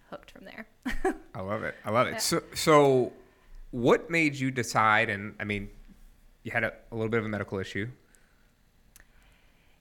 hooked 0.09 0.31
from 0.31 0.45
there. 0.45 0.67
I 1.35 1.41
love 1.41 1.63
it. 1.63 1.75
I 1.85 1.91
love 1.91 2.07
it. 2.07 2.21
So, 2.21 2.41
so 2.53 3.13
what 3.71 4.09
made 4.09 4.35
you 4.35 4.51
decide? 4.51 5.09
And 5.09 5.35
I 5.39 5.43
mean, 5.43 5.69
you 6.43 6.51
had 6.51 6.63
a, 6.63 6.73
a 6.91 6.95
little 6.95 7.09
bit 7.09 7.19
of 7.19 7.25
a 7.25 7.29
medical 7.29 7.59
issue. 7.59 7.87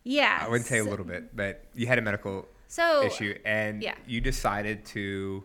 yeah, 0.04 0.38
I 0.40 0.48
wouldn't 0.48 0.66
say 0.66 0.78
a 0.78 0.84
little 0.84 1.04
bit, 1.04 1.34
but 1.36 1.64
you 1.74 1.86
had 1.86 1.98
a 1.98 2.02
medical 2.02 2.48
So 2.68 3.04
issue, 3.04 3.36
and 3.44 3.82
yeah. 3.82 3.94
you 4.06 4.20
decided 4.20 4.84
to 4.86 5.44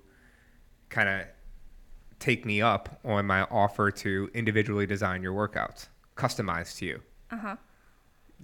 kind 0.90 1.10
of 1.10 1.28
take 2.20 2.46
me 2.46 2.62
up 2.62 3.00
on 3.06 3.26
my 3.26 3.44
offer 3.44 3.90
to 3.92 4.30
individually 4.34 4.86
design 4.86 5.22
your 5.24 5.34
workouts, 5.34 5.88
customized 6.22 6.78
to 6.80 6.86
you. 6.86 7.02
Uh 7.32 7.38
huh. 7.38 7.56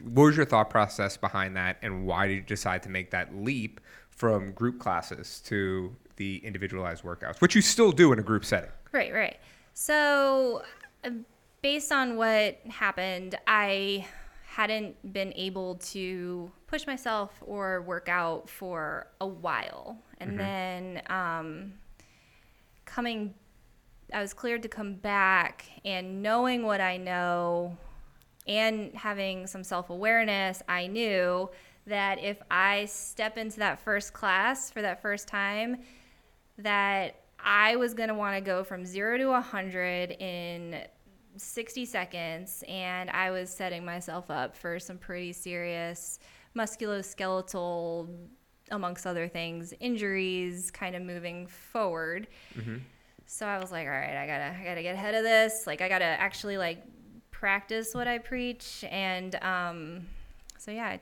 what 0.03 0.23
was 0.23 0.37
your 0.37 0.45
thought 0.45 0.69
process 0.69 1.17
behind 1.17 1.55
that, 1.57 1.77
and 1.81 2.05
why 2.05 2.27
did 2.27 2.35
you 2.35 2.41
decide 2.41 2.81
to 2.83 2.89
make 2.89 3.11
that 3.11 3.35
leap 3.35 3.79
from 4.09 4.51
group 4.51 4.79
classes 4.79 5.41
to 5.45 5.95
the 6.15 6.31
individualized 6.45 7.03
workouts, 7.03 7.41
which 7.41 7.55
you 7.55 7.61
still 7.61 7.91
do 7.91 8.11
in 8.13 8.19
a 8.19 8.23
group 8.23 8.43
setting? 8.45 8.71
Right, 8.91 9.13
right. 9.13 9.37
So, 9.73 10.63
uh, 11.03 11.11
based 11.61 11.91
on 11.91 12.15
what 12.15 12.59
happened, 12.69 13.37
I 13.45 14.07
hadn't 14.45 14.95
been 15.13 15.33
able 15.35 15.75
to 15.75 16.51
push 16.65 16.87
myself 16.87 17.31
or 17.45 17.81
work 17.83 18.09
out 18.09 18.49
for 18.49 19.07
a 19.21 19.27
while. 19.27 19.97
And 20.19 20.39
then 20.39 21.01
um, 21.11 21.73
coming, 22.85 23.35
I 24.13 24.21
was 24.21 24.33
cleared 24.33 24.63
to 24.63 24.69
come 24.69 24.95
back 24.95 25.65
and 25.83 26.21
knowing 26.21 26.63
what 26.63 26.79
I 26.79 26.97
know 26.97 27.77
and 28.47 28.93
having 28.95 29.47
some 29.47 29.63
self 29.63 29.89
awareness, 29.89 30.63
I 30.69 30.87
knew 30.87 31.49
that 31.85 32.19
if 32.23 32.41
I 32.49 32.85
step 32.85 33.37
into 33.37 33.59
that 33.59 33.79
first 33.79 34.13
class 34.13 34.71
for 34.71 34.81
that 34.81 35.01
first 35.01 35.27
time, 35.27 35.77
that 36.57 37.23
I 37.39 37.75
was 37.75 37.93
going 37.93 38.09
to 38.09 38.15
want 38.15 38.35
to 38.35 38.41
go 38.41 38.63
from 38.63 38.85
zero 38.85 39.17
to 39.17 39.27
100 39.27 40.11
in 40.11 40.81
60 41.35 41.85
seconds. 41.85 42.63
And 42.67 43.09
I 43.09 43.31
was 43.31 43.49
setting 43.49 43.85
myself 43.85 44.29
up 44.29 44.55
for 44.55 44.79
some 44.79 44.97
pretty 44.97 45.33
serious 45.33 46.19
musculoskeletal, 46.55 48.09
amongst 48.71 49.07
other 49.07 49.27
things, 49.27 49.73
injuries 49.79 50.71
kind 50.71 50.95
of 50.95 51.01
moving 51.01 51.47
forward. 51.47 52.27
Mm-hmm. 52.57 52.77
So 53.27 53.45
I 53.45 53.59
was 53.59 53.71
like, 53.71 53.85
all 53.85 53.93
right, 53.93 54.17
I 54.17 54.25
gotta, 54.25 54.57
I 54.59 54.63
gotta 54.63 54.81
get 54.81 54.95
ahead 54.95 55.13
of 55.13 55.23
this. 55.23 55.67
Like, 55.67 55.81
I 55.81 55.89
gotta 55.89 56.05
actually 56.05 56.57
like 56.57 56.81
practice 57.29 57.93
what 57.93 58.07
I 58.07 58.17
preach. 58.17 58.83
And 58.89 59.35
um, 59.43 60.07
so 60.57 60.71
yeah, 60.71 60.87
I 60.87 60.99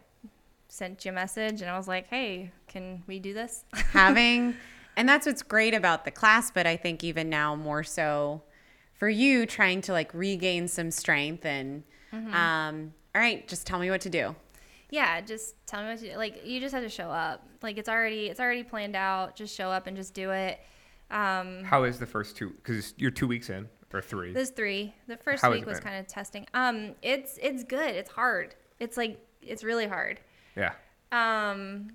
sent 0.67 1.05
you 1.05 1.11
a 1.11 1.13
message, 1.13 1.61
and 1.61 1.69
I 1.69 1.77
was 1.77 1.87
like, 1.87 2.07
hey, 2.07 2.51
can 2.67 3.03
we 3.07 3.19
do 3.19 3.33
this? 3.33 3.63
having 3.73 4.55
and 4.97 5.07
that's 5.07 5.25
what's 5.25 5.43
great 5.43 5.73
about 5.73 6.05
the 6.05 6.11
class 6.11 6.51
but 6.51 6.65
i 6.65 6.77
think 6.77 7.03
even 7.03 7.29
now 7.29 7.53
more 7.53 7.83
so 7.83 8.41
for 8.93 9.09
you 9.09 9.45
trying 9.45 9.81
to 9.81 9.91
like 9.91 10.13
regain 10.13 10.69
some 10.69 10.89
strength 10.89 11.45
and 11.45 11.83
um 12.31 12.93
all 13.13 13.19
right 13.19 13.45
just 13.45 13.67
tell 13.67 13.77
me 13.77 13.89
what 13.89 13.99
to 13.99 14.09
do 14.09 14.33
yeah, 14.89 15.19
just 15.19 15.55
tell 15.65 15.81
me 15.81 15.89
what 15.89 15.99
to 15.99 16.11
do. 16.11 16.17
Like, 16.17 16.45
you 16.45 16.59
just 16.59 16.73
have 16.73 16.83
to 16.83 16.89
show 16.89 17.09
up. 17.09 17.45
Like, 17.61 17.77
it's 17.77 17.89
already, 17.89 18.27
it's 18.27 18.39
already 18.39 18.63
planned 18.63 18.95
out. 18.95 19.35
Just 19.35 19.55
show 19.55 19.69
up 19.69 19.87
and 19.87 19.97
just 19.97 20.13
do 20.13 20.31
it. 20.31 20.59
Um, 21.15 21.63
How 21.63 21.85
is 21.85 21.97
the 21.97 22.05
first 22.05 22.35
two? 22.35 22.49
Because 22.49 22.93
you're 22.97 23.11
two 23.11 23.27
weeks 23.27 23.49
in 23.49 23.69
or 23.93 24.01
three. 24.01 24.33
There's 24.33 24.49
three. 24.49 24.93
The 25.07 25.17
first 25.17 25.41
How 25.41 25.51
week 25.51 25.65
was 25.65 25.79
kind 25.79 25.97
of 25.97 26.07
testing. 26.07 26.45
Um, 26.53 26.95
it's 27.01 27.39
it's 27.41 27.63
good. 27.63 27.95
It's 27.95 28.11
hard. 28.11 28.53
It's 28.79 28.97
like 28.97 29.25
it's 29.41 29.63
really 29.63 29.87
hard. 29.87 30.19
yeah. 30.55 30.73
Um, 31.11 31.91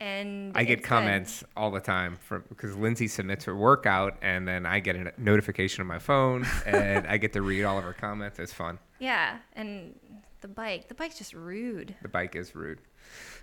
and 0.00 0.56
I 0.56 0.64
get 0.64 0.78
it's 0.78 0.82
good. 0.82 0.88
comments 0.88 1.44
all 1.56 1.70
the 1.70 1.80
time 1.80 2.16
from 2.16 2.44
because 2.48 2.76
Lindsay 2.76 3.08
submits 3.08 3.44
her 3.46 3.56
workout 3.56 4.16
and 4.22 4.46
then 4.46 4.66
I 4.66 4.78
get 4.78 4.96
a 4.96 5.12
notification 5.18 5.80
on 5.80 5.86
my 5.88 5.98
phone 5.98 6.46
and 6.66 7.06
I 7.06 7.16
get 7.16 7.32
to 7.32 7.42
read 7.42 7.64
all 7.64 7.78
of 7.78 7.84
her 7.84 7.92
comments. 7.92 8.38
It's 8.38 8.52
fun. 8.52 8.78
Yeah, 9.00 9.38
and 9.54 9.98
the 10.40 10.48
bike. 10.48 10.88
The 10.88 10.94
bike's 10.94 11.18
just 11.18 11.34
rude. 11.34 11.96
The 12.02 12.08
bike 12.08 12.36
is 12.36 12.54
rude. 12.54 12.80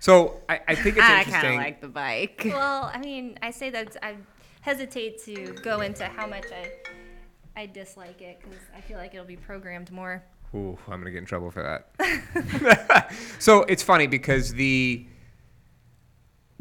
So 0.00 0.40
I, 0.48 0.60
I 0.68 0.74
think 0.74 0.96
it's 0.96 1.04
i 1.04 1.24
kind 1.24 1.46
of 1.48 1.54
like 1.54 1.80
the 1.80 1.88
bike 1.88 2.42
Well, 2.44 2.90
I 2.92 2.98
mean, 2.98 3.38
I 3.42 3.50
say 3.50 3.70
that 3.70 3.96
I 4.02 4.16
hesitate 4.62 5.22
to 5.24 5.52
go 5.62 5.82
into 5.82 6.06
how 6.06 6.26
much 6.26 6.46
I 6.52 6.72
I 7.54 7.66
dislike 7.66 8.22
it 8.22 8.40
because 8.40 8.58
I 8.74 8.80
feel 8.80 8.96
like 8.96 9.12
it'll 9.12 9.26
be 9.26 9.36
programmed 9.36 9.92
more. 9.92 10.24
Ooh, 10.54 10.78
I'm 10.88 11.00
gonna 11.00 11.10
get 11.10 11.18
in 11.18 11.26
trouble 11.26 11.50
for 11.50 11.62
that. 11.62 13.12
so 13.38 13.62
it's 13.64 13.82
funny 13.82 14.06
because 14.06 14.54
the 14.54 15.06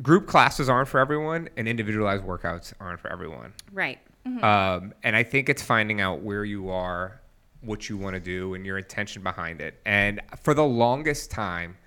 group 0.02 0.28
classes 0.28 0.68
aren't 0.68 0.89
for 0.89 0.99
everyone, 0.99 1.47
and 1.56 1.68
individualized 1.68 2.24
workouts 2.24 2.74
aren't 2.80 2.99
for 2.99 3.12
everyone. 3.12 3.54
right 3.72 3.99
Um, 4.43 4.93
and 5.04 5.16
I 5.16 5.24
think 5.24 5.47
it's 5.49 5.62
finding 5.62 6.02
out 6.02 6.22
where 6.22 6.43
you 6.43 6.70
are, 6.70 7.22
what 7.62 7.89
you 7.89 7.97
want 7.97 8.16
to 8.16 8.20
do, 8.20 8.54
and 8.54 8.66
your 8.66 8.78
intention 8.78 9.24
behind 9.24 9.62
it. 9.62 9.80
And 9.86 10.22
for 10.41 10.54
the 10.54 10.66
longest 10.66 11.32
time, 11.32 11.78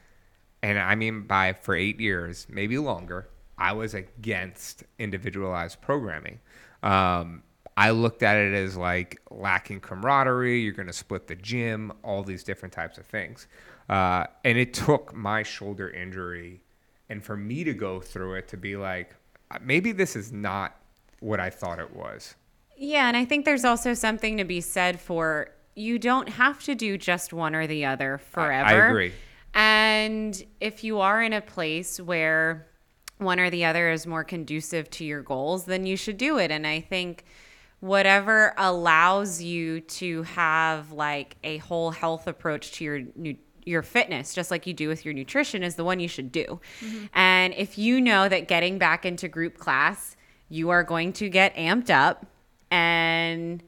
and 0.62 0.78
I 0.78 0.94
mean 0.94 1.22
by 1.26 1.52
for 1.52 1.74
eight 1.74 2.00
years, 2.00 2.46
maybe 2.48 2.78
longer, 2.78 3.28
I 3.58 3.72
was 3.72 3.94
against 3.94 4.84
individualized 4.98 5.80
programming. 5.80 6.40
Um, 6.82 7.42
I 7.76 7.90
looked 7.90 8.22
at 8.22 8.36
it 8.36 8.54
as 8.54 8.76
like 8.76 9.20
lacking 9.30 9.80
camaraderie. 9.80 10.60
You're 10.60 10.72
going 10.72 10.86
to 10.86 10.92
split 10.92 11.26
the 11.26 11.34
gym, 11.34 11.92
all 12.02 12.22
these 12.22 12.44
different 12.44 12.72
types 12.72 12.98
of 12.98 13.06
things. 13.06 13.46
Uh, 13.88 14.26
and 14.44 14.56
it 14.56 14.74
took 14.74 15.14
my 15.14 15.42
shoulder 15.42 15.90
injury 15.90 16.62
and 17.08 17.22
for 17.22 17.36
me 17.36 17.64
to 17.64 17.74
go 17.74 18.00
through 18.00 18.34
it 18.34 18.48
to 18.48 18.56
be 18.56 18.76
like, 18.76 19.14
"Uh, 19.50 19.58
maybe 19.60 19.92
this 19.92 20.16
is 20.16 20.32
not 20.32 20.80
what 21.24 21.40
I 21.40 21.50
thought 21.50 21.78
it 21.78 21.94
was. 21.94 22.34
Yeah, 22.76 23.08
and 23.08 23.16
I 23.16 23.24
think 23.24 23.44
there's 23.44 23.64
also 23.64 23.94
something 23.94 24.36
to 24.36 24.44
be 24.44 24.60
said 24.60 25.00
for 25.00 25.48
you 25.74 25.98
don't 25.98 26.28
have 26.28 26.62
to 26.64 26.74
do 26.74 26.98
just 26.98 27.32
one 27.32 27.54
or 27.54 27.66
the 27.66 27.84
other 27.84 28.18
forever. 28.18 28.68
I 28.68 28.88
agree. 28.88 29.12
And 29.54 30.44
if 30.60 30.84
you 30.84 31.00
are 31.00 31.22
in 31.22 31.32
a 31.32 31.40
place 31.40 32.00
where 32.00 32.66
one 33.18 33.40
or 33.40 33.50
the 33.50 33.64
other 33.64 33.90
is 33.90 34.06
more 34.06 34.24
conducive 34.24 34.90
to 34.90 35.04
your 35.04 35.22
goals, 35.22 35.64
then 35.64 35.86
you 35.86 35.96
should 35.96 36.16
do 36.16 36.38
it. 36.38 36.50
And 36.50 36.66
I 36.66 36.80
think 36.80 37.24
whatever 37.80 38.54
allows 38.56 39.42
you 39.42 39.80
to 39.80 40.22
have 40.22 40.90
like 40.92 41.36
a 41.44 41.58
whole 41.58 41.90
health 41.90 42.26
approach 42.26 42.72
to 42.72 42.84
your 42.84 43.02
nu- 43.14 43.36
your 43.66 43.82
fitness 43.82 44.34
just 44.34 44.50
like 44.50 44.66
you 44.66 44.74
do 44.74 44.88
with 44.88 45.04
your 45.04 45.14
nutrition 45.14 45.62
is 45.62 45.76
the 45.76 45.84
one 45.84 46.00
you 46.00 46.08
should 46.08 46.30
do. 46.30 46.60
Mm-hmm. 46.80 47.06
And 47.14 47.54
if 47.54 47.78
you 47.78 48.00
know 48.00 48.28
that 48.28 48.48
getting 48.48 48.78
back 48.78 49.06
into 49.06 49.28
group 49.28 49.58
class, 49.58 50.16
you 50.48 50.70
are 50.70 50.82
going 50.82 51.12
to 51.14 51.28
get 51.28 51.54
amped 51.56 51.90
up 51.90 52.26
and 52.70 53.62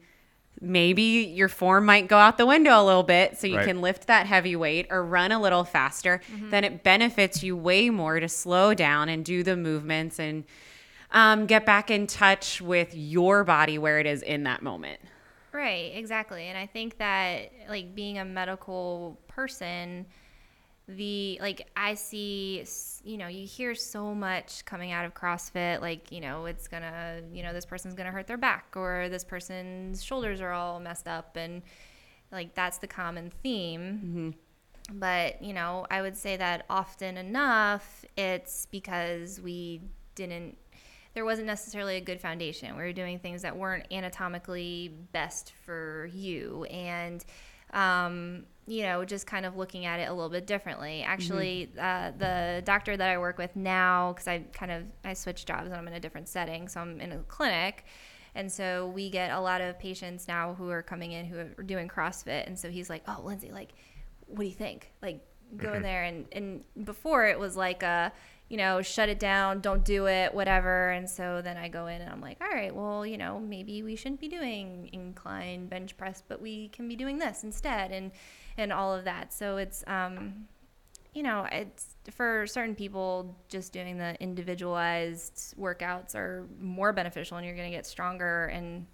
maybe 0.59 1.01
your 1.35 1.49
form 1.49 1.85
might 1.85 2.07
go 2.07 2.17
out 2.17 2.37
the 2.37 2.45
window 2.45 2.81
a 2.81 2.83
little 2.83 3.03
bit 3.03 3.37
so 3.37 3.47
you 3.47 3.57
Right. 3.57 3.67
can 3.67 3.81
lift 3.81 4.07
that 4.07 4.25
heavy 4.25 4.55
weight 4.55 4.87
or 4.89 5.03
run 5.03 5.31
a 5.31 5.39
little 5.39 5.63
faster, 5.63 6.21
then 6.49 6.63
it 6.63 6.83
benefits 6.83 7.43
you 7.43 7.55
way 7.55 7.89
more 7.89 8.19
to 8.19 8.27
slow 8.27 8.73
down 8.73 9.09
and 9.09 9.23
do 9.23 9.43
the 9.43 9.55
movements 9.55 10.19
and 10.19 10.43
um, 11.11 11.45
get 11.45 11.65
back 11.65 11.89
in 11.91 12.05
touch 12.07 12.61
with 12.61 12.93
your 12.93 13.43
body 13.43 13.77
where 13.77 13.99
it 13.99 14.05
is 14.05 14.21
in 14.23 14.43
that 14.43 14.61
moment. 14.61 14.99
Right, 15.53 15.91
exactly. 15.95 16.43
And 16.47 16.57
I 16.57 16.65
think 16.65 16.97
that 16.97 17.51
like 17.69 17.95
being 17.95 18.17
a 18.19 18.25
medical 18.25 19.17
person, 19.27 20.05
the 20.87 21.37
like 21.41 21.69
I 21.75 21.95
see, 21.95 22.65
you 23.03 23.17
know, 23.17 23.27
you 23.27 23.45
hear 23.45 23.75
so 23.75 24.15
much 24.15 24.63
coming 24.65 24.91
out 24.91 25.05
of 25.05 25.13
CrossFit, 25.13 25.81
like 25.81 26.11
you 26.11 26.21
know, 26.21 26.45
it's 26.45 26.67
gonna, 26.67 27.21
you 27.33 27.43
know, 27.43 27.53
this 27.53 27.65
person's 27.65 27.93
gonna 27.93 28.11
hurt 28.11 28.27
their 28.27 28.37
back 28.37 28.73
or 28.75 29.09
this 29.09 29.23
person's 29.23 30.03
shoulders 30.03 30.39
are 30.39 30.53
all 30.53 30.79
messed 30.79 31.07
up, 31.07 31.35
and 31.35 31.61
like 32.31 32.55
that's 32.55 32.77
the 32.77 32.87
common 32.87 33.31
theme. 33.43 34.35
But 34.93 35.41
you 35.41 35.53
know, 35.53 35.85
I 35.91 36.01
would 36.01 36.15
say 36.15 36.37
that 36.37 36.65
often 36.69 37.17
enough, 37.17 38.05
it's 38.15 38.67
because 38.67 39.41
we 39.41 39.81
didn't 40.15 40.57
there 41.13 41.25
wasn't 41.25 41.47
necessarily 41.47 41.97
a 41.97 42.01
good 42.01 42.21
foundation. 42.21 42.77
We 42.77 42.83
were 42.83 42.93
doing 42.93 43.19
things 43.19 43.41
that 43.41 43.57
weren't 43.57 43.87
anatomically 43.91 44.93
best 45.11 45.51
for 45.65 46.09
you, 46.13 46.63
and 46.65 47.25
um, 47.73 48.43
you 48.67 48.83
know, 48.83 49.05
just 49.05 49.25
kind 49.25 49.45
of 49.45 49.55
looking 49.55 49.85
at 49.85 50.01
it 50.01 50.09
a 50.09 50.13
little 50.13 50.29
bit 50.29 50.45
differently. 50.45 51.01
Actually, 51.01 51.71
uh, 51.79 52.11
the 52.17 52.61
doctor 52.65 52.97
that 52.97 53.09
I 53.09 53.17
work 53.17 53.37
with 53.37 53.55
now, 53.55 54.11
because 54.11 54.27
I 54.27 54.39
kind 54.51 54.71
of 54.71 54.83
I 55.05 55.13
switched 55.13 55.47
jobs 55.47 55.67
and 55.67 55.75
I'm 55.75 55.87
in 55.87 55.93
a 55.93 55.99
different 56.01 56.27
setting, 56.27 56.67
so 56.67 56.81
I'm 56.81 56.99
in 56.99 57.13
a 57.13 57.19
clinic. 57.19 57.85
And 58.35 58.51
so 58.51 58.87
we 58.87 59.09
get 59.09 59.31
a 59.31 59.39
lot 59.39 59.61
of 59.61 59.79
patients 59.79 60.27
now 60.27 60.53
who 60.53 60.69
are 60.69 60.83
coming 60.83 61.13
in 61.13 61.25
who 61.25 61.39
are 61.39 61.63
doing 61.63 61.87
CrossFit. 61.87 62.45
And 62.45 62.59
so 62.59 62.69
he's 62.69 62.89
like, 62.89 63.03
"Oh, 63.07 63.21
Lindsay, 63.23 63.51
like, 63.51 63.71
what 64.27 64.41
do 64.41 64.45
you 64.45 64.53
think? 64.53 64.91
Like, 65.01 65.25
go 65.55 65.73
in 65.73 65.81
there." 65.81 66.03
And 66.03 66.25
and 66.33 66.63
before 66.83 67.25
it 67.25 67.39
was 67.39 67.55
like 67.55 67.83
a, 67.83 68.11
you 68.49 68.57
know, 68.57 68.81
shut 68.81 69.07
it 69.07 69.17
down, 69.17 69.61
don't 69.61 69.85
do 69.85 70.07
it, 70.07 70.33
whatever. 70.33 70.89
And 70.89 71.09
so 71.09 71.41
then 71.41 71.55
I 71.55 71.69
go 71.69 71.87
in 71.87 72.01
and 72.01 72.11
I'm 72.11 72.21
like, 72.21 72.37
"All 72.41 72.49
right, 72.49 72.75
well, 72.75 73.05
you 73.05 73.17
know, 73.17 73.39
maybe 73.39 73.81
we 73.81 73.95
shouldn't 73.95 74.19
be 74.19 74.27
doing 74.27 74.89
incline 74.91 75.67
bench 75.67 75.95
press, 75.95 76.21
but 76.27 76.41
we 76.41 76.67
can 76.67 76.87
be 76.89 76.97
doing 76.97 77.17
this 77.17 77.45
instead." 77.45 77.91
And 77.91 78.11
and 78.57 78.73
all 78.73 78.93
of 78.93 79.05
that. 79.05 79.33
So 79.33 79.57
it's 79.57 79.83
um 79.87 80.47
you 81.13 81.23
know, 81.23 81.47
it's 81.51 81.95
for 82.11 82.45
certain 82.45 82.75
people, 82.75 83.35
just 83.49 83.73
doing 83.73 83.97
the 83.97 84.15
individualized 84.21 85.55
workouts 85.59 86.13
are 86.13 86.47
more 86.59 86.93
beneficial, 86.93 87.37
and 87.37 87.45
you're 87.45 87.55
going 87.55 87.71
to 87.71 87.75
get 87.75 87.87
stronger, 87.87 88.45
and 88.45 88.85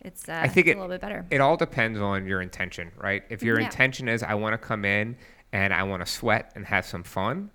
it's 0.00 0.28
uh, 0.28 0.38
I 0.42 0.46
think 0.46 0.68
a 0.68 0.70
it, 0.70 0.74
little 0.76 0.88
bit 0.88 1.00
better. 1.00 1.26
It 1.30 1.40
all 1.40 1.56
depends 1.56 1.98
on 1.98 2.24
your 2.26 2.40
intention, 2.40 2.92
right? 2.96 3.24
If 3.30 3.42
your 3.42 3.58
Yeah. 3.58 3.66
intention 3.66 4.08
is 4.08 4.22
I 4.22 4.34
want 4.34 4.52
to 4.54 4.58
come 4.58 4.84
in 4.84 5.16
and 5.52 5.74
I 5.74 5.82
want 5.82 6.06
to 6.06 6.10
sweat 6.10 6.52
and 6.54 6.64
have 6.66 6.86
some 6.86 7.02
fun, 7.02 7.50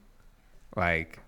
like, 0.76 1.20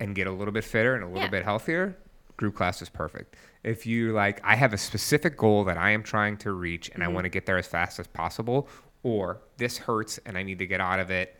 and 0.00 0.12
get 0.14 0.26
a 0.26 0.32
little 0.32 0.52
bit 0.52 0.64
fitter 0.64 0.94
and 0.96 1.04
a 1.04 1.06
little 1.06 1.20
Yeah. 1.22 1.28
bit 1.30 1.44
healthier, 1.44 1.96
group 2.36 2.56
class 2.56 2.82
is 2.82 2.88
perfect. 2.88 3.36
If 3.62 3.86
you 3.86 4.12
like, 4.12 4.40
I 4.42 4.56
have 4.56 4.72
a 4.72 4.78
specific 4.78 5.36
goal 5.36 5.62
that 5.64 5.78
I 5.78 5.90
am 5.90 6.02
trying 6.02 6.36
to 6.38 6.50
reach 6.52 6.90
and 6.92 7.04
I 7.04 7.08
want 7.08 7.26
to 7.26 7.28
get 7.30 7.46
there 7.46 7.58
as 7.58 7.66
fast 7.68 8.00
as 8.00 8.08
possible, 8.08 8.68
or 9.06 9.40
this 9.56 9.78
hurts 9.78 10.18
and 10.26 10.36
I 10.36 10.42
need 10.42 10.58
to 10.58 10.66
get 10.66 10.80
out 10.80 10.98
of 10.98 11.12
it, 11.12 11.36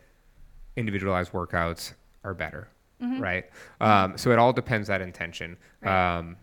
individualized 0.77 1.33
workouts 1.33 1.91
are 2.23 2.33
better, 2.33 2.69
right? 3.01 3.43
Um, 3.81 4.17
so 4.17 4.31
it 4.31 4.39
all 4.39 4.53
depends 4.53 4.87
that 4.87 5.01
intention. 5.01 5.57
Right. 5.81 6.17
Um, 6.17 6.37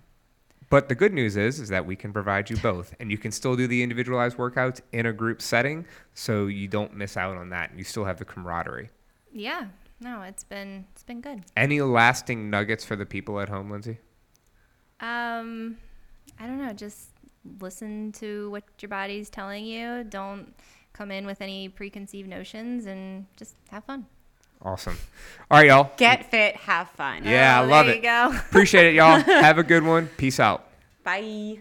but 0.68 0.90
the 0.90 0.94
good 0.94 1.14
news 1.14 1.38
is, 1.38 1.60
is 1.60 1.70
that 1.70 1.86
we 1.86 1.96
can 1.96 2.12
provide 2.12 2.50
you 2.50 2.58
both, 2.58 2.94
and 3.00 3.10
you 3.10 3.16
can 3.16 3.32
still 3.32 3.56
do 3.56 3.66
the 3.66 3.82
individualized 3.82 4.36
workouts 4.36 4.82
in 4.92 5.06
a 5.06 5.14
group 5.14 5.40
setting, 5.40 5.86
so 6.12 6.46
you 6.46 6.68
don't 6.68 6.94
miss 6.94 7.16
out 7.16 7.38
on 7.38 7.48
that, 7.50 7.70
and 7.70 7.78
you 7.78 7.84
still 7.84 8.04
have 8.04 8.18
the 8.18 8.24
camaraderie. 8.26 8.90
Yeah. 9.32 9.68
No, 10.00 10.20
it's 10.22 10.44
been 10.44 10.84
it's 10.92 11.04
been 11.04 11.22
good. 11.22 11.44
Any 11.56 11.80
lasting 11.80 12.50
nuggets 12.50 12.84
for 12.84 12.96
the 12.96 13.06
people 13.06 13.40
at 13.40 13.48
home, 13.48 13.70
Lindsay? 13.70 13.98
Um, 15.00 15.78
I 16.38 16.46
don't 16.46 16.58
know. 16.58 16.74
Just 16.74 17.08
listen 17.60 18.12
to 18.12 18.50
what 18.50 18.64
your 18.80 18.90
body's 18.90 19.30
telling 19.30 19.64
you. 19.64 20.04
Don't 20.04 20.54
come 20.94 21.10
in 21.10 21.26
with 21.26 21.42
any 21.42 21.68
preconceived 21.68 22.28
notions, 22.28 22.86
and 22.86 23.26
just 23.36 23.54
have 23.70 23.84
fun. 23.84 24.06
Awesome. 24.62 24.96
All 25.50 25.58
right, 25.58 25.66
y'all. 25.66 25.90
Get 25.98 26.30
fit, 26.30 26.56
have 26.56 26.88
fun. 26.92 27.24
Yeah, 27.24 27.60
I 27.60 27.64
Oh, 27.64 27.68
love 27.68 27.84
there 27.86 27.94
it. 27.96 27.98
you 27.98 28.02
go. 28.02 28.32
Appreciate 28.34 28.86
it, 28.86 28.94
y'all. 28.94 29.18
Have 29.20 29.58
a 29.58 29.62
good 29.62 29.82
one. 29.82 30.06
Peace 30.16 30.40
out. 30.40 30.66
Bye. 31.02 31.58